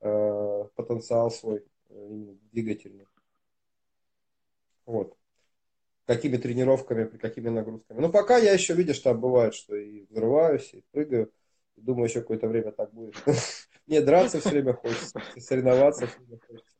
э, 0.00 0.64
потенциал 0.76 1.32
свой 1.32 1.64
э, 1.88 2.34
двигательный. 2.52 3.08
Вот. 4.84 5.16
Какими 6.04 6.36
тренировками, 6.36 7.02
при 7.06 7.18
какими 7.18 7.48
нагрузками. 7.48 7.98
Но 7.98 8.10
пока 8.10 8.38
я 8.38 8.52
еще, 8.52 8.74
видишь, 8.74 9.00
там 9.00 9.20
бывает, 9.20 9.54
что 9.54 9.74
и 9.74 10.06
взрываюсь, 10.08 10.72
и 10.72 10.84
прыгаю. 10.92 11.32
Думаю, 11.74 12.08
еще 12.08 12.20
какое-то 12.20 12.46
время 12.46 12.70
так 12.70 12.94
будет. 12.94 13.16
Мне 13.88 14.00
драться 14.02 14.38
все 14.38 14.50
время 14.50 14.72
хочется, 14.72 15.20
соревноваться 15.36 16.06
все 16.06 16.18
время 16.20 16.38
хочется. 16.46 16.75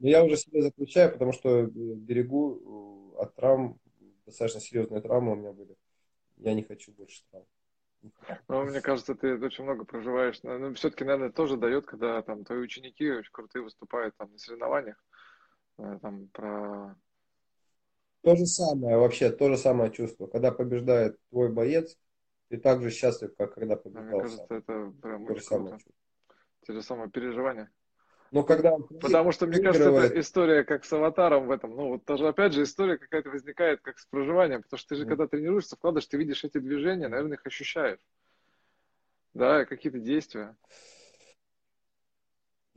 Но 0.00 0.08
я 0.08 0.24
уже 0.24 0.36
себя 0.36 0.62
заключаю, 0.62 1.12
потому 1.12 1.32
что 1.32 1.66
берегу 1.66 3.14
э, 3.16 3.22
от 3.22 3.34
травм, 3.34 3.80
достаточно 4.26 4.60
серьезные 4.60 5.00
травмы 5.00 5.32
у 5.32 5.36
меня 5.36 5.52
были. 5.52 5.76
Я 6.36 6.54
не 6.54 6.62
хочу 6.62 6.92
больше 6.92 7.22
травм. 7.30 7.46
Ну, 8.48 8.64
мне 8.64 8.80
кажется, 8.80 9.14
ты 9.14 9.38
очень 9.38 9.64
много 9.64 9.84
проживаешь. 9.84 10.38
Ну, 10.42 10.72
все-таки, 10.74 11.04
наверное, 11.04 11.30
тоже 11.30 11.56
дает, 11.56 11.86
когда 11.86 12.22
там 12.22 12.44
твои 12.44 12.58
ученики 12.58 13.10
очень 13.10 13.32
крутые 13.32 13.62
выступают 13.62 14.16
там 14.16 14.30
на 14.30 14.38
соревнованиях. 14.38 15.02
Э, 15.78 15.98
там 16.00 16.28
про... 16.28 16.96
То 18.22 18.36
же 18.36 18.46
самое, 18.46 18.98
вообще, 18.98 19.30
то 19.30 19.48
же 19.48 19.56
самое 19.56 19.90
чувство. 19.90 20.26
Когда 20.26 20.52
побеждает 20.52 21.18
твой 21.30 21.52
боец, 21.52 21.96
ты 22.48 22.58
так 22.58 22.82
же 22.82 22.90
счастлив, 22.90 23.34
как 23.36 23.54
когда 23.54 23.76
побеждал 23.76 24.04
Мне 24.04 24.20
кажется, 24.20 24.46
сам. 24.48 24.58
это 24.58 24.92
прям 25.02 25.26
то 25.26 25.32
очень 25.32 25.46
круто. 25.46 25.78
Те 26.66 26.72
же 26.72 26.82
самые 26.82 27.10
переживания. 27.10 27.70
Но 28.30 28.42
когда 28.42 28.76
Потому 29.00 29.32
что, 29.32 29.46
мне 29.46 29.60
кажется, 29.60 29.90
это 29.90 30.20
история 30.20 30.64
как 30.64 30.84
с 30.84 30.92
аватаром 30.92 31.46
в 31.46 31.50
этом. 31.50 31.74
Ну, 31.74 31.88
вот 31.88 32.04
тоже, 32.04 32.28
опять 32.28 32.52
же, 32.52 32.62
история 32.62 32.98
какая-то 32.98 33.30
возникает 33.30 33.80
как 33.80 33.98
с 33.98 34.06
проживанием. 34.06 34.62
Потому 34.62 34.78
что 34.78 34.88
ты 34.90 34.96
же, 34.96 35.06
когда 35.06 35.26
тренируешься, 35.26 35.76
вкладываешь, 35.76 36.06
ты 36.06 36.18
видишь 36.18 36.44
эти 36.44 36.58
движения, 36.58 37.08
наверное, 37.08 37.38
их 37.38 37.46
ощущаешь. 37.46 38.00
Да, 39.34 39.64
какие-то 39.64 39.98
действия. 39.98 40.56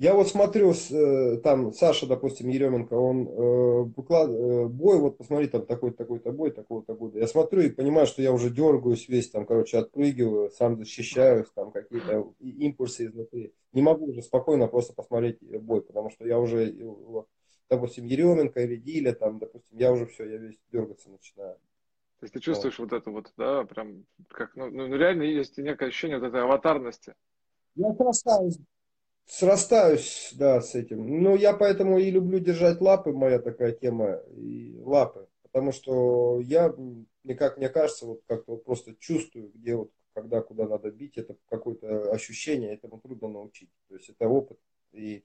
Я 0.01 0.15
вот 0.15 0.29
смотрю, 0.29 0.73
э, 0.73 1.37
там 1.43 1.73
Саша, 1.73 2.07
допустим, 2.07 2.49
Еременко, 2.49 2.95
он 2.95 3.27
э, 3.27 3.81
выклад... 3.95 4.31
Э, 4.31 4.65
бой, 4.65 4.97
вот 4.97 5.19
посмотри, 5.19 5.45
там 5.47 5.63
такой-то, 5.63 5.97
такой-то 5.97 6.31
бой, 6.31 6.49
такого-то 6.49 6.95
года. 6.95 7.19
Я 7.19 7.27
смотрю 7.27 7.61
и 7.61 7.69
понимаю, 7.69 8.07
что 8.07 8.23
я 8.23 8.31
уже 8.33 8.49
дергаюсь 8.49 9.07
весь, 9.07 9.29
там, 9.29 9.45
короче, 9.45 9.77
отпрыгиваю, 9.77 10.49
сам 10.49 10.75
защищаюсь, 10.75 11.49
там 11.53 11.71
какие-то 11.71 12.33
импульсы 12.39 13.05
изнутри. 13.05 13.53
Не 13.73 13.83
могу 13.83 14.07
уже 14.07 14.23
спокойно 14.23 14.67
просто 14.67 14.93
посмотреть 14.93 15.37
бой, 15.39 15.83
потому 15.83 16.09
что 16.09 16.25
я 16.25 16.39
уже, 16.39 16.73
вот, 16.81 17.27
допустим, 17.69 18.05
Еременко 18.05 18.59
или 18.59 18.77
Диля, 18.77 19.13
там, 19.13 19.37
допустим, 19.37 19.77
я 19.77 19.91
уже 19.91 20.07
все, 20.07 20.27
я 20.27 20.37
весь 20.37 20.57
дергаться 20.71 21.11
начинаю. 21.11 21.57
То 22.19 22.23
есть 22.23 22.33
ты 22.33 22.39
чувствуешь 22.39 22.79
вот, 22.79 22.89
вот 22.89 22.97
это 22.99 23.11
вот, 23.11 23.31
да, 23.37 23.65
прям, 23.65 24.07
как, 24.29 24.55
ну, 24.55 24.67
ну 24.71 24.95
реально 24.95 25.21
есть 25.21 25.59
некое 25.59 25.89
ощущение 25.89 26.17
вот 26.17 26.25
этой 26.25 26.41
аватарности. 26.41 27.13
Я 27.75 27.93
красавец 27.93 28.57
Срастаюсь, 29.31 30.33
да, 30.35 30.59
с 30.59 30.75
этим. 30.75 31.23
Ну, 31.23 31.37
я 31.37 31.53
поэтому 31.53 31.97
и 31.97 32.11
люблю 32.11 32.39
держать 32.39 32.81
лапы, 32.81 33.13
моя 33.13 33.39
такая 33.39 33.71
тема, 33.71 34.15
и 34.35 34.77
лапы. 34.83 35.25
Потому 35.43 35.71
что 35.71 36.41
я, 36.41 36.75
как 37.37 37.55
мне 37.55 37.69
кажется, 37.69 38.07
вот 38.07 38.23
как-то 38.27 38.51
вот 38.51 38.65
просто 38.65 38.93
чувствую, 38.99 39.49
где 39.55 39.77
вот, 39.77 39.89
когда, 40.13 40.41
куда 40.41 40.67
надо 40.67 40.91
бить, 40.91 41.17
это 41.17 41.37
какое-то 41.47 42.11
ощущение, 42.11 42.73
этому 42.73 42.99
трудно 42.99 43.29
научить. 43.29 43.69
То 43.87 43.95
есть 43.95 44.09
это 44.09 44.27
опыт. 44.27 44.59
И 44.91 45.23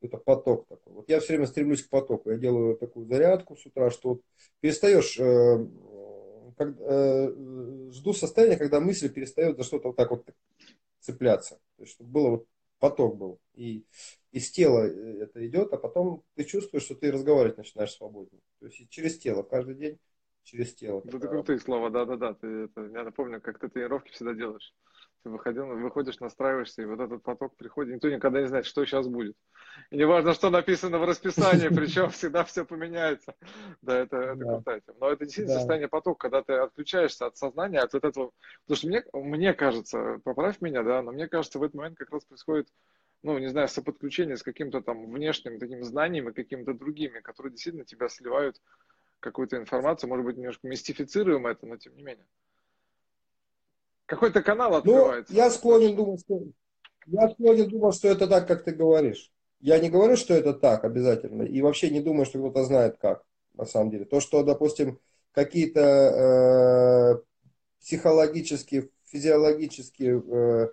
это 0.00 0.16
поток 0.16 0.68
такой. 0.68 0.92
Вот 0.92 1.08
я 1.08 1.18
все 1.18 1.32
время 1.32 1.48
стремлюсь 1.48 1.82
к 1.82 1.90
потоку. 1.90 2.30
Я 2.30 2.36
делаю 2.36 2.76
такую 2.76 3.06
зарядку 3.06 3.56
с 3.56 3.66
утра, 3.66 3.90
что 3.90 4.10
вот 4.10 4.22
перестаешь, 4.60 5.18
э, 5.18 5.66
как, 6.56 6.76
э, 6.78 7.90
жду 7.90 8.12
состояния, 8.12 8.56
когда 8.56 8.78
мысли 8.78 9.08
перестают 9.08 9.56
за 9.56 9.64
что-то 9.64 9.88
вот 9.88 9.96
так 9.96 10.12
вот 10.12 10.24
цепляться. 11.00 11.58
То 11.76 11.82
есть, 11.82 11.94
чтобы 11.94 12.10
было 12.10 12.28
вот 12.30 12.46
поток 12.80 13.16
был. 13.16 13.40
И 13.54 13.84
из 14.32 14.50
тела 14.50 14.86
э, 14.86 15.22
это 15.22 15.46
идет, 15.46 15.72
а 15.72 15.76
потом 15.76 16.24
ты 16.34 16.44
чувствуешь, 16.44 16.84
что 16.84 16.96
ты 16.96 17.12
разговаривать 17.12 17.58
начинаешь 17.58 17.92
свободнее. 17.92 18.42
То 18.58 18.66
есть 18.66 18.88
через 18.90 19.18
тело 19.18 19.42
каждый 19.42 19.76
день 19.76 19.98
через 20.42 20.74
тело. 20.74 21.02
Это 21.04 21.18
крутые 21.20 21.60
слова, 21.60 21.90
да-да-да. 21.90 22.34
Ты 22.34 22.68
я 22.76 23.04
напомню, 23.04 23.40
как 23.40 23.58
ты 23.58 23.68
тренировки 23.68 24.10
всегда 24.10 24.34
делаешь. 24.34 24.74
Ты 25.22 25.30
выходил, 25.30 25.66
выходишь, 25.66 26.18
настраиваешься, 26.18 26.82
и 26.82 26.86
вот 26.86 27.00
этот 27.00 27.22
поток 27.22 27.54
приходит. 27.56 27.94
Никто 27.94 28.08
никогда 28.08 28.40
не 28.40 28.48
знает, 28.48 28.64
что 28.64 28.84
сейчас 28.84 29.06
будет. 29.06 29.36
И 29.90 29.96
не 29.96 30.04
важно, 30.04 30.32
что 30.32 30.48
написано 30.48 30.98
в 30.98 31.04
расписании, 31.04 31.68
причем 31.74 32.08
всегда 32.10 32.44
все 32.44 32.64
поменяется. 32.64 33.34
Да, 33.82 33.98
это, 33.98 34.16
это 34.16 34.36
да. 34.36 34.44
крутая 34.44 34.80
тема. 34.80 34.98
Но 35.00 35.10
это 35.10 35.24
действительно 35.24 35.54
да. 35.54 35.60
состояние 35.60 35.88
потока, 35.88 36.28
когда 36.28 36.42
ты 36.42 36.54
отключаешься 36.54 37.26
от 37.26 37.36
сознания, 37.36 37.80
от 37.80 37.92
вот 37.92 38.04
этого. 38.04 38.30
Потому 38.66 38.76
что 38.76 38.88
мне, 38.88 39.04
мне 39.12 39.52
кажется, 39.52 40.20
поправь 40.24 40.60
меня, 40.60 40.82
да, 40.82 41.02
но 41.02 41.12
мне 41.12 41.28
кажется, 41.28 41.58
в 41.58 41.62
этот 41.62 41.74
момент 41.74 41.98
как 41.98 42.10
раз 42.10 42.24
происходит 42.24 42.68
ну, 43.22 43.36
не 43.38 43.48
знаю, 43.48 43.68
соподключение 43.68 44.36
с 44.36 44.42
каким-то 44.42 44.80
там 44.80 45.10
внешним 45.10 45.58
таким 45.58 45.84
знанием 45.84 46.30
и 46.30 46.32
какими-то 46.32 46.72
другими, 46.72 47.20
которые 47.20 47.50
действительно 47.52 47.84
тебя 47.84 48.08
сливают 48.08 48.60
какую-то 49.20 49.58
информацию, 49.58 50.08
может 50.08 50.24
быть, 50.24 50.36
немножко 50.36 50.66
мистифицируем 50.66 51.46
это, 51.46 51.66
но 51.66 51.76
тем 51.76 51.94
не 51.96 52.02
менее. 52.02 52.26
Какой-то 54.10 54.42
канал 54.42 54.72
ну, 54.72 54.76
открывается. 54.78 55.32
Ну, 55.32 55.38
я 55.38 55.50
склонен 55.50 55.94
думать, 55.94 56.20
что 56.22 56.42
я 57.06 57.28
склонен 57.30 57.68
думать, 57.68 57.94
что 57.94 58.08
это 58.08 58.26
так, 58.26 58.48
как 58.48 58.64
ты 58.64 58.72
говоришь. 58.72 59.30
Я 59.60 59.78
не 59.78 59.88
говорю, 59.88 60.16
что 60.16 60.34
это 60.34 60.52
так 60.52 60.82
обязательно, 60.84 61.44
и 61.44 61.62
вообще 61.62 61.90
не 61.90 62.00
думаю, 62.00 62.26
что 62.26 62.40
кто-то 62.40 62.64
знает 62.64 62.96
как, 63.00 63.22
на 63.54 63.66
самом 63.66 63.92
деле. 63.92 64.04
То, 64.06 64.18
что, 64.18 64.42
допустим, 64.42 64.98
какие-то 65.30 65.80
э, 65.80 67.22
психологические, 67.80 68.90
физиологические 69.04 70.20
э, 70.26 70.68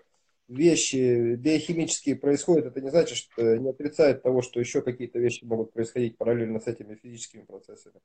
вещи 0.47 1.35
биохимические 1.35 2.15
происходят, 2.15 2.65
это 2.65 2.81
не 2.81 2.89
значит, 2.89 3.19
что 3.19 3.55
не 3.55 3.69
отрицает 3.69 4.23
того, 4.23 4.41
что 4.41 4.59
еще 4.59 4.81
какие-то 4.81 5.19
вещи 5.19 5.45
могут 5.45 5.73
происходить 5.73 6.17
параллельно 6.17 6.59
с 6.59 6.65
этими 6.65 6.95
физическими 6.95 7.43
процессами. 7.43 7.99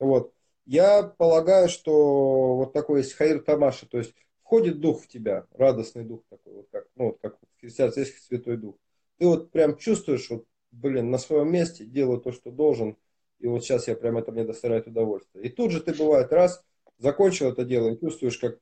Вот. 0.00 0.34
Я 0.66 1.04
полагаю, 1.04 1.68
что 1.68 2.56
вот 2.56 2.72
такой 2.72 3.02
есть 3.02 3.12
хайр 3.12 3.40
тамаша, 3.44 3.86
то 3.86 3.98
есть 3.98 4.14
входит 4.52 4.80
дух 4.80 5.02
в 5.02 5.08
тебя, 5.08 5.46
радостный 5.54 6.04
дух 6.04 6.24
такой, 6.28 6.52
вот 6.52 6.68
как, 6.70 6.86
ну, 6.94 7.06
вот 7.06 7.18
как 7.22 7.38
в 7.40 7.60
христианстве 7.60 8.04
святой 8.04 8.58
дух. 8.58 8.76
Ты 9.16 9.26
вот 9.26 9.50
прям 9.50 9.78
чувствуешь, 9.78 10.28
вот, 10.28 10.44
блин, 10.72 11.10
на 11.10 11.16
своем 11.16 11.50
месте 11.50 11.86
делаю 11.86 12.20
то, 12.20 12.32
что 12.32 12.50
должен, 12.50 12.98
и 13.38 13.46
вот 13.46 13.64
сейчас 13.64 13.88
я 13.88 13.96
прям 13.96 14.18
это 14.18 14.30
мне 14.30 14.44
доставляет 14.44 14.86
удовольствие. 14.86 15.46
И 15.46 15.48
тут 15.48 15.70
же 15.70 15.80
ты 15.80 15.94
бывает 15.94 16.30
раз, 16.34 16.62
закончил 16.98 17.48
это 17.48 17.64
дело 17.64 17.88
и 17.88 17.98
чувствуешь, 17.98 18.36
как 18.36 18.58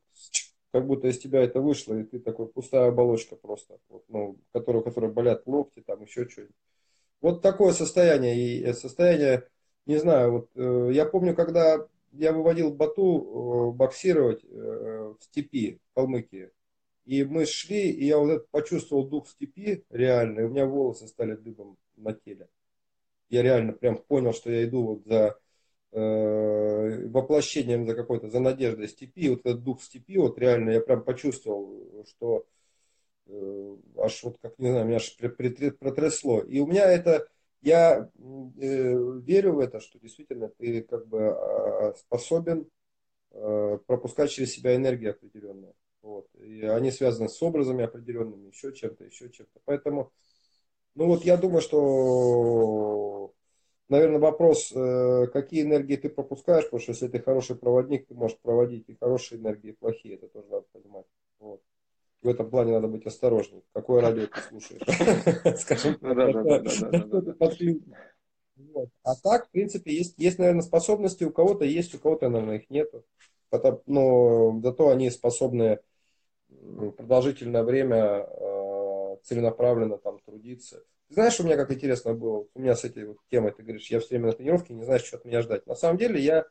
как 0.73 0.87
будто 0.87 1.09
из 1.09 1.19
тебя 1.19 1.41
это 1.43 1.61
вышло, 1.61 1.95
и 1.99 2.05
ты 2.05 2.21
такой 2.21 2.47
пустая 2.47 2.91
оболочка 2.91 3.35
просто, 3.35 3.79
вот, 3.89 4.05
ну, 4.07 4.39
которую, 4.53 4.85
которой 4.85 5.11
болят 5.11 5.43
локти, 5.47 5.83
там 5.85 6.03
еще 6.03 6.29
что-нибудь. 6.29 6.55
Вот 7.21 7.43
такое 7.43 7.73
состояние, 7.73 8.37
и 8.39 8.63
э, 8.63 8.75
состояние, 8.75 9.49
не 9.87 9.97
знаю, 9.97 10.31
вот 10.31 10.51
э, 10.55 10.91
я 10.93 11.05
помню, 11.05 11.35
когда 11.35 11.89
я 12.13 12.33
выводил 12.33 12.73
Бату 12.73 13.71
э, 13.73 13.77
боксировать 13.77 14.45
э, 14.45 14.49
в 14.49 15.25
степи, 15.25 15.81
в 15.91 15.95
Калмыкии, 15.95 16.51
и 17.05 17.25
мы 17.25 17.47
шли, 17.47 17.91
и 17.91 18.07
я 18.07 18.19
вот 18.19 18.49
почувствовал 18.51 19.09
дух 19.09 19.29
степи 19.29 19.85
реально, 19.91 20.41
и 20.41 20.45
у 20.45 20.49
меня 20.49 20.67
волосы 20.67 21.09
стали 21.09 21.35
дыбом 21.35 21.77
на 21.97 22.13
теле. 22.13 22.49
Я 23.29 23.43
реально 23.43 23.73
прям 23.73 23.97
понял, 23.97 24.33
что 24.33 24.51
я 24.51 24.65
иду 24.65 24.83
вот 24.83 25.05
за 25.07 25.39
э, 25.93 27.07
воплощением 27.09 27.87
за 27.87 27.95
какой-то, 27.95 28.29
за 28.29 28.41
надеждой 28.41 28.89
степи, 28.89 29.29
вот 29.29 29.41
этот 29.41 29.63
дух 29.63 29.83
степи, 29.83 30.19
вот 30.19 30.39
реально 30.39 30.71
я 30.71 30.81
прям 30.81 31.03
почувствовал, 31.05 32.05
что 32.09 32.47
э, 33.27 33.77
аж 33.97 34.23
вот 34.25 34.39
как, 34.41 34.59
не 34.59 34.71
знаю, 34.71 34.87
меня 34.87 34.97
аж 34.97 35.17
протрясло. 35.79 36.41
И 36.41 36.59
у 36.61 36.67
меня 36.67 36.91
это, 36.91 37.29
я 37.63 38.09
э, 38.09 38.09
верю 38.17 39.55
в 39.55 39.59
это, 39.59 39.81
что 39.81 39.99
действительно 39.99 40.49
ты 40.49 40.83
как 40.83 41.07
бы 41.07 41.19
э, 41.19 41.95
способен 41.97 42.69
э, 43.33 43.79
пропускать 43.87 44.31
через 44.31 44.53
себя 44.53 44.75
энергию 44.75 45.13
определенную. 45.13 45.75
Вот. 46.03 46.29
И 46.37 46.63
они 46.63 46.91
связаны 46.91 47.29
с 47.29 47.43
образами 47.43 47.85
определенными, 47.85 48.49
еще 48.49 48.73
чем-то, 48.73 49.05
еще 49.05 49.29
чем-то. 49.31 49.61
Поэтому, 49.65 50.13
ну 50.95 51.07
вот 51.07 51.25
я 51.25 51.37
думаю, 51.37 51.61
что 51.61 53.35
наверное, 53.91 54.21
вопрос, 54.21 54.73
э, 54.73 55.27
какие 55.33 55.63
энергии 55.63 55.97
ты 55.97 56.09
пропускаешь, 56.09 56.65
потому 56.65 56.81
что 56.81 56.93
если 56.93 57.09
ты 57.09 57.21
хороший 57.21 57.57
проводник, 57.57 58.07
ты 58.07 58.15
можешь 58.15 58.39
проводить 58.39 58.89
и 58.89 58.97
хорошие 58.99 59.41
энергии, 59.41 59.71
и 59.71 59.77
плохие, 59.77 60.15
это 60.15 60.29
тоже 60.29 60.47
надо 60.49 60.67
понимать. 60.73 61.07
Вот. 61.39 61.61
В 62.23 62.29
этом 62.29 62.51
плане 62.51 62.73
надо 62.73 62.89
быть 62.89 63.07
осторожным. 63.07 63.63
Какое 63.73 64.03
радио 64.03 64.27
ты 64.27 64.41
слушаешь? 64.43 65.61
Скажем 65.61 65.97
А 69.05 69.15
так, 69.23 69.47
в 69.47 69.51
принципе, 69.51 69.95
есть, 69.95 70.15
есть, 70.19 70.39
наверное, 70.39 70.63
способности 70.63 71.25
у 71.25 71.33
кого-то 71.33 71.65
есть, 71.65 71.95
у 71.95 71.99
кого-то, 71.99 72.29
наверное, 72.29 72.59
их 72.59 72.69
нету. 72.69 73.05
Но 73.87 74.61
зато 74.63 74.91
они 74.91 75.11
способны 75.11 75.81
продолжительное 76.97 77.63
время 77.63 78.27
э, 78.29 79.17
целенаправленно 79.23 79.99
там 79.99 80.19
трудиться. 80.21 80.83
Знаешь, 81.09 81.41
у 81.41 81.45
меня 81.45 81.57
как 81.57 81.73
интересно 81.73 82.15
было, 82.15 82.47
у 82.55 82.61
меня 82.61 82.77
с 82.77 82.85
этой 82.85 83.05
вот 83.07 83.19
темой, 83.31 83.53
ты 83.53 83.63
говоришь, 83.63 83.91
я 83.91 83.99
все 83.99 84.11
время 84.11 84.27
на 84.27 84.33
тренировке, 84.33 84.75
не 84.75 84.85
знаешь, 84.85 85.05
что 85.05 85.17
от 85.17 85.25
меня 85.25 85.43
ждать. 85.43 85.67
На 85.67 85.75
самом 85.75 85.99
деле 85.99 86.21
я 86.21 86.45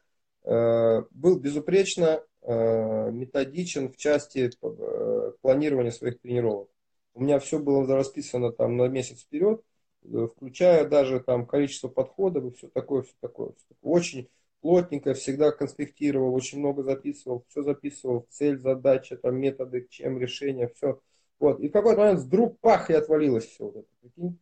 э, 0.43 1.03
был 1.11 1.39
безупречно 1.39 2.21
методичен 2.51 3.91
в 3.91 3.97
части 3.97 4.49
э, 4.61 5.31
планирования 5.41 5.91
своих 5.91 6.19
тренировок. 6.19 6.69
У 7.13 7.21
меня 7.21 7.39
все 7.39 7.59
было 7.59 7.85
расписано 7.87 8.51
там 8.51 8.77
на 8.77 8.87
месяц 8.87 9.21
вперед, 9.21 9.61
э, 10.03 10.27
включая 10.35 10.87
даже 10.87 11.19
там 11.19 11.45
количество 11.45 11.87
подходов 11.87 12.45
и 12.45 12.55
все 12.55 12.67
такое, 12.69 13.03
все 13.03 13.13
такое. 13.19 13.51
Все 13.51 13.65
такое. 13.69 13.93
Очень 13.93 14.29
плотненько 14.61 15.13
всегда 15.13 15.51
конспектировал, 15.51 16.33
очень 16.33 16.59
много 16.59 16.83
записывал, 16.83 17.45
все 17.49 17.63
записывал, 17.63 18.25
цель, 18.29 18.59
задача, 18.59 19.17
там 19.17 19.37
методы, 19.37 19.87
чем 19.89 20.19
решение, 20.19 20.71
все. 20.75 20.99
Вот. 21.39 21.59
И 21.59 21.69
в 21.69 21.71
какой-то 21.71 22.01
момент 22.01 22.19
вдруг 22.19 22.59
пах 22.59 22.89
и 22.89 22.93
отвалилось 22.93 23.45
все 23.45 23.65
вот 23.65 23.75
это. 23.77 24.33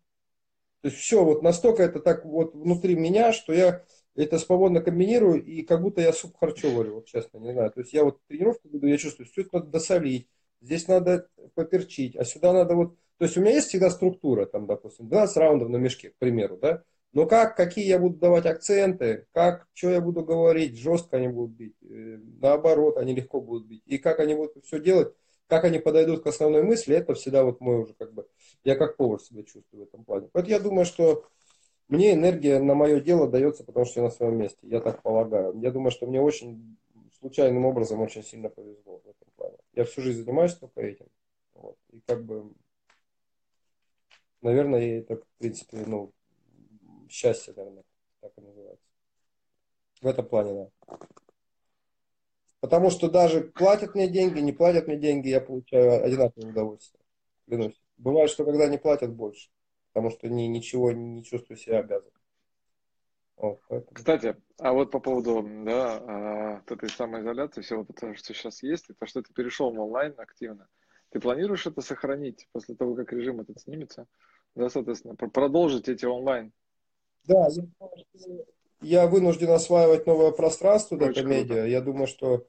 То 0.81 0.89
есть 0.89 0.97
все, 0.97 1.23
вот 1.23 1.43
настолько 1.43 1.83
это 1.83 1.99
так 1.99 2.25
вот 2.25 2.53
внутри 2.53 2.95
меня, 2.95 3.33
что 3.33 3.53
я 3.53 3.83
это 4.23 4.39
свободно 4.39 4.81
комбинирую, 4.81 5.43
и 5.43 5.61
как 5.61 5.81
будто 5.81 6.01
я 6.01 6.11
суп 6.11 6.35
харчо 6.37 6.71
варю, 6.71 6.95
вот 6.95 7.05
честно, 7.05 7.37
не 7.37 7.53
знаю. 7.53 7.71
То 7.71 7.81
есть 7.81 7.93
я 7.93 8.03
вот 8.03 8.19
тренировку 8.27 8.67
веду, 8.67 8.87
я 8.87 8.97
чувствую, 8.97 9.27
все 9.27 9.41
это 9.41 9.57
надо 9.57 9.67
досолить, 9.67 10.27
здесь 10.61 10.87
надо 10.87 11.29
поперчить, 11.53 12.15
а 12.15 12.25
сюда 12.25 12.51
надо 12.53 12.75
вот... 12.75 12.95
То 13.17 13.25
есть 13.25 13.37
у 13.37 13.41
меня 13.41 13.53
есть 13.53 13.69
всегда 13.69 13.89
структура, 13.89 14.45
там, 14.45 14.65
допустим, 14.67 15.07
12 15.07 15.37
раундов 15.37 15.69
на 15.69 15.77
мешке, 15.77 16.09
к 16.09 16.17
примеру, 16.17 16.57
да? 16.57 16.83
Но 17.13 17.25
как, 17.25 17.55
какие 17.55 17.85
я 17.85 17.99
буду 17.99 18.17
давать 18.17 18.45
акценты, 18.45 19.27
как, 19.31 19.67
что 19.73 19.89
я 19.89 20.01
буду 20.01 20.23
говорить, 20.23 20.77
жестко 20.77 21.17
они 21.17 21.29
будут 21.29 21.55
бить, 21.55 21.75
э, 21.83 22.19
наоборот, 22.41 22.97
они 22.97 23.15
легко 23.15 23.39
будут 23.39 23.67
бить, 23.67 23.83
и 23.85 23.97
как 23.97 24.19
они 24.19 24.35
будут 24.35 24.63
все 24.65 24.79
делать, 24.79 25.13
как 25.47 25.63
они 25.63 25.79
подойдут 25.79 26.23
к 26.23 26.27
основной 26.27 26.63
мысли, 26.63 26.95
это 26.95 27.13
всегда 27.13 27.43
вот 27.43 27.61
мой 27.61 27.83
уже 27.83 27.93
как 27.93 28.13
бы, 28.13 28.27
я 28.63 28.75
как 28.75 28.97
повар 28.97 29.19
себя 29.21 29.43
чувствую 29.43 29.85
в 29.85 29.87
этом 29.87 30.03
плане. 30.03 30.29
Поэтому 30.33 30.51
я 30.51 30.59
думаю, 30.59 30.85
что 30.85 31.25
мне 31.87 32.13
энергия 32.13 32.59
на 32.59 32.75
мое 32.75 32.99
дело 32.99 33.29
дается, 33.29 33.63
потому 33.63 33.85
что 33.85 34.01
я 34.01 34.05
на 34.05 34.11
своем 34.11 34.37
месте, 34.37 34.59
я 34.63 34.81
так 34.81 35.01
полагаю. 35.01 35.57
Я 35.59 35.71
думаю, 35.71 35.91
что 35.91 36.05
мне 36.05 36.21
очень 36.21 36.77
случайным 37.19 37.65
образом 37.65 38.01
очень 38.01 38.23
сильно 38.23 38.49
повезло 38.49 38.99
в 38.99 39.07
этом 39.07 39.27
плане. 39.35 39.57
Я 39.73 39.85
всю 39.85 40.01
жизнь 40.01 40.23
занимаюсь 40.23 40.53
только 40.53 40.81
этим. 40.81 41.07
Вот. 41.53 41.77
И 41.91 42.01
как 42.05 42.25
бы, 42.25 42.51
наверное, 44.41 44.99
это, 44.99 45.15
в 45.15 45.25
принципе, 45.37 45.77
ну, 45.85 46.11
счастье, 47.09 47.53
наверное, 47.55 47.83
так 48.19 48.31
и 48.37 48.41
называется. 48.41 48.85
В 50.01 50.07
этом 50.07 50.25
плане, 50.27 50.53
да. 50.53 50.97
Потому 52.59 52.89
что 52.89 53.09
даже 53.09 53.41
платят 53.41 53.95
мне 53.95 54.09
деньги, 54.09 54.39
не 54.39 54.51
платят 54.51 54.87
мне 54.87 54.97
деньги, 54.97 55.29
я 55.29 55.41
получаю 55.41 56.03
одинаковое 56.03 56.49
удовольствие. 56.49 57.01
Клянусь. 57.45 57.81
Бывает, 57.97 58.29
что 58.29 58.45
когда 58.45 58.67
не 58.67 58.77
платят 58.77 59.13
больше, 59.13 59.49
потому 59.97 60.11
что 60.11 60.29
ни, 60.29 60.43
ничего 60.43 60.91
не 60.91 61.23
чувствую 61.23 61.57
себя 61.57 61.79
обязан. 61.79 62.11
Вот, 63.35 63.59
Кстати, 63.91 64.35
а 64.59 64.71
вот 64.71 64.91
по 64.91 64.99
поводу 64.99 65.41
да, 65.65 65.97
а, 65.97 66.61
этой 66.67 66.87
самоизоляции, 66.87 67.61
всего 67.61 67.83
того, 67.83 68.13
что 68.13 68.35
сейчас 68.35 68.61
есть, 68.61 68.91
и 68.91 68.93
то, 68.93 69.07
что 69.07 69.23
ты 69.23 69.33
перешел 69.33 69.73
в 69.73 69.79
онлайн 69.79 70.13
активно, 70.17 70.67
ты 71.09 71.19
планируешь 71.19 71.65
это 71.65 71.81
сохранить 71.81 72.47
после 72.51 72.75
того, 72.75 72.93
как 72.93 73.11
режим 73.11 73.39
этот 73.39 73.59
снимется? 73.59 74.05
Да, 74.53 74.69
соответственно, 74.69 75.15
продолжить 75.15 75.89
эти 75.89 76.05
онлайн? 76.05 76.53
Да, 77.23 77.47
я, 77.49 78.37
я 78.81 79.07
вынужден 79.07 79.49
осваивать 79.49 80.05
новое 80.05 80.29
пространство, 80.29 80.95
Очень 80.95 81.25
медиа. 81.27 81.65
Я 81.65 81.81
думаю, 81.81 82.05
что 82.05 82.45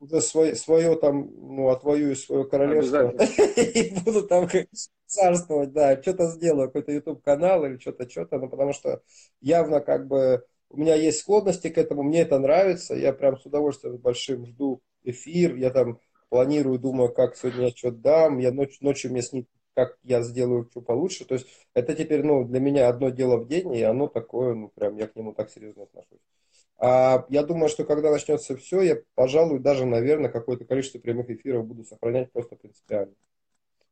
уже 0.00 0.20
свое, 0.20 0.54
свое 0.54 0.96
там, 0.96 1.30
ну, 1.34 1.68
отвоюю 1.68 2.16
свое 2.16 2.44
королевство 2.44 3.10
и 3.56 3.94
буду 4.00 4.26
там 4.26 4.48
царствовать, 5.06 5.72
да, 5.72 6.00
что-то 6.00 6.28
сделаю, 6.28 6.68
какой-то 6.68 6.92
YouTube 6.92 7.22
канал 7.22 7.64
или 7.64 7.78
что-то, 7.78 8.08
что-то, 8.08 8.38
ну, 8.38 8.48
потому 8.48 8.72
что 8.72 9.02
явно 9.40 9.80
как 9.80 10.06
бы 10.06 10.44
у 10.70 10.78
меня 10.78 10.94
есть 10.94 11.20
склонности 11.20 11.68
к 11.68 11.78
этому, 11.78 12.02
мне 12.02 12.22
это 12.22 12.38
нравится, 12.38 12.94
я 12.94 13.12
прям 13.12 13.38
с 13.38 13.44
удовольствием 13.44 13.98
большим 13.98 14.46
жду 14.46 14.80
эфир, 15.04 15.54
я 15.56 15.70
там 15.70 16.00
планирую, 16.30 16.78
думаю, 16.78 17.12
как 17.12 17.36
сегодня 17.36 17.66
я 17.66 17.70
что-то 17.70 17.96
дам, 17.96 18.38
я 18.38 18.52
ночь, 18.52 18.80
ночью 18.80 19.10
мне 19.10 19.22
снится, 19.22 19.50
как 19.74 19.98
я 20.02 20.22
сделаю 20.22 20.66
что 20.70 20.80
получше, 20.80 21.26
то 21.26 21.34
есть 21.34 21.46
это 21.74 21.94
теперь, 21.94 22.22
ну, 22.22 22.44
для 22.44 22.60
меня 22.60 22.88
одно 22.88 23.10
дело 23.10 23.36
в 23.36 23.48
день, 23.48 23.74
и 23.74 23.82
оно 23.82 24.08
такое, 24.08 24.54
ну, 24.54 24.68
прям 24.68 24.96
я 24.96 25.06
к 25.06 25.14
нему 25.14 25.34
так 25.34 25.50
серьезно 25.50 25.84
отношусь. 25.84 26.20
А 26.78 27.26
я 27.28 27.42
думаю, 27.42 27.68
что 27.68 27.84
когда 27.84 28.10
начнется 28.10 28.56
все, 28.56 28.82
я, 28.82 28.98
пожалуй, 29.14 29.60
даже, 29.60 29.86
наверное, 29.86 30.30
какое-то 30.30 30.64
количество 30.64 30.98
прямых 30.98 31.30
эфиров 31.30 31.66
буду 31.66 31.84
сохранять 31.84 32.32
просто 32.32 32.56
принципиально. 32.56 33.14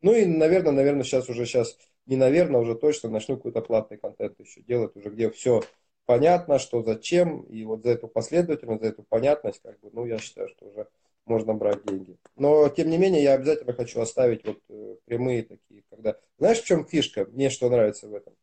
Ну 0.02 0.12
и, 0.14 0.24
наверное, 0.24 0.72
наверное, 0.72 1.04
сейчас 1.04 1.28
уже 1.28 1.46
сейчас, 1.46 1.76
не 2.06 2.16
наверное, 2.16 2.60
уже 2.60 2.74
точно 2.74 3.10
начну 3.10 3.36
какой-то 3.36 3.60
платный 3.60 3.98
контент 3.98 4.38
еще 4.40 4.62
делать, 4.62 4.96
уже 4.96 5.10
где 5.10 5.30
все 5.30 5.62
понятно, 6.10 6.58
что 6.58 6.82
зачем, 6.82 7.42
и 7.42 7.64
вот 7.64 7.84
за 7.84 7.90
эту 7.90 8.08
последовательность, 8.08 8.82
за 8.82 8.88
эту 8.88 9.04
понятность, 9.04 9.60
как 9.62 9.78
бы, 9.78 9.90
ну, 9.92 10.06
я 10.06 10.18
считаю, 10.18 10.48
что 10.48 10.66
уже 10.66 10.88
можно 11.24 11.54
брать 11.54 11.84
деньги. 11.84 12.16
Но, 12.34 12.68
тем 12.68 12.90
не 12.90 12.98
менее, 12.98 13.22
я 13.22 13.34
обязательно 13.34 13.74
хочу 13.74 14.00
оставить 14.00 14.44
вот 14.44 14.58
э, 14.70 14.96
прямые 15.04 15.44
такие, 15.44 15.84
когда... 15.88 16.18
Знаешь, 16.38 16.62
в 16.62 16.64
чем 16.66 16.84
фишка? 16.84 17.26
Мне 17.26 17.48
что 17.48 17.70
нравится 17.70 18.08
в 18.08 18.14
этом? 18.14 18.34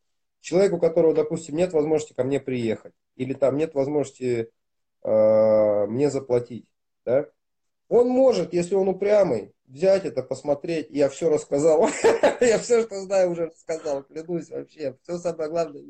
Человек, 0.48 0.72
у 0.72 0.80
которого, 0.80 1.14
допустим, 1.14 1.58
нет 1.58 1.74
возможности 1.74 2.14
ко 2.14 2.24
мне 2.24 2.40
приехать, 2.40 2.94
или 3.18 3.34
там 3.34 3.58
нет 3.58 3.74
возможности 3.74 4.50
э, 5.04 5.86
мне 5.88 6.10
заплатить, 6.10 6.66
да, 7.04 7.28
он 7.90 8.08
может, 8.08 8.54
если 8.54 8.76
он 8.76 8.88
упрямый, 8.88 9.52
взять 9.66 10.06
это, 10.06 10.24
посмотреть. 10.24 10.88
Я 10.90 11.10
все 11.10 11.30
рассказал. 11.30 11.90
Я 12.42 12.60
все, 12.60 12.84
что 12.84 13.02
знаю, 13.02 13.32
уже 13.32 13.48
рассказал. 13.48 14.04
Клянусь 14.04 14.50
вообще. 14.50 14.98
Все 15.04 15.18
самое 15.18 15.50
главное. 15.50 15.84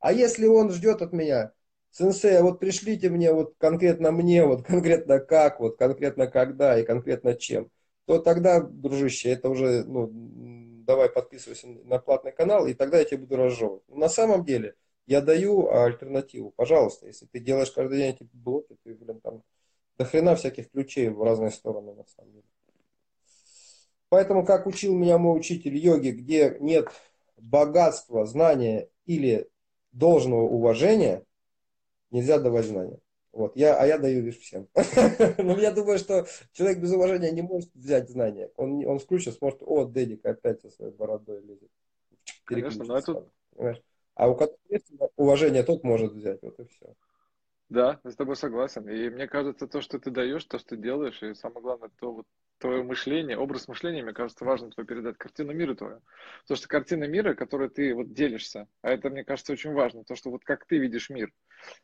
А 0.00 0.12
если 0.14 0.46
он 0.46 0.70
ждет 0.70 1.02
от 1.02 1.12
меня, 1.12 1.52
сенсей, 1.90 2.38
а 2.38 2.42
вот 2.42 2.60
пришлите 2.60 3.10
мне 3.10 3.30
вот 3.30 3.56
конкретно 3.58 4.10
мне, 4.10 4.46
вот 4.46 4.64
конкретно 4.66 5.20
как, 5.20 5.60
вот 5.60 5.76
конкретно 5.76 6.28
когда 6.28 6.80
и 6.80 6.84
конкретно 6.84 7.34
чем, 7.34 7.70
то 8.06 8.18
тогда, 8.18 8.60
дружище, 8.60 9.32
это 9.32 9.50
уже, 9.50 9.84
ну, 9.84 10.10
давай 10.88 11.10
подписывайся 11.10 11.68
на 11.84 11.98
платный 11.98 12.32
канал, 12.32 12.66
и 12.66 12.72
тогда 12.72 12.98
я 12.98 13.04
тебе 13.04 13.18
буду 13.18 13.36
разжевывать. 13.36 13.86
На 13.88 14.08
самом 14.08 14.42
деле, 14.42 14.74
я 15.06 15.20
даю 15.20 15.70
альтернативу. 15.70 16.50
Пожалуйста, 16.56 17.06
если 17.06 17.26
ты 17.26 17.40
делаешь 17.40 17.70
каждый 17.70 17.98
день 17.98 18.14
эти 18.14 18.26
блоки, 18.32 18.74
ты, 18.82 18.94
блин, 18.94 19.20
там, 19.20 19.42
до 19.98 20.06
хрена 20.06 20.34
всяких 20.34 20.70
ключей 20.70 21.10
в 21.10 21.22
разные 21.22 21.50
стороны, 21.50 21.94
на 21.94 22.06
самом 22.06 22.32
деле. 22.32 22.44
Поэтому, 24.08 24.46
как 24.46 24.66
учил 24.66 24.94
меня 24.94 25.18
мой 25.18 25.38
учитель 25.38 25.76
йоги, 25.76 26.08
где 26.08 26.56
нет 26.58 26.88
богатства, 27.36 28.24
знания 28.24 28.88
или 29.04 29.46
должного 29.92 30.44
уважения, 30.44 31.22
нельзя 32.10 32.38
давать 32.38 32.64
знания. 32.64 32.98
Вот, 33.32 33.56
я, 33.56 33.76
а 33.76 33.86
я 33.86 33.98
даю 33.98 34.22
лишь 34.22 34.38
всем. 34.38 34.68
Но 35.38 35.58
я 35.58 35.70
думаю, 35.70 35.98
что 35.98 36.26
человек 36.52 36.78
без 36.78 36.92
уважения 36.92 37.30
не 37.30 37.42
может 37.42 37.72
взять 37.74 38.08
знания. 38.08 38.50
Он, 38.56 38.84
он 38.86 38.98
включит, 38.98 39.34
сможет, 39.34 39.62
о, 39.62 39.84
Дедик 39.84 40.24
опять 40.24 40.60
со 40.62 40.70
своей 40.70 40.92
бородой 40.92 41.42
лезет. 41.42 41.70
Конечно, 42.44 42.84
но 42.84 42.98
это... 42.98 43.26
А 44.14 44.28
у 44.28 44.34
которого 44.34 44.58
есть 44.68 44.90
уважение, 45.16 45.62
тот 45.62 45.84
может 45.84 46.12
взять, 46.12 46.42
вот 46.42 46.58
и 46.58 46.64
все. 46.64 46.94
Да, 47.68 48.00
я 48.02 48.10
с 48.10 48.16
тобой 48.16 48.34
согласен. 48.34 48.88
И 48.88 49.10
мне 49.10 49.28
кажется, 49.28 49.68
то, 49.68 49.80
что 49.80 49.98
ты 49.98 50.10
даешь, 50.10 50.44
то, 50.44 50.58
что 50.58 50.70
ты 50.70 50.76
делаешь, 50.78 51.22
и 51.22 51.34
самое 51.34 51.60
главное, 51.60 51.90
то 52.00 52.12
вот 52.12 52.26
твое 52.58 52.82
мышление, 52.82 53.38
образ 53.38 53.68
мышления, 53.68 54.02
мне 54.02 54.12
кажется, 54.12 54.44
важно 54.44 54.70
твой 54.70 54.86
передать, 54.86 55.16
картину 55.16 55.52
мира 55.52 55.74
твою. 55.74 56.00
Потому 56.42 56.56
что 56.56 56.68
картина 56.68 57.04
мира, 57.04 57.34
которой 57.34 57.68
ты 57.68 57.94
вот 57.94 58.12
делишься, 58.12 58.68
а 58.82 58.90
это, 58.90 59.10
мне 59.10 59.24
кажется, 59.24 59.52
очень 59.52 59.72
важно, 59.72 60.04
то, 60.04 60.14
что 60.16 60.30
вот 60.30 60.44
как 60.44 60.66
ты 60.66 60.78
видишь 60.78 61.10
мир, 61.10 61.32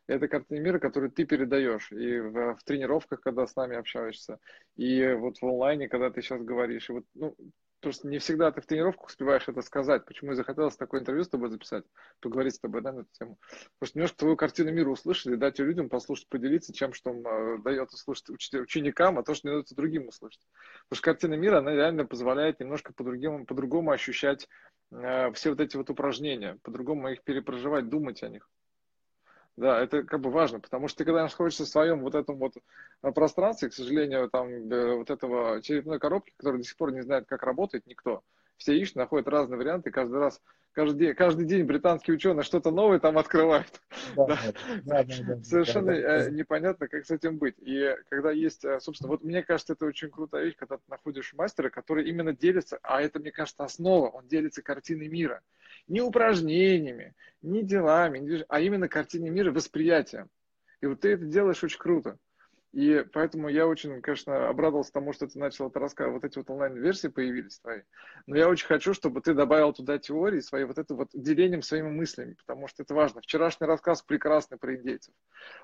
это 0.07 0.29
картина 0.29 0.59
мира, 0.59 0.79
которую 0.79 1.11
ты 1.11 1.25
передаешь. 1.25 1.91
И 1.93 2.19
в, 2.19 2.57
в 2.57 2.65
тренировках, 2.65 3.21
когда 3.21 3.47
с 3.47 3.57
нами 3.57 3.77
общаешься, 3.77 4.39
и 4.77 5.13
вот 5.13 5.39
в 5.39 5.45
онлайне, 5.45 5.89
когда 5.89 6.11
ты 6.11 6.23
сейчас 6.23 6.43
говоришь, 6.43 6.91
и 6.91 6.93
вот, 6.93 7.05
ну, 7.15 7.37
Просто 7.85 8.09
не 8.09 8.19
всегда 8.19 8.51
ты 8.51 8.63
в 8.63 8.67
тренировках 8.67 9.09
успеваешь 9.09 9.47
это 9.47 9.61
сказать. 9.61 10.07
Почему 10.07 10.33
и 10.33 10.35
захотелось 10.35 10.75
такое 10.75 11.03
интервью 11.03 11.23
с 11.23 11.29
тобой 11.29 11.51
записать, 11.51 11.85
поговорить 12.21 12.55
с 12.55 12.59
тобой 12.59 12.81
да, 12.81 12.93
на 12.93 13.01
эту 13.01 13.11
тему. 13.13 13.39
Потому 13.79 13.89
что 13.89 13.99
немножко 13.99 14.17
твою 14.17 14.37
картину 14.37 14.73
мира 14.73 14.89
услышать 14.89 15.27
и 15.27 15.37
дать 15.37 15.59
людям 15.59 15.91
послушать, 15.91 16.27
поделиться 16.31 16.73
чем, 16.73 16.95
что 16.95 17.11
э, 17.11 17.59
дается 17.63 17.99
слушать 17.99 18.31
ученикам, 18.31 19.19
а 19.19 19.23
то, 19.23 19.35
что 19.35 19.49
не 19.49 19.53
дается 19.53 19.75
другим 19.75 20.09
услышать. 20.09 20.41
Потому 20.89 20.97
что 20.97 21.05
картина 21.05 21.35
мира, 21.35 21.59
она 21.59 21.73
реально 21.73 22.07
позволяет 22.07 22.59
немножко 22.59 22.95
по-другому, 22.95 23.45
по-другому 23.45 23.91
ощущать 23.91 24.49
э, 24.91 25.31
все 25.33 25.51
вот 25.51 25.61
эти 25.61 25.77
вот 25.77 25.91
упражнения, 25.91 26.59
по-другому 26.63 27.11
их 27.11 27.23
перепроживать, 27.23 27.91
думать 27.91 28.23
о 28.23 28.31
них. 28.31 28.49
Да, 29.57 29.81
это 29.81 30.03
как 30.03 30.21
бы 30.21 30.31
важно, 30.31 30.59
потому 30.59 30.89
что 30.89 30.99
ты 30.99 31.05
когда 31.05 31.23
находишься 31.23 31.65
в 31.65 31.69
своем 31.69 32.01
вот 32.01 32.17
этом 32.17 32.39
вот 32.39 32.55
э, 33.03 33.13
пространстве, 33.13 33.69
к 33.69 33.73
сожалению, 33.73 34.29
там 34.29 34.49
э, 34.49 34.97
вот 34.97 35.11
этого 35.11 35.63
черепной 35.63 36.01
коробки, 36.01 36.33
которая 36.37 36.59
до 36.59 36.67
сих 36.67 36.77
пор 36.77 36.93
не 36.93 37.03
знает, 37.03 37.27
как 37.27 37.45
работает 37.45 37.87
никто. 37.87 38.25
Все 38.57 38.77
ищут, 38.77 38.97
находят 38.97 39.29
разные 39.29 39.57
варианты, 39.59 39.93
каждый 39.93 40.19
раз, 40.19 40.43
каждый 40.73 40.99
день, 40.99 41.15
каждый 41.15 41.47
день 41.47 41.65
британские 41.65 42.17
ученые 42.17 42.43
что-то 42.43 42.73
новое 42.73 42.99
там 42.99 43.17
открывают. 43.17 43.81
Да, 44.17 44.27
да. 44.27 44.39
Да, 44.83 45.05
да, 45.05 45.43
Совершенно 45.45 45.91
э, 45.91 46.31
непонятно, 46.33 46.89
как 46.89 47.07
с 47.07 47.13
этим 47.13 47.39
быть. 47.39 47.55
И 47.61 47.97
когда 48.09 48.33
есть, 48.33 48.65
собственно, 48.81 49.13
вот 49.13 49.23
мне 49.23 49.45
кажется, 49.45 49.75
это 49.75 49.87
очень 49.87 50.11
крутая 50.11 50.47
вещь, 50.47 50.57
когда 50.57 50.79
ты 50.79 50.83
находишь 50.89 51.33
мастера, 51.33 51.71
который 51.71 52.09
именно 52.09 52.33
делится, 52.33 52.81
а 52.83 53.01
это, 53.01 53.21
мне 53.21 53.31
кажется, 53.31 53.63
основа, 53.63 54.09
он 54.09 54.27
делится 54.27 54.63
картиной 54.63 55.07
мира 55.07 55.43
не 55.87 56.01
упражнениями, 56.01 57.15
не 57.43 57.63
делами, 57.63 58.45
а 58.49 58.61
именно 58.61 58.89
картине 58.89 59.31
мира, 59.31 59.53
восприятием. 59.53 60.29
И 60.81 60.87
вот 60.87 61.01
ты 61.01 61.11
это 61.11 61.25
делаешь 61.25 61.63
очень 61.63 61.79
круто. 61.79 62.19
И 62.75 63.05
поэтому 63.13 63.49
я 63.49 63.69
очень, 63.69 64.03
конечно, 64.03 64.49
обрадовался 64.49 64.93
тому, 64.93 65.13
что 65.13 65.29
ты 65.29 65.39
начал 65.39 65.69
это 65.69 65.79
рассказывать, 65.79 66.23
вот 66.23 66.29
эти 66.29 66.39
вот 66.39 66.51
онлайн-версии 66.51 67.07
появились 67.07 67.61
твои. 67.61 67.83
Но 68.27 68.37
я 68.37 68.49
очень 68.49 68.67
хочу, 68.67 68.95
чтобы 68.95 69.21
ты 69.21 69.33
добавил 69.33 69.73
туда 69.73 69.97
теории 69.99 70.41
свои, 70.41 70.65
вот 70.65 70.79
это 70.79 70.93
вот 70.97 71.11
делением 71.13 71.63
своими 71.63 71.89
мыслями, 71.89 72.35
потому 72.45 72.67
что 72.67 72.83
это 72.83 72.93
важно. 72.93 73.21
Вчерашний 73.21 73.69
рассказ 73.69 74.03
прекрасный 74.03 74.59
про 74.59 74.75
индейцев. 74.75 75.15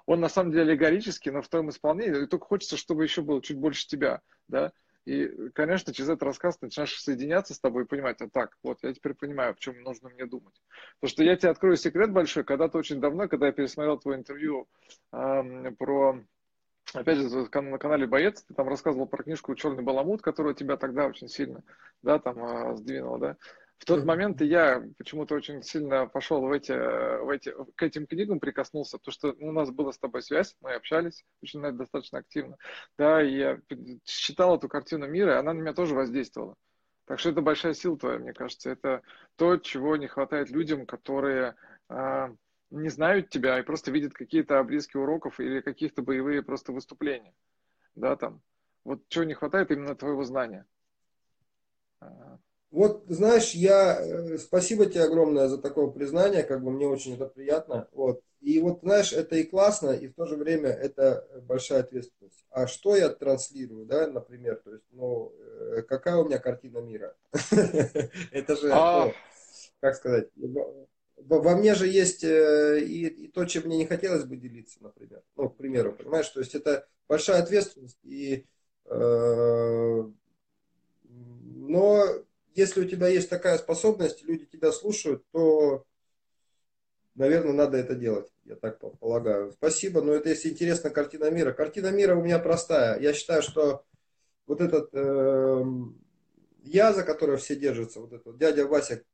Он 0.06 0.20
на 0.20 0.28
самом 0.28 0.52
деле 0.52 0.70
аллегорический, 0.70 1.32
но 1.32 1.42
в 1.42 1.48
твоем 1.48 1.70
исполнении, 1.70 2.22
и 2.22 2.26
только 2.26 2.46
хочется, 2.46 2.76
чтобы 2.76 3.02
еще 3.02 3.22
было 3.22 3.42
чуть 3.42 3.58
больше 3.58 3.88
тебя, 3.88 4.20
да, 4.46 4.70
и, 5.04 5.50
конечно, 5.50 5.92
через 5.92 6.10
этот 6.10 6.22
рассказ 6.22 6.58
ты 6.58 6.66
начинаешь 6.66 7.00
соединяться 7.00 7.54
с 7.54 7.60
тобой 7.60 7.84
и 7.84 7.86
понимать, 7.86 8.20
а 8.20 8.28
так, 8.28 8.56
вот, 8.62 8.78
я 8.82 8.92
теперь 8.92 9.14
понимаю, 9.14 9.54
в 9.54 9.58
чем 9.58 9.80
нужно 9.82 10.10
мне 10.10 10.26
думать. 10.26 10.60
Потому 11.00 11.10
что 11.10 11.24
я 11.24 11.36
тебе 11.36 11.50
открою 11.50 11.76
секрет 11.76 12.12
большой, 12.12 12.44
когда-то 12.44 12.78
очень 12.78 13.00
давно, 13.00 13.28
когда 13.28 13.46
я 13.46 13.52
пересмотрел 13.52 13.98
твое 13.98 14.18
интервью 14.18 14.68
э, 15.12 15.70
про 15.78 16.20
опять 16.94 17.18
же, 17.18 17.28
на 17.28 17.78
канале 17.78 18.06
Боец, 18.06 18.42
ты 18.42 18.54
там 18.54 18.68
рассказывал 18.68 19.06
про 19.06 19.22
книжку 19.22 19.54
«Черный 19.54 19.82
баламут», 19.82 20.22
которая 20.22 20.54
тебя 20.54 20.76
тогда 20.76 21.06
очень 21.06 21.28
сильно, 21.28 21.62
да, 22.02 22.18
там, 22.18 22.42
а, 22.42 22.74
сдвинула, 22.76 23.18
да. 23.18 23.36
В 23.80 23.86
тот 23.86 24.04
момент 24.04 24.42
я 24.42 24.86
почему-то 24.98 25.34
очень 25.34 25.62
сильно 25.62 26.06
пошел 26.06 26.42
в 26.42 26.52
эти, 26.52 26.70
в 26.70 27.30
эти, 27.30 27.54
к 27.74 27.82
этим 27.82 28.06
книгам 28.06 28.38
прикоснулся, 28.38 28.98
потому 28.98 29.12
что 29.12 29.34
у 29.40 29.52
нас 29.52 29.70
была 29.70 29.90
с 29.90 29.98
тобой 29.98 30.20
связь, 30.20 30.54
мы 30.60 30.74
общались 30.74 31.24
очень 31.42 31.62
достаточно 31.62 32.18
активно. 32.18 32.58
Да, 32.98 33.22
и 33.22 33.34
я 33.34 33.60
читал 34.04 34.56
эту 34.56 34.68
картину 34.68 35.08
мира, 35.08 35.32
и 35.32 35.36
она 35.36 35.54
на 35.54 35.60
меня 35.60 35.72
тоже 35.72 35.94
воздействовала. 35.94 36.56
Так 37.06 37.20
что 37.20 37.30
это 37.30 37.40
большая 37.40 37.72
сила 37.72 37.96
твоя, 37.96 38.18
мне 38.18 38.34
кажется. 38.34 38.68
Это 38.68 39.00
то, 39.36 39.56
чего 39.56 39.96
не 39.96 40.08
хватает 40.08 40.50
людям, 40.50 40.84
которые 40.84 41.56
э, 41.88 42.28
не 42.68 42.90
знают 42.90 43.30
тебя 43.30 43.58
и 43.58 43.62
просто 43.62 43.90
видят 43.90 44.12
какие-то 44.12 44.58
обрезки 44.58 44.98
уроков 44.98 45.40
или 45.40 45.62
каких-то 45.62 46.02
боевые 46.02 46.42
просто 46.42 46.72
выступления. 46.72 47.32
Да, 47.94 48.14
там. 48.16 48.42
Вот 48.84 49.08
чего 49.08 49.24
не 49.24 49.32
хватает 49.32 49.70
именно 49.70 49.96
твоего 49.96 50.22
знания. 50.22 50.66
Вот, 52.70 53.04
знаешь, 53.08 53.52
я, 53.52 54.00
э, 54.00 54.38
спасибо 54.38 54.86
тебе 54.86 55.02
огромное 55.02 55.48
за 55.48 55.58
такое 55.58 55.88
признание, 55.88 56.44
как 56.44 56.62
бы 56.62 56.70
мне 56.70 56.86
очень 56.86 57.14
это 57.14 57.26
приятно. 57.26 57.88
Вот. 57.92 58.22
И 58.40 58.60
вот, 58.60 58.80
знаешь, 58.82 59.12
это 59.12 59.34
и 59.36 59.42
классно, 59.42 59.90
и 59.90 60.06
в 60.06 60.14
то 60.14 60.24
же 60.24 60.36
время 60.36 60.68
это 60.68 61.26
большая 61.42 61.80
ответственность. 61.80 62.46
А 62.50 62.68
что 62.68 62.94
я 62.94 63.08
транслирую, 63.08 63.86
да, 63.86 64.06
например, 64.06 64.60
то 64.64 64.72
есть, 64.72 64.84
ну, 64.92 65.32
э, 65.36 65.82
какая 65.82 66.16
у 66.16 66.24
меня 66.24 66.38
картина 66.38 66.78
мира? 66.78 67.16
Это 68.30 68.56
же, 68.56 68.70
а. 68.72 69.06
ну, 69.06 69.12
как 69.80 69.96
сказать, 69.96 70.28
во 71.16 71.56
мне 71.56 71.74
же 71.74 71.88
есть 71.88 72.22
э, 72.22 72.80
и, 72.80 73.28
то, 73.28 73.44
чем 73.46 73.64
мне 73.64 73.78
не 73.78 73.86
хотелось 73.86 74.24
бы 74.24 74.36
делиться, 74.36 74.78
например. 74.80 75.22
Ну, 75.34 75.50
к 75.50 75.56
примеру, 75.56 75.92
понимаешь, 75.92 76.28
то 76.28 76.38
есть 76.38 76.54
это 76.54 76.86
большая 77.08 77.42
ответственность. 77.42 77.98
И, 78.04 78.46
но 81.60 82.06
если 82.54 82.80
у 82.82 82.84
тебя 82.84 83.08
есть 83.08 83.30
такая 83.30 83.58
способность, 83.58 84.22
люди 84.24 84.46
тебя 84.46 84.72
слушают, 84.72 85.24
то 85.32 85.84
наверное, 87.14 87.52
надо 87.52 87.76
это 87.76 87.94
делать, 87.94 88.30
я 88.44 88.56
так 88.56 88.78
полагаю. 88.98 89.52
Спасибо, 89.52 90.02
но 90.02 90.12
это 90.12 90.28
если 90.30 90.50
интересно 90.50 90.90
картина 90.90 91.30
мира. 91.30 91.52
Картина 91.52 91.90
мира 91.90 92.16
у 92.16 92.22
меня 92.22 92.38
простая. 92.38 92.98
Я 93.00 93.12
считаю, 93.12 93.42
что 93.42 93.84
вот 94.46 94.60
этот 94.60 94.90
э, 94.92 95.64
я, 96.62 96.92
за 96.92 97.02
которого 97.02 97.36
все 97.36 97.56
держатся, 97.56 98.00
вот 98.00 98.12
этот 98.12 98.36
дядя 98.38 98.66
Вася 98.66 99.04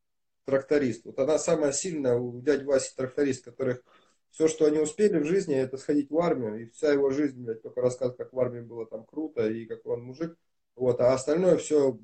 тракторист, 0.44 1.04
вот 1.04 1.18
она 1.18 1.38
самая 1.38 1.72
сильная 1.72 2.16
у 2.16 2.40
дяди 2.40 2.64
Васи 2.64 2.94
тракторист, 2.96 3.44
которых 3.44 3.82
все, 4.30 4.48
что 4.48 4.66
они 4.66 4.78
успели 4.78 5.18
в 5.18 5.24
жизни, 5.24 5.54
это 5.54 5.76
сходить 5.76 6.10
в 6.10 6.18
армию, 6.18 6.62
и 6.62 6.70
вся 6.70 6.92
его 6.92 7.10
жизнь, 7.10 7.42
блядь, 7.42 7.62
только 7.62 7.80
рассказ, 7.80 8.14
как 8.16 8.32
в 8.32 8.40
армии 8.40 8.60
было 8.60 8.86
там 8.86 9.04
круто, 9.04 9.48
и 9.48 9.64
какой 9.64 9.94
он 9.94 10.02
мужик, 10.04 10.36
вот, 10.76 11.00
а 11.00 11.14
остальное 11.14 11.56
все 11.56 11.98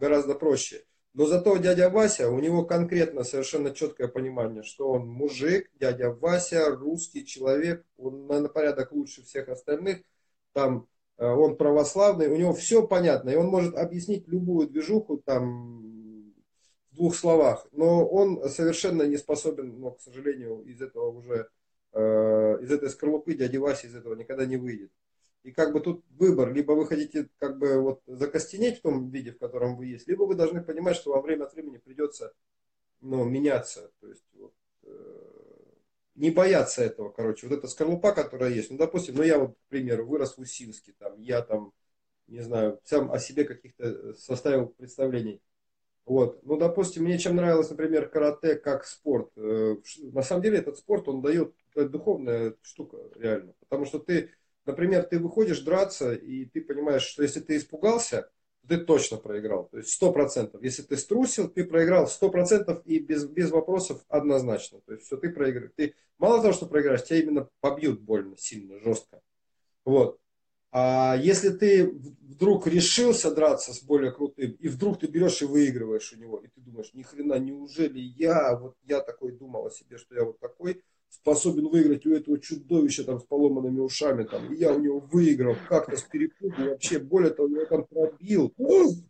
гораздо 0.00 0.34
проще. 0.34 0.84
Но 1.12 1.26
зато 1.26 1.56
дядя 1.58 1.90
Вася, 1.90 2.30
у 2.30 2.38
него 2.38 2.64
конкретно 2.64 3.24
совершенно 3.24 3.72
четкое 3.72 4.08
понимание, 4.08 4.62
что 4.62 4.90
он 4.90 5.08
мужик, 5.08 5.70
дядя 5.80 6.10
Вася, 6.10 6.70
русский 6.70 7.26
человек, 7.26 7.84
он 7.96 8.26
на, 8.26 8.48
порядок 8.48 8.92
лучше 8.92 9.22
всех 9.22 9.48
остальных, 9.48 10.02
там 10.52 10.86
э, 11.18 11.26
он 11.26 11.56
православный, 11.56 12.28
у 12.28 12.36
него 12.36 12.52
все 12.52 12.86
понятно, 12.86 13.30
и 13.30 13.34
он 13.36 13.46
может 13.46 13.76
объяснить 13.76 14.28
любую 14.28 14.68
движуху 14.68 15.18
там 15.18 16.32
в 16.92 16.94
двух 16.94 17.16
словах, 17.16 17.66
но 17.72 18.06
он 18.06 18.48
совершенно 18.48 19.02
не 19.02 19.16
способен, 19.16 19.80
но, 19.80 19.90
к 19.90 20.00
сожалению, 20.00 20.62
из 20.62 20.80
этого 20.80 21.10
уже, 21.10 21.48
э, 21.92 22.58
из 22.62 22.70
этой 22.70 22.88
скорлупы 22.88 23.34
дяди 23.34 23.56
Васи 23.56 23.88
из 23.88 23.96
этого 23.96 24.14
никогда 24.14 24.46
не 24.46 24.56
выйдет. 24.56 24.92
И 25.42 25.52
как 25.52 25.72
бы 25.72 25.80
тут 25.80 26.04
выбор, 26.10 26.52
либо 26.52 26.72
вы 26.72 26.86
хотите 26.86 27.28
как 27.38 27.58
бы 27.58 27.80
вот 27.80 28.02
закостенеть 28.06 28.78
в 28.78 28.82
том 28.82 29.10
виде, 29.10 29.32
в 29.32 29.38
котором 29.38 29.76
вы 29.76 29.86
есть, 29.86 30.06
либо 30.06 30.24
вы 30.24 30.34
должны 30.34 30.62
понимать, 30.62 30.96
что 30.96 31.12
во 31.12 31.22
время 31.22 31.44
от 31.44 31.54
времени 31.54 31.78
придется 31.78 32.34
ну, 33.00 33.24
меняться. 33.24 33.90
То 34.00 34.08
есть 34.08 34.24
вот, 34.34 34.52
э, 34.82 35.20
не 36.14 36.30
бояться 36.30 36.82
этого, 36.82 37.10
короче. 37.10 37.46
Вот 37.46 37.58
эта 37.58 37.68
скорлупа, 37.68 38.12
которая 38.12 38.50
есть. 38.50 38.70
Ну, 38.70 38.76
допустим, 38.76 39.16
ну 39.16 39.22
я 39.22 39.38
вот, 39.38 39.52
к 39.54 39.68
примеру, 39.68 40.06
вырос 40.06 40.36
в 40.36 40.40
Усинске, 40.40 40.92
там, 40.98 41.18
я 41.20 41.40
там, 41.40 41.72
не 42.26 42.40
знаю, 42.40 42.78
сам 42.84 43.10
о 43.10 43.18
себе 43.18 43.44
каких-то 43.44 43.84
э, 43.84 44.14
составил 44.14 44.66
представлений. 44.66 45.40
Вот. 46.04 46.44
Ну, 46.44 46.56
допустим, 46.56 47.04
мне 47.04 47.18
чем 47.18 47.36
нравилось, 47.36 47.70
например, 47.70 48.08
карате 48.08 48.56
как 48.56 48.84
спорт. 48.84 49.30
Э, 49.36 49.76
на 50.02 50.22
самом 50.22 50.42
деле 50.42 50.58
этот 50.58 50.76
спорт, 50.76 51.08
он 51.08 51.22
дает, 51.22 51.54
духовная 51.74 52.54
штука, 52.62 52.98
реально. 53.14 53.54
Потому 53.60 53.86
что 53.86 53.98
ты 53.98 54.30
Например, 54.66 55.02
ты 55.04 55.18
выходишь 55.18 55.60
драться, 55.60 56.12
и 56.12 56.44
ты 56.44 56.60
понимаешь, 56.60 57.02
что 57.02 57.22
если 57.22 57.40
ты 57.40 57.56
испугался, 57.56 58.30
ты 58.68 58.78
точно 58.78 59.16
проиграл. 59.16 59.68
То 59.70 59.78
есть 59.78 59.90
сто 59.90 60.12
процентов. 60.12 60.62
Если 60.62 60.82
ты 60.82 60.96
струсил, 60.96 61.48
ты 61.48 61.64
проиграл 61.64 62.06
сто 62.06 62.30
процентов 62.30 62.82
и 62.84 62.98
без, 62.98 63.24
без 63.24 63.50
вопросов 63.50 64.04
однозначно. 64.08 64.80
То 64.86 64.92
есть 64.92 65.06
все, 65.06 65.16
ты 65.16 65.30
проиграешь. 65.30 65.72
Ты 65.76 65.94
мало 66.18 66.40
того, 66.40 66.52
что 66.52 66.66
проиграешь, 66.66 67.04
тебя 67.04 67.18
именно 67.20 67.48
побьют 67.60 68.00
больно, 68.00 68.36
сильно, 68.36 68.78
жестко. 68.78 69.22
Вот. 69.84 70.20
А 70.72 71.16
если 71.16 71.48
ты 71.50 71.90
вдруг 71.90 72.68
решился 72.68 73.34
драться 73.34 73.72
с 73.72 73.82
более 73.82 74.12
крутым, 74.12 74.52
и 74.52 74.68
вдруг 74.68 75.00
ты 75.00 75.08
берешь 75.08 75.42
и 75.42 75.46
выигрываешь 75.46 76.12
у 76.12 76.16
него, 76.16 76.38
и 76.38 76.46
ты 76.46 76.60
думаешь, 76.60 76.94
ни 76.94 77.02
хрена, 77.02 77.38
неужели 77.40 77.98
я, 77.98 78.56
вот 78.56 78.76
я 78.84 79.00
такой 79.00 79.32
думал 79.32 79.66
о 79.66 79.70
себе, 79.70 79.98
что 79.98 80.14
я 80.14 80.22
вот 80.22 80.38
такой, 80.38 80.84
способен 81.10 81.68
выиграть 81.68 82.06
у 82.06 82.14
этого 82.14 82.38
чудовища 82.38 83.04
там 83.04 83.20
с 83.20 83.24
поломанными 83.24 83.80
ушами, 83.80 84.24
там, 84.24 84.52
и 84.52 84.56
я 84.56 84.72
у 84.72 84.78
него 84.78 85.00
выиграл 85.00 85.56
как-то 85.68 85.96
с 85.96 86.02
перепугу, 86.02 86.70
вообще, 86.70 86.98
более 86.98 87.30
того, 87.30 87.48
я 87.48 87.66
там 87.66 87.84
пробил, 87.84 88.54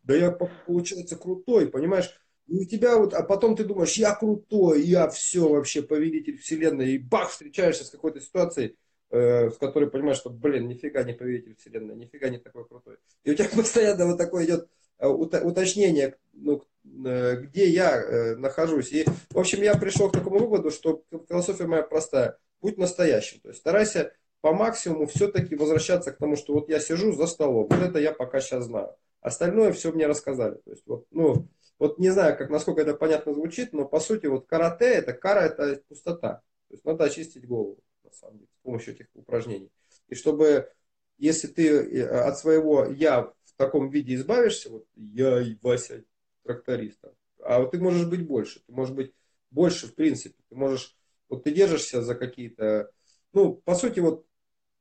да 0.03 0.17
я, 0.17 0.31
получается, 0.31 1.17
крутой, 1.17 1.69
понимаешь, 1.69 2.11
и 2.47 2.59
у 2.59 2.65
тебя 2.65 2.99
вот, 2.99 3.15
а 3.15 3.23
потом 3.23 3.55
ты 3.55 3.65
думаешь, 3.65 3.95
я 3.95 4.15
крутой, 4.15 4.83
я 4.83 5.09
все 5.09 5.49
вообще 5.49 5.83
повелитель 5.83 6.39
вселенной, 6.39 6.95
и 6.95 6.99
бах, 6.99 7.31
встречаешься 7.31 7.85
с 7.85 7.91
какой-то 7.91 8.21
ситуацией, 8.21 8.77
э, 9.11 9.51
с 9.51 9.57
которой 9.57 9.89
понимаешь, 9.89 10.17
что, 10.17 10.31
блин, 10.31 10.67
нифига 10.67 11.05
не 11.05 11.13
повелитель 11.13 11.55
вселенной, 11.55 11.95
нифига 11.95 12.29
не 12.29 12.39
такой 12.39 12.67
крутой. 12.67 12.97
И 13.23 13.31
у 13.31 13.35
тебя 13.35 13.49
постоянно 13.55 14.07
вот 14.07 14.19
такое 14.19 14.47
идет 14.47 14.69
уточнение, 15.09 16.17
ну, 16.33 16.63
Э, 17.05 17.37
где 17.37 17.69
я 17.69 17.97
э, 17.97 18.37
нахожусь. 18.37 18.93
И, 18.93 19.05
в 19.31 19.39
общем, 19.39 19.63
я 19.63 19.77
пришел 19.77 20.11
к 20.11 20.15
такому 20.15 20.39
выводу, 20.39 20.71
что 20.71 21.03
философия 21.29 21.67
моя 21.67 21.83
простая. 21.83 22.39
Будь 22.61 22.79
настоящим. 22.79 23.41
То 23.41 23.49
есть 23.49 23.61
старайся 23.61 24.13
по 24.41 24.53
максимуму 24.53 25.07
все-таки 25.07 25.57
возвращаться 25.57 26.13
к 26.13 26.19
тому, 26.19 26.37
что 26.37 26.55
вот 26.55 26.69
я 26.69 26.81
сижу 26.81 27.13
за 27.13 27.27
столом. 27.27 27.69
Вот 27.71 27.81
это 27.81 27.99
я 27.99 28.13
пока 28.13 28.41
сейчас 28.41 28.65
знаю. 28.65 28.95
Остальное 29.21 29.73
все 29.73 29.93
мне 29.93 30.07
рассказали. 30.07 30.55
То 30.65 30.71
есть, 30.71 30.83
вот, 30.87 31.07
ну, 31.11 31.49
вот 31.79 31.99
не 31.99 32.11
знаю, 32.11 32.37
как, 32.37 32.51
насколько 32.51 32.81
это 32.81 32.95
понятно 32.95 33.35
звучит, 33.35 33.73
но 33.73 33.87
по 33.87 34.01
сути 34.01 34.27
вот 34.27 34.47
карате, 34.47 34.87
это 34.87 35.13
кара, 35.13 35.41
это 35.41 35.83
пустота. 35.89 36.43
То 36.69 36.75
есть 36.75 36.85
надо 36.85 37.05
очистить 37.05 37.47
голову, 37.47 37.79
на 38.05 38.13
самом 38.13 38.39
деле, 38.39 38.49
с 38.51 38.63
помощью 38.63 38.95
этих 38.95 39.07
упражнений. 39.15 39.71
И 40.09 40.15
чтобы, 40.15 40.71
если 41.19 41.47
ты 41.47 41.69
э, 41.69 42.07
от 42.07 42.39
своего 42.39 42.87
я 42.87 43.33
таком 43.61 43.91
виде 43.91 44.15
избавишься, 44.15 44.71
вот 44.71 44.87
я 44.97 45.41
и 45.41 45.55
Вася 45.61 46.05
тракториста. 46.45 47.15
А 47.43 47.61
вот 47.61 47.73
ты 47.73 47.79
можешь 47.79 48.07
быть 48.07 48.27
больше. 48.27 48.61
Ты 48.67 48.73
можешь 48.73 48.95
быть 48.95 49.13
больше 49.51 49.87
в 49.87 49.95
принципе. 49.95 50.43
Ты 50.49 50.57
можешь, 50.57 50.97
вот 51.29 51.45
ты 51.45 51.53
держишься 51.53 52.01
за 52.01 52.15
какие-то, 52.15 52.91
ну, 53.35 53.55
по 53.55 53.75
сути, 53.75 54.01
вот 54.01 54.27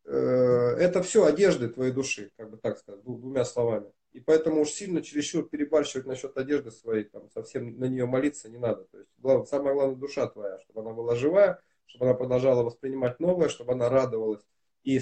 э, 0.06 0.12
это 0.14 1.04
все 1.04 1.26
одежды 1.26 1.68
твоей 1.68 1.92
души, 1.92 2.32
как 2.38 2.50
бы 2.52 2.58
так 2.58 2.78
сказать, 2.78 3.04
двумя 3.04 3.44
словами. 3.44 3.92
И 4.14 4.22
поэтому 4.22 4.62
уж 4.62 4.70
сильно 4.70 5.02
чересчур 5.02 5.48
перебарщивать 5.48 6.08
насчет 6.08 6.36
одежды 6.38 6.72
своей, 6.72 7.04
там, 7.04 7.30
совсем 7.30 7.78
на 7.80 7.86
нее 7.86 8.06
молиться 8.06 8.50
не 8.50 8.58
надо. 8.58 8.86
То 8.86 9.00
есть, 9.00 9.12
главное, 9.18 9.46
самое 9.46 9.76
главное, 9.76 9.98
душа 9.98 10.26
твоя, 10.28 10.58
чтобы 10.60 10.82
она 10.82 10.94
была 10.94 11.16
живая, 11.16 11.62
чтобы 11.86 12.06
она 12.06 12.14
продолжала 12.14 12.64
воспринимать 12.64 13.20
новое, 13.20 13.50
чтобы 13.50 13.74
она 13.74 13.90
радовалась 13.90 14.44
и 14.84 15.00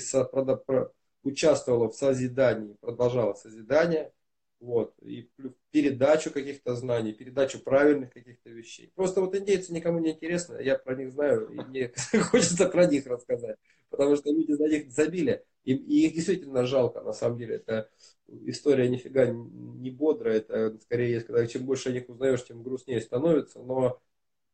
участвовала 1.28 1.90
в 1.90 1.96
созидании, 1.96 2.76
продолжала 2.80 3.34
созидание, 3.34 4.12
вот, 4.60 4.96
и 5.02 5.30
передачу 5.72 6.32
каких-то 6.32 6.76
знаний, 6.76 7.14
передачу 7.14 7.60
правильных 7.60 8.12
каких-то 8.12 8.50
вещей. 8.50 8.92
Просто 8.96 9.22
вот 9.22 9.36
индейцы 9.36 9.72
никому 9.74 10.00
не 10.00 10.12
интересны, 10.12 10.62
я 10.62 10.78
про 10.78 10.96
них 10.96 11.12
знаю, 11.12 11.48
и 11.50 11.56
мне 11.56 11.94
хочется 12.32 12.68
про 12.68 12.88
них 12.88 13.06
рассказать, 13.06 13.58
потому 13.90 14.16
что 14.16 14.32
люди 14.32 14.54
за 14.54 14.68
них 14.68 14.92
забили, 14.92 15.44
и, 15.64 15.74
и 15.74 16.08
их 16.08 16.14
действительно 16.14 16.66
жалко, 16.66 17.02
на 17.02 17.14
самом 17.14 17.38
деле, 17.38 17.56
это 17.56 17.90
история 18.28 18.90
нифига 18.90 19.28
не 19.28 19.92
бодрая, 19.92 20.38
это 20.38 20.78
скорее 20.82 21.22
когда 21.22 21.46
чем 21.46 21.66
больше 21.66 21.90
о 21.90 21.94
них 21.94 22.10
узнаешь, 22.10 22.44
тем 22.44 22.64
грустнее 22.64 23.02
становится, 23.02 23.60
но 23.60 24.00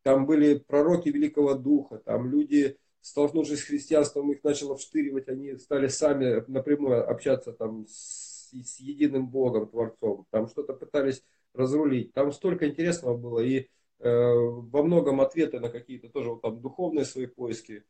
там 0.02 0.26
были 0.26 0.56
пророки 0.58 1.10
Великого 1.10 1.56
Духа, 1.56 1.98
там 1.98 2.30
люди, 2.30 2.78
столкнувшись 3.04 3.60
с 3.60 3.64
христианством, 3.64 4.32
их 4.32 4.44
начало 4.44 4.76
вштыривать, 4.76 5.30
они 5.30 5.58
стали 5.58 5.88
сами 5.88 6.44
напрямую 6.48 7.08
общаться 7.08 7.54
там 7.54 7.86
с 7.88 8.34
с, 8.62 8.80
единым 8.80 9.28
Богом, 9.28 9.68
Творцом. 9.68 10.28
Там 10.30 10.48
что-то 10.48 10.74
пытались 10.74 11.24
разрулить. 11.54 12.14
Там 12.14 12.32
столько 12.32 12.68
интересного 12.68 13.18
было. 13.18 13.40
И 13.40 13.60
э, 13.60 13.66
во 14.00 14.84
многом 14.84 15.22
ответы 15.22 15.60
на 15.60 15.70
какие-то 15.70 16.10
тоже 16.10 16.32
вот 16.32 16.42
там 16.42 16.62
духовные 16.62 17.06
свои 17.06 17.26
поиски. 17.26 17.84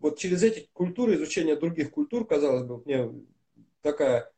Вот 0.00 0.18
через 0.18 0.42
эти 0.42 0.68
культуры, 0.72 1.14
изучение 1.14 1.56
других 1.56 1.90
культур, 1.90 2.26
казалось 2.26 2.64
бы, 2.64 2.82
мне 2.84 3.10
такая, 3.80 4.30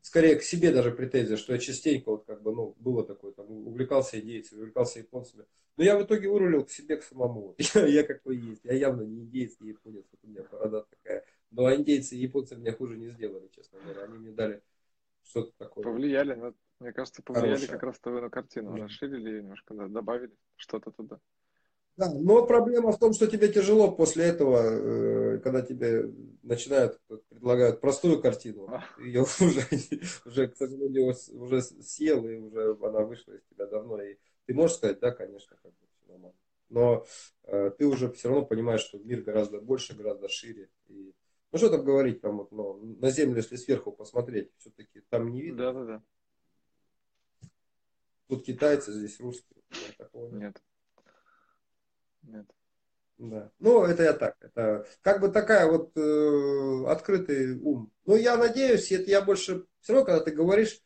скорее 0.00 0.36
к 0.36 0.42
себе 0.42 0.72
даже 0.72 0.90
претензия, 0.90 1.36
что 1.36 1.52
я 1.52 1.58
частенько 1.58 2.10
вот 2.10 2.24
как 2.24 2.42
бы, 2.42 2.54
ну, 2.54 2.74
было 2.78 3.04
такое, 3.04 3.32
там, 3.32 3.50
увлекался 3.50 4.18
индейцами, 4.20 4.60
увлекался 4.60 5.00
японцами. 5.00 5.44
Но 5.76 5.84
я 5.84 5.98
в 5.98 6.02
итоге 6.02 6.28
вырулил 6.28 6.64
к 6.64 6.70
себе 6.70 6.96
к 6.96 7.02
самому. 7.02 7.54
Я, 7.74 7.86
я 7.86 8.02
какой 8.04 8.36
есть. 8.36 8.62
Я 8.62 8.74
явно 8.74 9.02
не 9.02 9.20
индейец, 9.22 9.58
не 9.60 9.70
японец. 9.70 10.04
Вот 10.12 10.20
у 10.22 10.26
меня 10.28 10.42
борода 10.50 10.82
такая 10.82 11.24
но 11.52 11.74
индейцы 11.74 12.16
и 12.16 12.20
японцы 12.20 12.56
меня 12.56 12.72
хуже 12.72 12.96
не 12.96 13.08
сделали, 13.10 13.48
честно 13.54 13.78
говоря. 13.80 14.04
Они 14.04 14.18
мне 14.18 14.32
дали 14.32 14.62
что-то 15.22 15.52
такое. 15.58 15.84
Повлияли, 15.84 16.34
но, 16.34 16.54
мне 16.80 16.92
кажется, 16.92 17.22
повлияли 17.22 17.50
Хорошее. 17.50 17.72
как 17.72 17.82
раз 17.82 18.00
твою 18.00 18.20
на 18.22 18.30
картину. 18.30 18.76
Да. 18.76 18.84
Расширили 18.84 19.30
ее 19.30 19.42
немножко, 19.42 19.74
да, 19.74 19.88
добавили 19.88 20.34
что-то 20.56 20.90
туда. 20.90 21.20
Да, 21.96 22.10
но 22.12 22.46
проблема 22.46 22.90
в 22.92 22.98
том, 22.98 23.12
что 23.12 23.26
тебе 23.26 23.48
тяжело 23.48 23.90
после 23.92 24.24
этого, 24.24 24.58
э, 24.62 25.38
когда 25.40 25.60
тебе 25.60 26.10
начинают, 26.42 26.98
предлагают 27.28 27.80
простую 27.80 28.20
картину. 28.20 28.66
А. 28.68 28.82
Ее 28.98 29.22
уже, 29.22 29.60
уже, 30.24 30.48
к 30.48 30.56
сожалению, 30.56 31.14
уже 31.32 31.60
съел, 31.60 32.26
и 32.26 32.36
уже 32.36 32.76
она 32.82 33.00
вышла 33.00 33.32
из 33.32 33.42
тебя 33.44 33.66
давно. 33.66 34.00
И 34.00 34.16
ты 34.46 34.54
можешь 34.54 34.76
сказать, 34.76 35.00
да, 35.00 35.10
конечно, 35.10 35.56
как 35.62 35.70
бы 35.72 35.86
все 35.90 36.12
нормально. 36.12 36.36
Но 36.70 37.04
э, 37.44 37.70
ты 37.76 37.84
уже 37.84 38.10
все 38.10 38.28
равно 38.28 38.46
понимаешь, 38.46 38.80
что 38.80 38.98
мир 38.98 39.20
гораздо 39.20 39.60
больше, 39.60 39.94
гораздо 39.94 40.30
шире. 40.30 40.70
И 40.88 41.14
ну 41.52 41.58
что 41.58 41.68
там 41.68 41.84
говорить, 41.84 42.22
там 42.22 42.38
вот, 42.38 42.50
ну, 42.52 42.96
на 42.98 43.10
землю, 43.10 43.36
если 43.36 43.56
сверху 43.56 43.92
посмотреть, 43.92 44.50
все-таки 44.56 45.02
там 45.10 45.30
не 45.30 45.42
видно. 45.42 45.58
Да, 45.58 45.72
да, 45.72 45.84
да. 45.84 46.02
Тут 48.28 48.46
китайцы, 48.46 48.92
здесь 48.92 49.20
русские. 49.20 49.62
Нет. 49.70 50.32
Нет. 50.32 50.62
Да. 52.22 53.50
Ну, 53.60 53.84
это 53.84 54.02
я 54.02 54.12
так. 54.14 54.36
Это 54.40 54.86
как 55.00 55.20
бы 55.20 55.28
такая 55.28 55.70
вот 55.70 55.96
э, 55.96 56.84
открытый 56.88 57.56
ум. 57.60 57.92
Но 58.04 58.16
я 58.16 58.36
надеюсь, 58.36 58.90
это 58.90 59.08
я 59.08 59.22
больше 59.22 59.66
все 59.80 59.92
равно, 59.92 60.06
когда 60.06 60.24
ты 60.24 60.32
говоришь, 60.32 60.80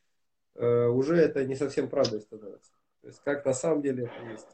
э, 0.54 0.86
уже 0.86 1.16
это 1.16 1.44
не 1.46 1.56
совсем 1.56 1.88
правдой 1.88 2.20
становится. 2.20 2.72
То 3.00 3.06
есть, 3.06 3.20
как 3.24 3.44
на 3.46 3.54
самом 3.54 3.82
деле 3.82 4.04
это 4.04 4.32
есть. 4.32 4.46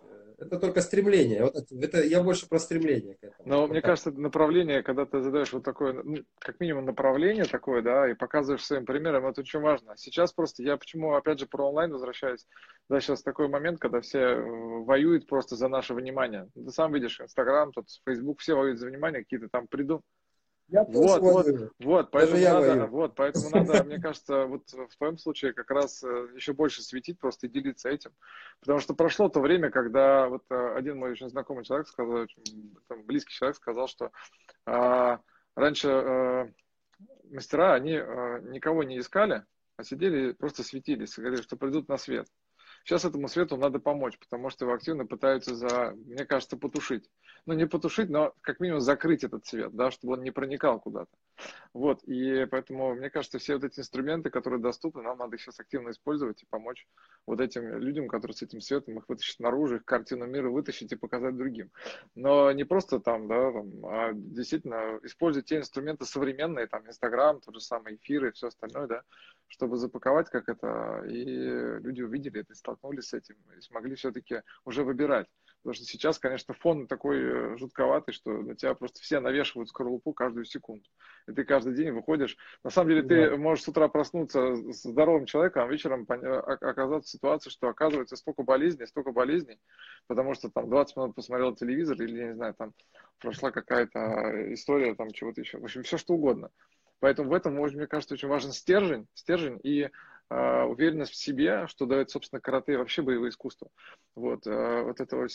Это 0.43 0.59
только 0.59 0.80
стремление. 0.80 1.45
Вот 1.45 1.55
это, 1.55 1.74
это 1.80 2.03
я 2.03 2.22
больше 2.22 2.49
про 2.49 2.59
стремление 2.59 3.14
к 3.14 3.24
этому. 3.24 3.49
Но 3.49 3.61
вот 3.61 3.70
мне 3.70 3.80
так. 3.80 3.90
кажется, 3.90 4.11
направление, 4.11 4.82
когда 4.82 5.07
ты 5.07 5.20
задаешь 5.20 5.53
вот 5.53 5.62
такое, 5.62 6.03
ну, 6.03 6.16
как 6.38 6.59
минимум 6.61 6.84
направление 6.84 7.45
такое, 7.45 7.82
да, 7.82 8.11
и 8.11 8.14
показываешь 8.14 8.64
своим 8.64 8.84
примером, 8.84 9.26
это 9.26 9.40
очень 9.40 9.61
важно. 9.61 9.97
Сейчас 9.97 10.32
просто 10.32 10.62
я 10.62 10.76
почему, 10.76 11.14
опять 11.14 11.38
же, 11.38 11.47
про 11.47 11.68
онлайн 11.68 11.93
возвращаюсь, 11.93 12.47
да, 12.88 13.01
сейчас 13.01 13.22
такой 13.22 13.49
момент, 13.49 13.78
когда 13.78 14.01
все 14.01 14.18
э, 14.18 14.43
воюют 14.84 15.26
просто 15.26 15.57
за 15.57 15.68
наше 15.68 15.95
внимание. 15.95 16.49
Ты 16.55 16.70
сам 16.70 16.93
видишь, 16.93 17.20
Инстаграм, 17.20 17.72
тут 17.72 17.86
Фейсбук, 18.05 18.40
все 18.40 18.55
воюют 18.55 18.80
за 18.80 18.88
внимание, 18.88 19.22
какие-то 19.22 19.49
там 19.49 19.68
приду, 19.68 20.03
Я 20.68 20.84
вот, 20.84 21.20
вот, 21.20 21.46
вот, 21.80 22.10
поэтому 22.10 22.38
я 22.38 22.54
надо, 22.54 22.68
воюю. 22.68 22.86
вот, 22.88 23.14
поэтому 23.14 23.50
надо, 23.50 23.84
мне 23.84 24.00
кажется, 24.00 24.46
вот 24.46 24.70
в 24.72 24.96
твоем 24.96 25.18
случае 25.18 25.52
как 25.52 25.70
раз 25.70 26.02
э, 26.02 26.28
еще 26.34 26.54
больше 26.54 26.82
светить 26.82 27.18
просто 27.18 27.46
и 27.46 27.50
делиться 27.50 27.90
этим, 27.90 28.12
потому 28.60 28.78
что 28.78 28.94
прошло 28.94 29.28
то 29.28 29.40
время, 29.40 29.70
когда 29.70 30.28
вот 30.28 30.44
э, 30.50 30.74
один 30.74 30.98
мой 30.98 31.10
очень 31.10 31.28
знакомый 31.28 31.64
человек 31.64 31.88
сказал, 31.88 32.26
там, 32.88 33.02
близкий 33.04 33.34
человек 33.34 33.56
сказал, 33.56 33.86
что 33.86 34.12
а, 34.64 35.20
раньше 35.54 35.88
э, 35.88 36.52
мастера, 37.30 37.74
они 37.74 37.92
э, 37.92 38.40
никого 38.50 38.82
не 38.82 38.98
искали, 38.98 39.44
а 39.76 39.84
сидели 39.84 40.30
и 40.30 40.32
просто 40.32 40.62
светились, 40.62 41.16
и 41.16 41.20
говорили, 41.20 41.42
что 41.42 41.56
придут 41.56 41.88
на 41.88 41.98
свет. 41.98 42.28
Сейчас 42.84 43.04
этому 43.04 43.28
свету 43.28 43.56
надо 43.56 43.78
помочь, 43.78 44.18
потому 44.18 44.50
что 44.50 44.64
его 44.64 44.74
активно 44.74 45.06
пытаются, 45.06 45.54
за, 45.54 45.92
мне 45.92 46.24
кажется, 46.24 46.56
потушить. 46.56 47.08
Ну, 47.45 47.55
не 47.55 47.66
потушить, 47.66 48.09
но 48.09 48.32
как 48.40 48.61
минимум 48.61 48.80
закрыть 48.80 49.24
этот 49.24 49.45
свет, 49.47 49.74
да, 49.74 49.90
чтобы 49.90 50.12
он 50.12 50.22
не 50.22 50.30
проникал 50.30 50.78
куда-то. 50.78 51.11
Вот, 51.72 52.05
и 52.05 52.47
поэтому, 52.49 52.95
мне 52.95 53.11
кажется, 53.11 53.40
все 53.40 53.55
вот 53.55 53.64
эти 53.64 53.80
инструменты, 53.80 54.30
которые 54.30 54.61
доступны, 54.61 55.03
нам 55.03 55.18
надо 55.18 55.36
сейчас 55.38 55.59
активно 55.59 55.90
использовать 55.90 56.40
и 56.43 56.47
помочь 56.49 56.86
вот 57.26 57.40
этим 57.40 57.78
людям, 57.78 58.07
которые 58.07 58.36
с 58.36 58.43
этим 58.43 58.61
светом, 58.61 58.99
их 58.99 59.09
вытащить 59.09 59.40
наружу, 59.40 59.76
их 59.76 59.84
картину 59.84 60.26
мира 60.26 60.51
вытащить 60.51 60.93
и 60.93 60.97
показать 60.97 61.36
другим. 61.36 61.72
Но 62.14 62.53
не 62.53 62.62
просто 62.62 63.01
там, 63.01 63.26
да, 63.26 63.51
там, 63.51 63.86
а 63.86 64.12
действительно 64.12 65.01
использовать 65.03 65.49
те 65.49 65.57
инструменты 65.57 66.05
современные, 66.05 66.68
там, 66.68 66.86
Инстаграм, 66.86 67.40
тот 67.40 67.55
же 67.55 67.61
самый 67.61 67.97
эфир 67.97 68.26
и 68.26 68.30
все 68.30 68.49
остальное, 68.49 68.86
да, 68.86 69.03
чтобы 69.49 69.78
запаковать 69.78 70.30
как 70.30 70.49
это, 70.49 71.03
и 71.09 71.24
люди 71.82 72.03
увидели 72.03 72.40
это, 72.40 72.55
столкнулись 72.55 73.09
с 73.09 73.14
этим, 73.14 73.34
и 73.59 73.61
смогли 73.61 73.97
все-таки 73.97 74.43
уже 74.64 74.84
выбирать. 74.84 75.26
Потому 75.62 75.74
что 75.74 75.84
сейчас, 75.84 76.18
конечно, 76.18 76.54
фон 76.54 76.88
такой 76.88 77.18
э, 77.22 77.56
жутковатый, 77.56 78.12
что 78.12 78.32
на 78.32 78.56
тебя 78.56 78.74
просто 78.74 79.00
все 79.00 79.20
навешивают 79.20 79.68
скорлупу 79.68 80.12
каждую 80.12 80.44
секунду. 80.44 80.84
И 81.28 81.32
ты 81.32 81.44
каждый 81.44 81.74
день 81.74 81.92
выходишь. 81.92 82.36
На 82.64 82.70
самом 82.70 82.90
деле, 82.90 83.02
ты 83.02 83.30
Да. 83.30 83.36
можешь 83.36 83.64
с 83.64 83.68
утра 83.68 83.86
проснуться 83.86 84.56
здоровым 84.72 85.26
человеком, 85.26 85.62
а 85.62 85.68
вечером 85.68 86.04
пон- 86.04 86.26
о- 86.26 86.54
оказаться 86.54 87.08
в 87.08 87.12
ситуации, 87.12 87.50
что 87.50 87.68
оказывается 87.68 88.16
столько 88.16 88.42
болезней, 88.42 88.86
столько 88.86 89.12
болезней, 89.12 89.60
потому 90.08 90.34
что 90.34 90.50
там 90.50 90.68
20 90.68 90.96
минут 90.96 91.14
посмотрел 91.14 91.54
телевизор 91.54 92.02
или, 92.02 92.18
я 92.18 92.26
не 92.28 92.34
знаю, 92.34 92.54
там 92.54 92.72
прошла 93.20 93.52
какая-то 93.52 94.52
история, 94.54 94.96
там 94.96 95.12
чего-то 95.12 95.40
еще. 95.40 95.58
В 95.58 95.64
общем, 95.64 95.84
все 95.84 95.96
что 95.96 96.14
угодно. 96.14 96.50
Поэтому 96.98 97.30
в 97.30 97.34
этом, 97.34 97.54
мне 97.54 97.86
кажется, 97.86 98.14
очень 98.14 98.28
важен 98.28 98.52
стержень, 98.52 99.06
стержень 99.14 99.58
и 99.62 99.82
э, 99.82 99.90
уверенность 100.66 101.12
в 101.12 101.16
себе, 101.16 101.66
что 101.66 101.87
дает, 101.87 102.11
собственно, 102.11 102.41
карате 102.41 102.74
и 102.74 102.76
вообще 102.76 103.03
боевое 103.03 103.30
искусство. 103.30 103.68
Вот, 104.14 104.47
э, 104.47 104.83
вот 104.83 105.01
это 105.01 105.16
вот, 105.16 105.30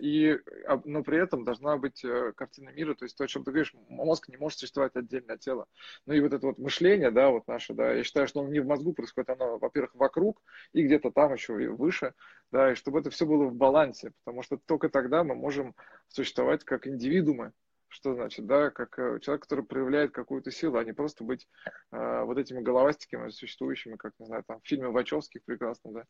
и, 0.00 0.38
а, 0.66 0.80
но 0.84 1.02
при 1.02 1.18
этом 1.18 1.44
должна 1.44 1.76
быть 1.76 2.04
э, 2.04 2.32
картина 2.36 2.70
мира, 2.70 2.94
то 2.94 3.04
есть 3.04 3.16
то, 3.16 3.24
о 3.24 3.26
чем 3.26 3.44
ты 3.44 3.50
говоришь, 3.50 3.74
мозг 3.88 4.28
не 4.28 4.36
может 4.36 4.58
существовать 4.58 4.96
отдельно 4.96 5.34
от 5.34 5.40
тела. 5.40 5.66
Ну 6.06 6.14
и 6.14 6.20
вот 6.20 6.32
это 6.32 6.46
вот 6.46 6.58
мышление, 6.58 7.10
да, 7.10 7.30
вот 7.30 7.46
наше, 7.46 7.74
да, 7.74 7.92
я 7.92 8.04
считаю, 8.04 8.28
что 8.28 8.40
оно 8.40 8.50
не 8.50 8.60
в 8.60 8.66
мозгу 8.66 8.92
происходит, 8.92 9.30
оно, 9.30 9.58
во-первых, 9.58 9.94
вокруг 9.94 10.42
и 10.72 10.82
где-то 10.82 11.10
там 11.10 11.32
еще 11.32 11.62
и 11.62 11.66
выше, 11.66 12.14
да, 12.50 12.72
и 12.72 12.74
чтобы 12.74 13.00
это 13.00 13.10
все 13.10 13.26
было 13.26 13.44
в 13.46 13.54
балансе, 13.54 14.12
потому 14.24 14.42
что 14.42 14.56
только 14.56 14.88
тогда 14.88 15.24
мы 15.24 15.34
можем 15.34 15.74
существовать 16.08 16.64
как 16.64 16.86
индивидуумы, 16.86 17.52
что 17.92 18.14
значит, 18.14 18.46
да, 18.46 18.70
как 18.70 18.98
э, 18.98 19.20
человек, 19.20 19.42
который 19.42 19.64
проявляет 19.64 20.12
какую-то 20.12 20.50
силу, 20.50 20.78
а 20.78 20.84
не 20.84 20.92
просто 20.92 21.24
быть 21.24 21.46
э, 21.90 22.22
вот 22.24 22.38
этими 22.38 22.60
головастиками 22.60 23.28
существующими, 23.28 23.96
как, 23.96 24.14
не 24.18 24.26
знаю, 24.26 24.44
там 24.46 24.60
в 24.60 24.66
фильме 24.66 24.88
Вачовских 24.88 25.44
прекрасно, 25.44 25.92
да, 25.92 26.04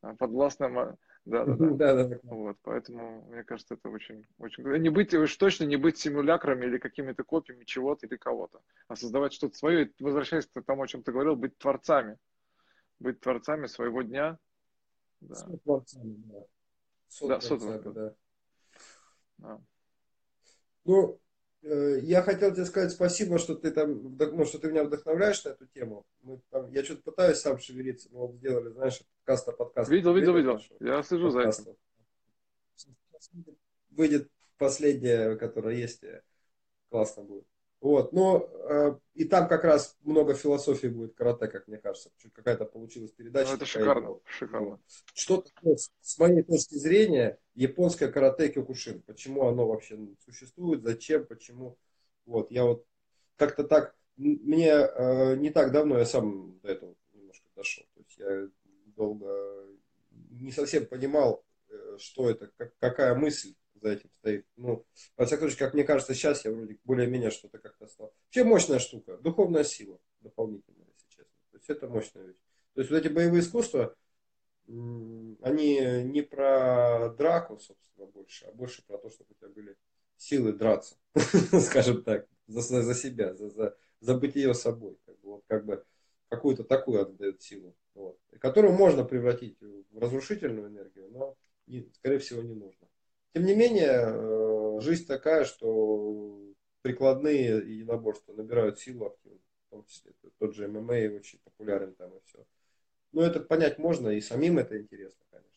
а, 0.00 0.14
подвластным, 0.14 0.74
да, 1.26 1.44
да, 1.44 1.44
да. 1.44 1.54
Да, 1.70 1.94
да, 1.94 2.04
да. 2.04 2.18
Вот, 2.22 2.56
поэтому, 2.62 3.26
мне 3.28 3.44
кажется, 3.44 3.74
это 3.74 3.90
очень, 3.90 4.26
очень... 4.38 4.64
Не 4.64 4.88
быть, 4.88 5.12
уж 5.12 5.36
точно 5.36 5.64
не 5.64 5.76
быть 5.76 5.98
симулякрами 5.98 6.64
или 6.64 6.78
какими-то 6.78 7.22
копиями 7.22 7.64
чего-то 7.64 8.06
или 8.06 8.16
кого-то, 8.16 8.62
а 8.88 8.96
создавать 8.96 9.34
что-то 9.34 9.56
свое, 9.56 9.86
и, 9.86 10.02
возвращаясь 10.02 10.46
к 10.46 10.62
тому, 10.62 10.82
о 10.82 10.88
чем 10.88 11.02
ты 11.02 11.12
говорил, 11.12 11.36
быть 11.36 11.58
творцами, 11.58 12.16
быть 12.98 13.20
творцами 13.20 13.66
своего 13.66 14.00
дня, 14.00 14.38
да, 15.20 15.34
Сотворцами, 15.34 16.14
да. 16.24 16.40
Да, 17.28 17.40
да. 17.92 18.14
да. 19.36 19.60
Ну, 20.84 21.20
э, 21.62 21.98
я 22.02 22.22
хотел 22.22 22.52
тебе 22.54 22.64
сказать 22.64 22.92
спасибо, 22.92 23.38
что 23.38 23.54
ты 23.54 23.70
там, 23.70 24.16
ну, 24.16 24.44
что 24.44 24.58
ты 24.58 24.70
меня 24.70 24.84
вдохновляешь 24.84 25.44
на 25.44 25.50
эту 25.50 25.66
тему. 25.66 26.04
Мы 26.22 26.40
там, 26.50 26.70
я 26.72 26.84
что-то 26.84 27.02
пытаюсь 27.02 27.38
сам 27.38 27.58
шевелиться. 27.58 28.08
Мы 28.12 28.20
вот 28.20 28.34
сделали, 28.36 28.70
знаешь, 28.70 29.02
каста 29.24 29.52
подкаст. 29.52 29.90
Видел, 29.90 30.14
видел, 30.14 30.36
видел, 30.36 30.60
я 30.80 31.02
слежу 31.02 31.30
за 31.30 31.42
этим. 31.42 31.76
Выйдет 33.90 34.30
последняя, 34.58 35.36
которая 35.36 35.74
есть. 35.74 36.02
э, 36.04 36.22
Классно 36.88 37.22
будет. 37.22 37.44
Вот, 37.80 38.12
но 38.12 38.46
э, 38.68 38.98
и 39.14 39.24
там 39.24 39.48
как 39.48 39.64
раз 39.64 39.96
много 40.02 40.34
философии 40.34 40.88
будет 40.88 41.14
карате, 41.14 41.48
как 41.48 41.66
мне 41.66 41.78
кажется. 41.78 42.10
Какая-то 42.34 42.66
получилась 42.66 43.10
передача. 43.12 43.50
Ну, 43.50 43.56
это 43.56 43.64
такая, 43.64 43.82
шикарно, 43.82 44.08
вот. 44.10 44.22
шикарно. 44.26 44.80
Что 45.14 45.40
такое, 45.40 45.76
с- 45.76 46.18
моей 46.18 46.42
точки 46.42 46.74
зрения, 46.74 47.38
японское 47.54 48.08
карате 48.08 48.50
кёкушин? 48.50 49.00
Почему 49.02 49.46
оно 49.46 49.66
вообще 49.66 49.98
существует, 50.26 50.82
зачем, 50.82 51.24
почему? 51.24 51.78
Вот, 52.26 52.50
я 52.50 52.64
вот 52.64 52.84
как-то 53.36 53.64
так, 53.64 53.96
мне 54.18 54.68
э, 54.68 55.36
не 55.36 55.48
так 55.48 55.72
давно 55.72 55.98
я 55.98 56.04
сам 56.04 56.58
до 56.60 56.68
этого 56.68 56.94
немножко 57.14 57.46
дошел. 57.56 57.84
То 57.94 58.00
есть 58.00 58.18
я 58.18 58.48
долго 58.94 59.66
не 60.32 60.52
совсем 60.52 60.84
понимал, 60.84 61.42
э, 61.70 61.96
что 61.98 62.28
это, 62.28 62.50
как- 62.58 62.76
какая 62.78 63.14
мысль 63.14 63.54
за 63.80 63.90
этим 63.90 64.10
стоит. 64.18 64.46
Ну, 64.56 64.84
во 65.16 65.26
всяком 65.26 65.48
случае, 65.48 65.58
как 65.66 65.74
мне 65.74 65.84
кажется, 65.84 66.14
сейчас 66.14 66.44
я 66.44 66.52
вроде 66.52 66.78
более-менее 66.84 67.30
что-то 67.30 67.58
как-то 67.58 67.86
стал. 67.86 68.12
Вообще 68.26 68.44
мощная 68.44 68.78
штука, 68.78 69.16
духовная 69.18 69.64
сила 69.64 69.98
дополнительная, 70.20 70.86
если 70.92 71.08
честно. 71.08 71.32
То 71.50 71.56
есть 71.56 71.70
это 71.70 71.88
мощная 71.88 72.24
вещь. 72.24 72.36
То 72.74 72.80
есть 72.80 72.90
вот 72.90 72.98
эти 72.98 73.08
боевые 73.08 73.40
искусства, 73.40 73.96
они 74.68 75.80
не 76.04 76.22
про 76.22 77.10
драку, 77.18 77.58
собственно, 77.58 78.06
больше, 78.06 78.46
а 78.46 78.52
больше 78.52 78.84
про 78.86 78.98
то, 78.98 79.10
чтобы 79.10 79.30
у 79.30 79.34
тебя 79.34 79.48
были 79.48 79.76
силы 80.16 80.52
драться, 80.52 80.96
скажем 81.60 82.02
так, 82.02 82.26
за 82.46 82.60
за 82.82 82.94
себя, 82.94 83.34
за, 83.34 83.50
за, 83.50 83.76
за 84.00 84.14
бытие 84.16 84.54
собой. 84.54 84.96
Как 85.06 85.18
бы, 85.20 85.28
вот, 85.30 85.44
как 85.46 85.64
бы 85.64 85.84
какую-то 86.28 86.64
такую 86.64 87.02
отдает 87.02 87.42
силу, 87.42 87.74
вот, 87.94 88.18
которую 88.40 88.74
можно 88.74 89.04
превратить 89.04 89.58
в 89.60 89.98
разрушительную 89.98 90.68
энергию, 90.68 91.10
но, 91.10 91.36
не- 91.66 91.90
скорее 91.94 92.18
всего, 92.18 92.42
не 92.42 92.54
нужно. 92.54 92.86
Тем 93.32 93.44
не 93.46 93.54
менее, 93.54 93.88
э, 93.90 94.80
жизнь 94.80 95.06
такая, 95.06 95.44
что 95.44 96.40
прикладные 96.82 97.58
единоборства 97.58 98.32
набирают 98.32 98.78
силу 98.80 99.06
активно, 99.06 99.38
в 99.66 99.70
том 99.70 99.84
числе 99.84 100.12
тот 100.38 100.54
же 100.54 100.66
ММА 100.66 101.14
очень 101.16 101.38
популярен 101.44 101.94
там 101.94 102.10
и 102.16 102.20
все. 102.26 102.44
Ну, 103.12 103.22
это 103.22 103.40
понять 103.40 103.78
можно, 103.78 104.08
и 104.10 104.20
самим 104.20 104.58
это 104.58 104.78
интересно, 104.80 105.24
конечно. 105.30 105.50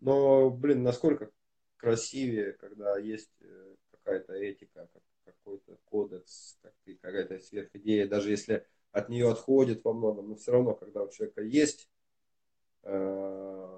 Но, 0.00 0.50
блин, 0.50 0.82
насколько 0.82 1.30
красивее, 1.76 2.52
когда 2.54 2.98
есть 2.98 3.32
э, 3.40 3.74
какая-то 3.90 4.34
этика, 4.34 4.88
как- 4.92 5.02
какой-то 5.24 5.78
кодекс, 5.86 6.58
какая-то 7.02 7.38
сверхидея, 7.40 8.08
даже 8.08 8.30
если 8.30 8.66
от 8.92 9.08
нее 9.08 9.30
отходит 9.30 9.84
во 9.84 9.92
многом, 9.94 10.30
но 10.30 10.36
все 10.36 10.52
равно, 10.52 10.74
когда 10.74 11.02
у 11.02 11.10
человека 11.10 11.42
есть 11.42 11.88
э, 12.84 13.71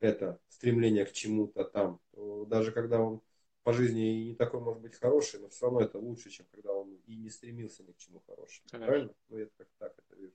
это 0.00 0.40
стремление 0.48 1.04
к 1.04 1.12
чему-то 1.12 1.64
там, 1.64 2.00
даже 2.46 2.72
когда 2.72 3.00
он 3.00 3.20
по 3.62 3.72
жизни 3.72 4.22
и 4.22 4.28
не 4.30 4.34
такой 4.34 4.60
может 4.60 4.80
быть 4.80 4.98
хороший, 4.98 5.40
но 5.40 5.48
все 5.48 5.66
равно 5.66 5.80
это 5.80 5.98
лучше, 5.98 6.30
чем 6.30 6.46
когда 6.50 6.72
он 6.72 6.94
и 7.06 7.16
не 7.16 7.28
стремился 7.28 7.82
ни 7.84 7.92
к 7.92 7.98
чему 7.98 8.22
хорошему. 8.26 8.66
Конечно. 8.70 8.86
Правильно? 8.86 9.14
Ну, 9.28 9.38
я 9.38 9.46
как 9.58 9.68
так 9.78 9.92
это 9.98 10.20
вижу. 10.20 10.32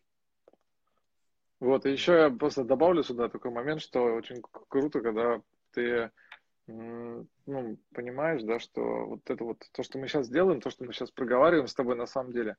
Вот, 1.60 1.86
и 1.86 1.92
еще 1.92 2.14
я 2.14 2.30
просто 2.30 2.64
добавлю 2.64 3.04
сюда 3.04 3.30
такой 3.30 3.52
момент, 3.52 3.82
что 3.82 4.04
очень 4.04 4.42
круто, 4.68 5.02
когда 5.02 5.42
ты 5.72 6.12
ну, 6.68 7.78
понимаешь, 7.94 8.44
да, 8.44 8.60
что 8.60 8.82
вот 9.06 9.30
это 9.30 9.44
вот, 9.44 9.58
то, 9.72 9.84
что 9.84 9.98
мы 9.98 10.08
сейчас 10.08 10.30
делаем, 10.30 10.62
то, 10.62 10.70
что 10.70 10.86
мы 10.86 10.94
сейчас 10.94 11.12
проговариваем 11.12 11.68
с 11.68 11.74
тобой 11.74 11.96
на 11.96 12.06
самом 12.06 12.32
деле, 12.32 12.58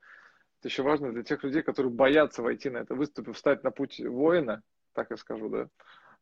это 0.60 0.68
еще 0.68 0.82
важно 0.82 1.12
для 1.12 1.22
тех 1.22 1.42
людей, 1.42 1.62
которые 1.62 1.92
боятся 1.92 2.42
войти 2.42 2.68
на 2.70 2.78
это 2.78 2.94
выступ 2.94 3.28
и 3.28 3.32
встать 3.32 3.62
на 3.64 3.70
путь 3.70 4.00
воина, 4.00 4.62
так 4.92 5.10
я 5.10 5.16
скажу, 5.16 5.48
да, 5.48 5.68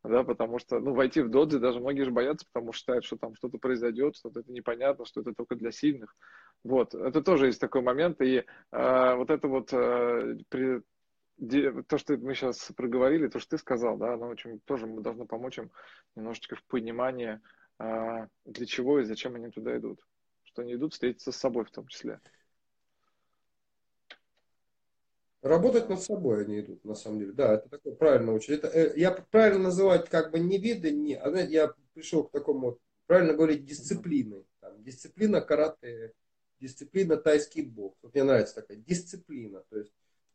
да, 0.05 0.25
потому 0.25 0.59
что, 0.59 0.81
ну, 0.81 0.95
войти 0.95 1.21
в 1.21 1.31
додзи 1.31 1.59
даже 1.59 1.81
многие 1.81 2.03
же 2.03 2.11
боятся, 2.11 2.47
потому 2.53 2.73
что 2.73 2.81
считают, 2.81 3.05
что 3.05 3.17
там 3.17 3.35
что-то 3.35 3.59
произойдет, 3.59 4.17
что-то 4.17 4.41
это 4.41 4.53
непонятно, 4.53 5.05
что 5.05 5.21
это 5.21 5.33
только 5.33 5.55
для 5.55 5.71
сильных. 5.71 6.17
Вот, 6.65 6.95
это 6.95 7.23
тоже 7.23 7.47
есть 7.47 7.61
такой 7.61 7.83
момент, 7.83 8.21
и 8.21 8.45
э, 8.73 9.15
вот 9.15 9.31
это 9.31 9.49
вот 9.49 9.73
э, 9.73 10.39
при- 10.49 10.83
то, 11.89 11.99
что 11.99 12.17
мы 12.19 12.35
сейчас 12.35 12.71
проговорили, 12.77 13.29
то, 13.29 13.39
что 13.41 13.51
ты 13.51 13.59
сказал, 13.59 13.97
да, 13.97 14.15
оно 14.15 14.29
очень 14.29 14.61
тоже 14.61 14.87
должно 14.87 15.27
помочь 15.27 15.59
им 15.59 15.71
немножечко 16.15 16.57
в 16.57 16.65
понимании, 16.65 17.41
а, 17.79 18.29
для 18.45 18.67
чего 18.67 19.01
и 19.01 19.05
зачем 19.05 19.35
они 19.35 19.51
туда 19.51 19.77
идут. 19.77 20.01
Что 20.45 20.63
они 20.63 20.75
идут 20.75 20.93
встретиться 20.93 21.33
с 21.33 21.37
собой 21.37 21.65
в 21.65 21.71
том 21.71 21.87
числе. 21.89 22.21
Работать 25.43 25.89
над 25.89 26.01
собой 26.01 26.45
они 26.45 26.61
идут, 26.61 26.85
на 26.85 26.95
самом 26.95 27.19
деле. 27.19 27.33
Да, 27.33 27.55
это 27.55 27.69
такое 27.69 27.95
правильно 27.95 28.33
очень. 28.33 28.55
Это, 28.55 28.69
э, 28.69 28.93
я 28.97 29.11
правильно 29.11 29.65
называть 29.65 30.09
как 30.09 30.31
бы 30.31 30.39
не 30.39 30.57
виды, 30.57 30.93
не, 30.93 31.15
а 31.15 31.31
знаете, 31.31 31.53
я 31.53 31.75
пришел 31.95 32.23
к 32.23 32.31
такому, 32.31 32.79
правильно 33.07 33.35
говорить, 33.35 33.65
дисциплины. 33.65 34.45
Там, 34.61 34.81
дисциплина 34.85 35.41
карате, 35.41 36.13
дисциплина 36.61 37.17
тайский 37.17 37.63
бокс. 37.63 37.99
Вот 38.03 38.15
мне 38.15 38.23
нравится 38.23 38.55
такая 38.55 38.77
дисциплина. 38.77 39.65
То 39.69 39.79
есть 39.79 39.93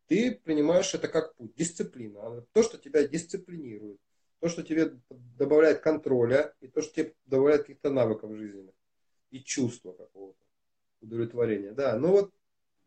ты 0.07 0.41
принимаешь 0.43 0.93
это 0.93 1.07
как 1.07 1.35
путь, 1.35 1.55
дисциплина. 1.55 2.45
То, 2.51 2.63
что 2.63 2.77
тебя 2.77 3.07
дисциплинирует, 3.07 4.01
то, 4.39 4.49
что 4.49 4.61
тебе 4.61 4.91
добавляет 5.37 5.79
контроля, 5.79 6.53
и 6.59 6.67
то, 6.67 6.81
что 6.81 6.93
тебе 6.93 7.13
добавляет 7.25 7.61
каких-то 7.61 7.91
навыков 7.91 8.35
жизненных, 8.35 8.75
и 9.31 9.39
чувства 9.39 9.93
какого-то, 9.93 10.43
удовлетворения. 11.01 11.71
Да, 11.71 11.97
ну 11.97 12.09
вот 12.09 12.33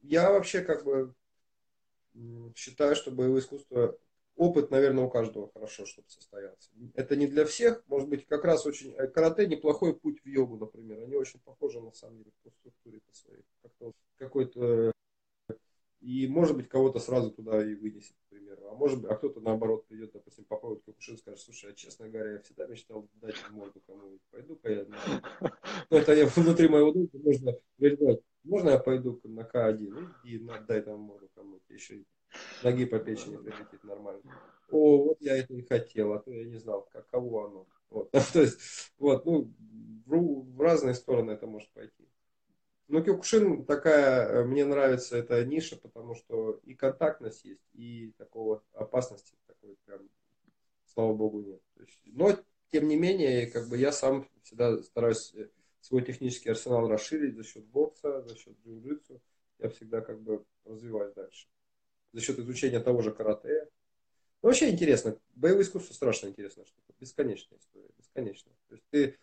я 0.03 0.31
вообще 0.31 0.61
как 0.61 0.85
бы 0.85 1.15
считаю, 2.55 2.97
что 2.97 3.11
боевое 3.11 3.41
искусство, 3.41 3.99
опыт, 4.37 4.71
наверное, 4.71 5.05
у 5.05 5.11
каждого 5.11 5.51
хорошо, 5.53 5.87
чтобы 5.87 6.09
состоялся. 6.09 6.71
Это 6.95 7.17
не 7.17 7.27
для 7.27 7.45
всех, 7.45 7.83
может 7.89 8.09
быть, 8.09 8.27
как 8.27 8.45
раз 8.45 8.67
очень, 8.67 8.95
э, 8.95 9.07
карате 9.07 9.47
неплохой 9.47 9.95
путь 9.95 10.21
в 10.25 10.27
йогу, 10.27 10.57
например. 10.57 11.01
Они 11.03 11.17
очень 11.17 11.41
похожи, 11.41 11.81
на 11.81 11.93
самом 11.93 12.19
деле, 12.19 12.33
по 12.43 12.51
структуре 12.51 13.01
по 13.01 13.15
своей. 13.15 13.45
Какой-то 14.17 14.93
и, 16.01 16.27
может 16.29 16.57
быть, 16.57 16.69
кого-то 16.69 16.99
сразу 16.99 17.31
туда 17.31 17.63
и 17.63 17.75
вынесет, 17.75 18.17
к 18.17 18.31
примеру. 18.31 18.69
А 18.71 18.75
может 18.75 19.03
быть, 19.03 19.11
а 19.11 19.17
кто-то 19.17 19.41
наоборот 19.41 19.87
придет, 19.87 20.13
допустим, 20.13 20.45
попробует 20.45 20.83
Кокушин 20.85 21.15
и 21.15 21.19
скажет, 21.19 21.41
слушай, 21.41 21.71
а 21.71 21.75
честно 21.75 22.09
говоря, 22.09 22.33
я 22.33 22.39
всегда 22.41 22.67
мечтал 22.67 23.07
дать 23.21 23.35
морду 23.51 23.83
кому-нибудь. 23.87 24.23
Пойду-ка 24.31 24.71
я. 24.71 24.87
Ну, 25.91 25.99
это 25.99 26.15
я 26.15 26.27
внутри 26.27 26.69
моего 26.69 26.93
дома 26.93 27.09
можно 27.13 27.57
говорить, 27.77 28.23
можно 28.45 28.71
я 28.71 28.79
пойду 28.79 29.21
на 29.25 29.43
К1? 29.43 29.89
Ну, 29.91 30.09
иди, 30.25 30.45
дай 30.67 30.83
там 30.83 31.01
морду 31.01 31.29
кому-то. 31.35 31.73
Еще 31.73 31.97
и 31.97 32.07
ноги 32.63 32.85
по 32.85 32.99
печени 32.99 33.37
прилетит 33.37 33.83
нормально. 33.85 34.23
О, 34.71 35.05
вот 35.05 35.21
я 35.21 35.37
это 35.37 35.55
и 35.55 35.63
хотел, 35.63 36.13
а 36.13 36.21
то 36.21 36.31
я 36.33 36.45
не 36.45 36.59
знал, 36.59 36.89
каково 36.93 37.47
оно. 37.47 37.67
Вот. 37.91 38.11
То 38.33 38.41
есть, 38.41 38.61
вот, 38.99 39.27
ну, 39.27 39.53
в, 40.07 40.57
в 40.57 40.61
разные 40.61 40.95
стороны 40.95 41.33
это 41.33 41.47
может 41.47 41.71
пойти. 41.73 42.09
Ну, 42.89 43.05
Кёкушин 43.05 43.65
такая, 43.67 44.29
э, 44.29 44.45
мне 44.45 44.65
нравится 44.65 45.17
эта 45.17 45.45
ниша, 45.45 45.77
потому 45.77 46.15
что 46.15 46.61
и 46.65 46.75
контактность 46.75 47.45
есть, 47.45 47.63
и 47.73 48.13
такого 48.19 48.65
опасности 48.73 49.37
такой 49.47 49.77
прям, 49.85 50.09
слава 50.87 51.15
богу, 51.15 51.41
нет. 51.41 51.61
Есть, 51.77 52.01
но, 52.07 52.37
тем 52.73 52.89
не 52.89 52.97
менее, 52.97 53.47
как 53.47 53.69
бы 53.69 53.77
я 53.77 53.93
сам 53.93 54.29
всегда 54.43 54.83
стараюсь 54.83 55.33
э, 55.35 55.49
свой 55.81 56.03
технический 56.03 56.51
арсенал 56.51 56.89
расширить 56.89 57.37
за 57.37 57.45
счет 57.45 57.65
бокса, 57.67 58.23
за 58.23 58.37
счет 58.37 58.57
джиу-джитсу. 58.65 59.21
Я 59.59 59.69
всегда 59.69 60.01
как 60.01 60.21
бы 60.21 60.45
развиваюсь 60.65 61.15
дальше. 61.15 61.49
За 62.13 62.21
счет 62.21 62.39
изучения 62.39 62.81
того 62.81 63.03
же 63.03 63.13
карате. 63.13 63.69
Ну, 64.43 64.49
вообще 64.49 64.71
интересно. 64.71 65.19
Боевое 65.35 65.63
искусство 65.63 65.93
страшно 65.93 66.29
интересно 66.29 66.65
штука. 66.65 66.93
Бесконечная 66.99 67.59
история. 67.59 67.91
Бесконечная. 67.99 68.55
То 68.69 68.75
есть 68.75 68.85
ты 68.91 69.19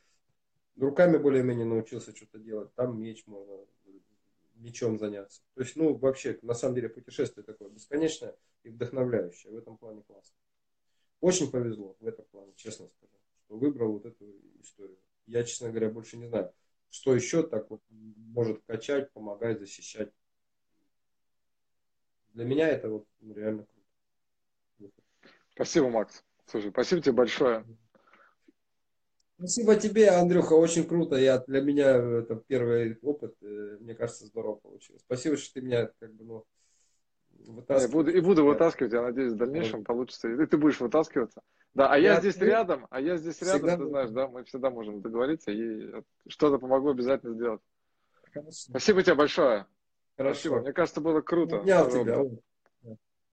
руками 0.77 1.17
более-менее 1.17 1.65
научился 1.65 2.15
что-то 2.15 2.39
делать, 2.39 2.73
там 2.75 3.01
меч 3.01 3.25
можно 3.25 3.65
мечом 4.55 4.97
заняться. 4.97 5.41
То 5.53 5.61
есть, 5.61 5.75
ну, 5.75 5.95
вообще, 5.95 6.39
на 6.41 6.53
самом 6.53 6.75
деле, 6.75 6.89
путешествие 6.89 7.43
такое 7.43 7.69
бесконечное 7.69 8.35
и 8.63 8.69
вдохновляющее. 8.69 9.51
В 9.51 9.57
этом 9.57 9.77
плане 9.77 10.01
классно. 10.03 10.35
Очень 11.19 11.51
повезло 11.51 11.95
в 11.99 12.07
этом 12.07 12.25
плане, 12.25 12.53
честно 12.55 12.87
скажу, 12.87 13.13
что 13.45 13.57
выбрал 13.57 13.93
вот 13.93 14.05
эту 14.05 14.25
историю. 14.61 14.97
Я, 15.27 15.43
честно 15.43 15.69
говоря, 15.69 15.89
больше 15.89 16.17
не 16.17 16.27
знаю, 16.27 16.53
что 16.89 17.13
еще 17.13 17.43
так 17.43 17.69
вот 17.69 17.81
может 17.89 18.61
качать, 18.65 19.11
помогать, 19.11 19.59
защищать. 19.59 20.11
Для 22.33 22.45
меня 22.45 22.67
это 22.69 22.89
вот 22.89 23.07
реально 23.21 23.65
круто. 24.77 24.93
Спасибо, 25.53 25.89
Макс. 25.89 26.23
Слушай, 26.45 26.71
спасибо 26.71 27.01
тебе 27.01 27.13
большое. 27.13 27.65
Спасибо 29.37 29.75
тебе, 29.75 30.09
Андрюха, 30.09 30.53
очень 30.53 30.87
круто. 30.87 31.15
Я, 31.15 31.39
для 31.39 31.61
меня 31.61 31.91
это 31.91 32.35
первый 32.47 32.97
опыт, 33.01 33.35
э, 33.41 33.77
мне 33.79 33.93
кажется, 33.93 34.25
здорово 34.25 34.55
получилось. 34.55 35.03
Спасибо, 35.03 35.37
что 35.37 35.53
ты 35.53 35.61
меня 35.61 35.91
как 35.99 36.13
бы, 36.15 36.23
ну, 36.23 36.45
вытаскиваешь. 37.45 37.89
И 37.89 37.93
буду, 37.93 38.11
и 38.11 38.21
буду 38.21 38.45
вытаскивать, 38.45 38.93
я 38.93 39.01
надеюсь, 39.01 39.33
в 39.33 39.37
дальнейшем 39.37 39.83
получится. 39.83 40.29
И 40.29 40.45
ты 40.45 40.57
будешь 40.57 40.79
вытаскиваться. 40.79 41.41
Да, 41.73 41.91
а 41.91 41.97
я, 41.97 42.13
я 42.13 42.19
здесь 42.19 42.35
ты... 42.35 42.45
рядом, 42.45 42.87
а 42.89 42.99
я 42.99 43.17
здесь 43.17 43.41
рядом, 43.41 43.59
всегда 43.59 43.77
ты 43.77 43.85
знаешь, 43.87 44.09
да, 44.09 44.27
мы 44.27 44.43
всегда 44.45 44.69
можем 44.69 45.01
договориться 45.01 45.51
и 45.51 46.03
что-то 46.27 46.57
помогу 46.57 46.89
обязательно 46.89 47.35
сделать. 47.35 47.61
Хорошо. 48.33 48.51
Спасибо 48.51 49.03
тебе 49.03 49.15
большое. 49.15 49.65
Хорошо. 50.17 50.39
Спасибо. 50.39 50.61
Мне 50.61 50.73
кажется, 50.73 51.01
было 51.01 51.21
круто. 51.21 51.59
Обнял 51.59 51.89
тебя. 51.89 52.23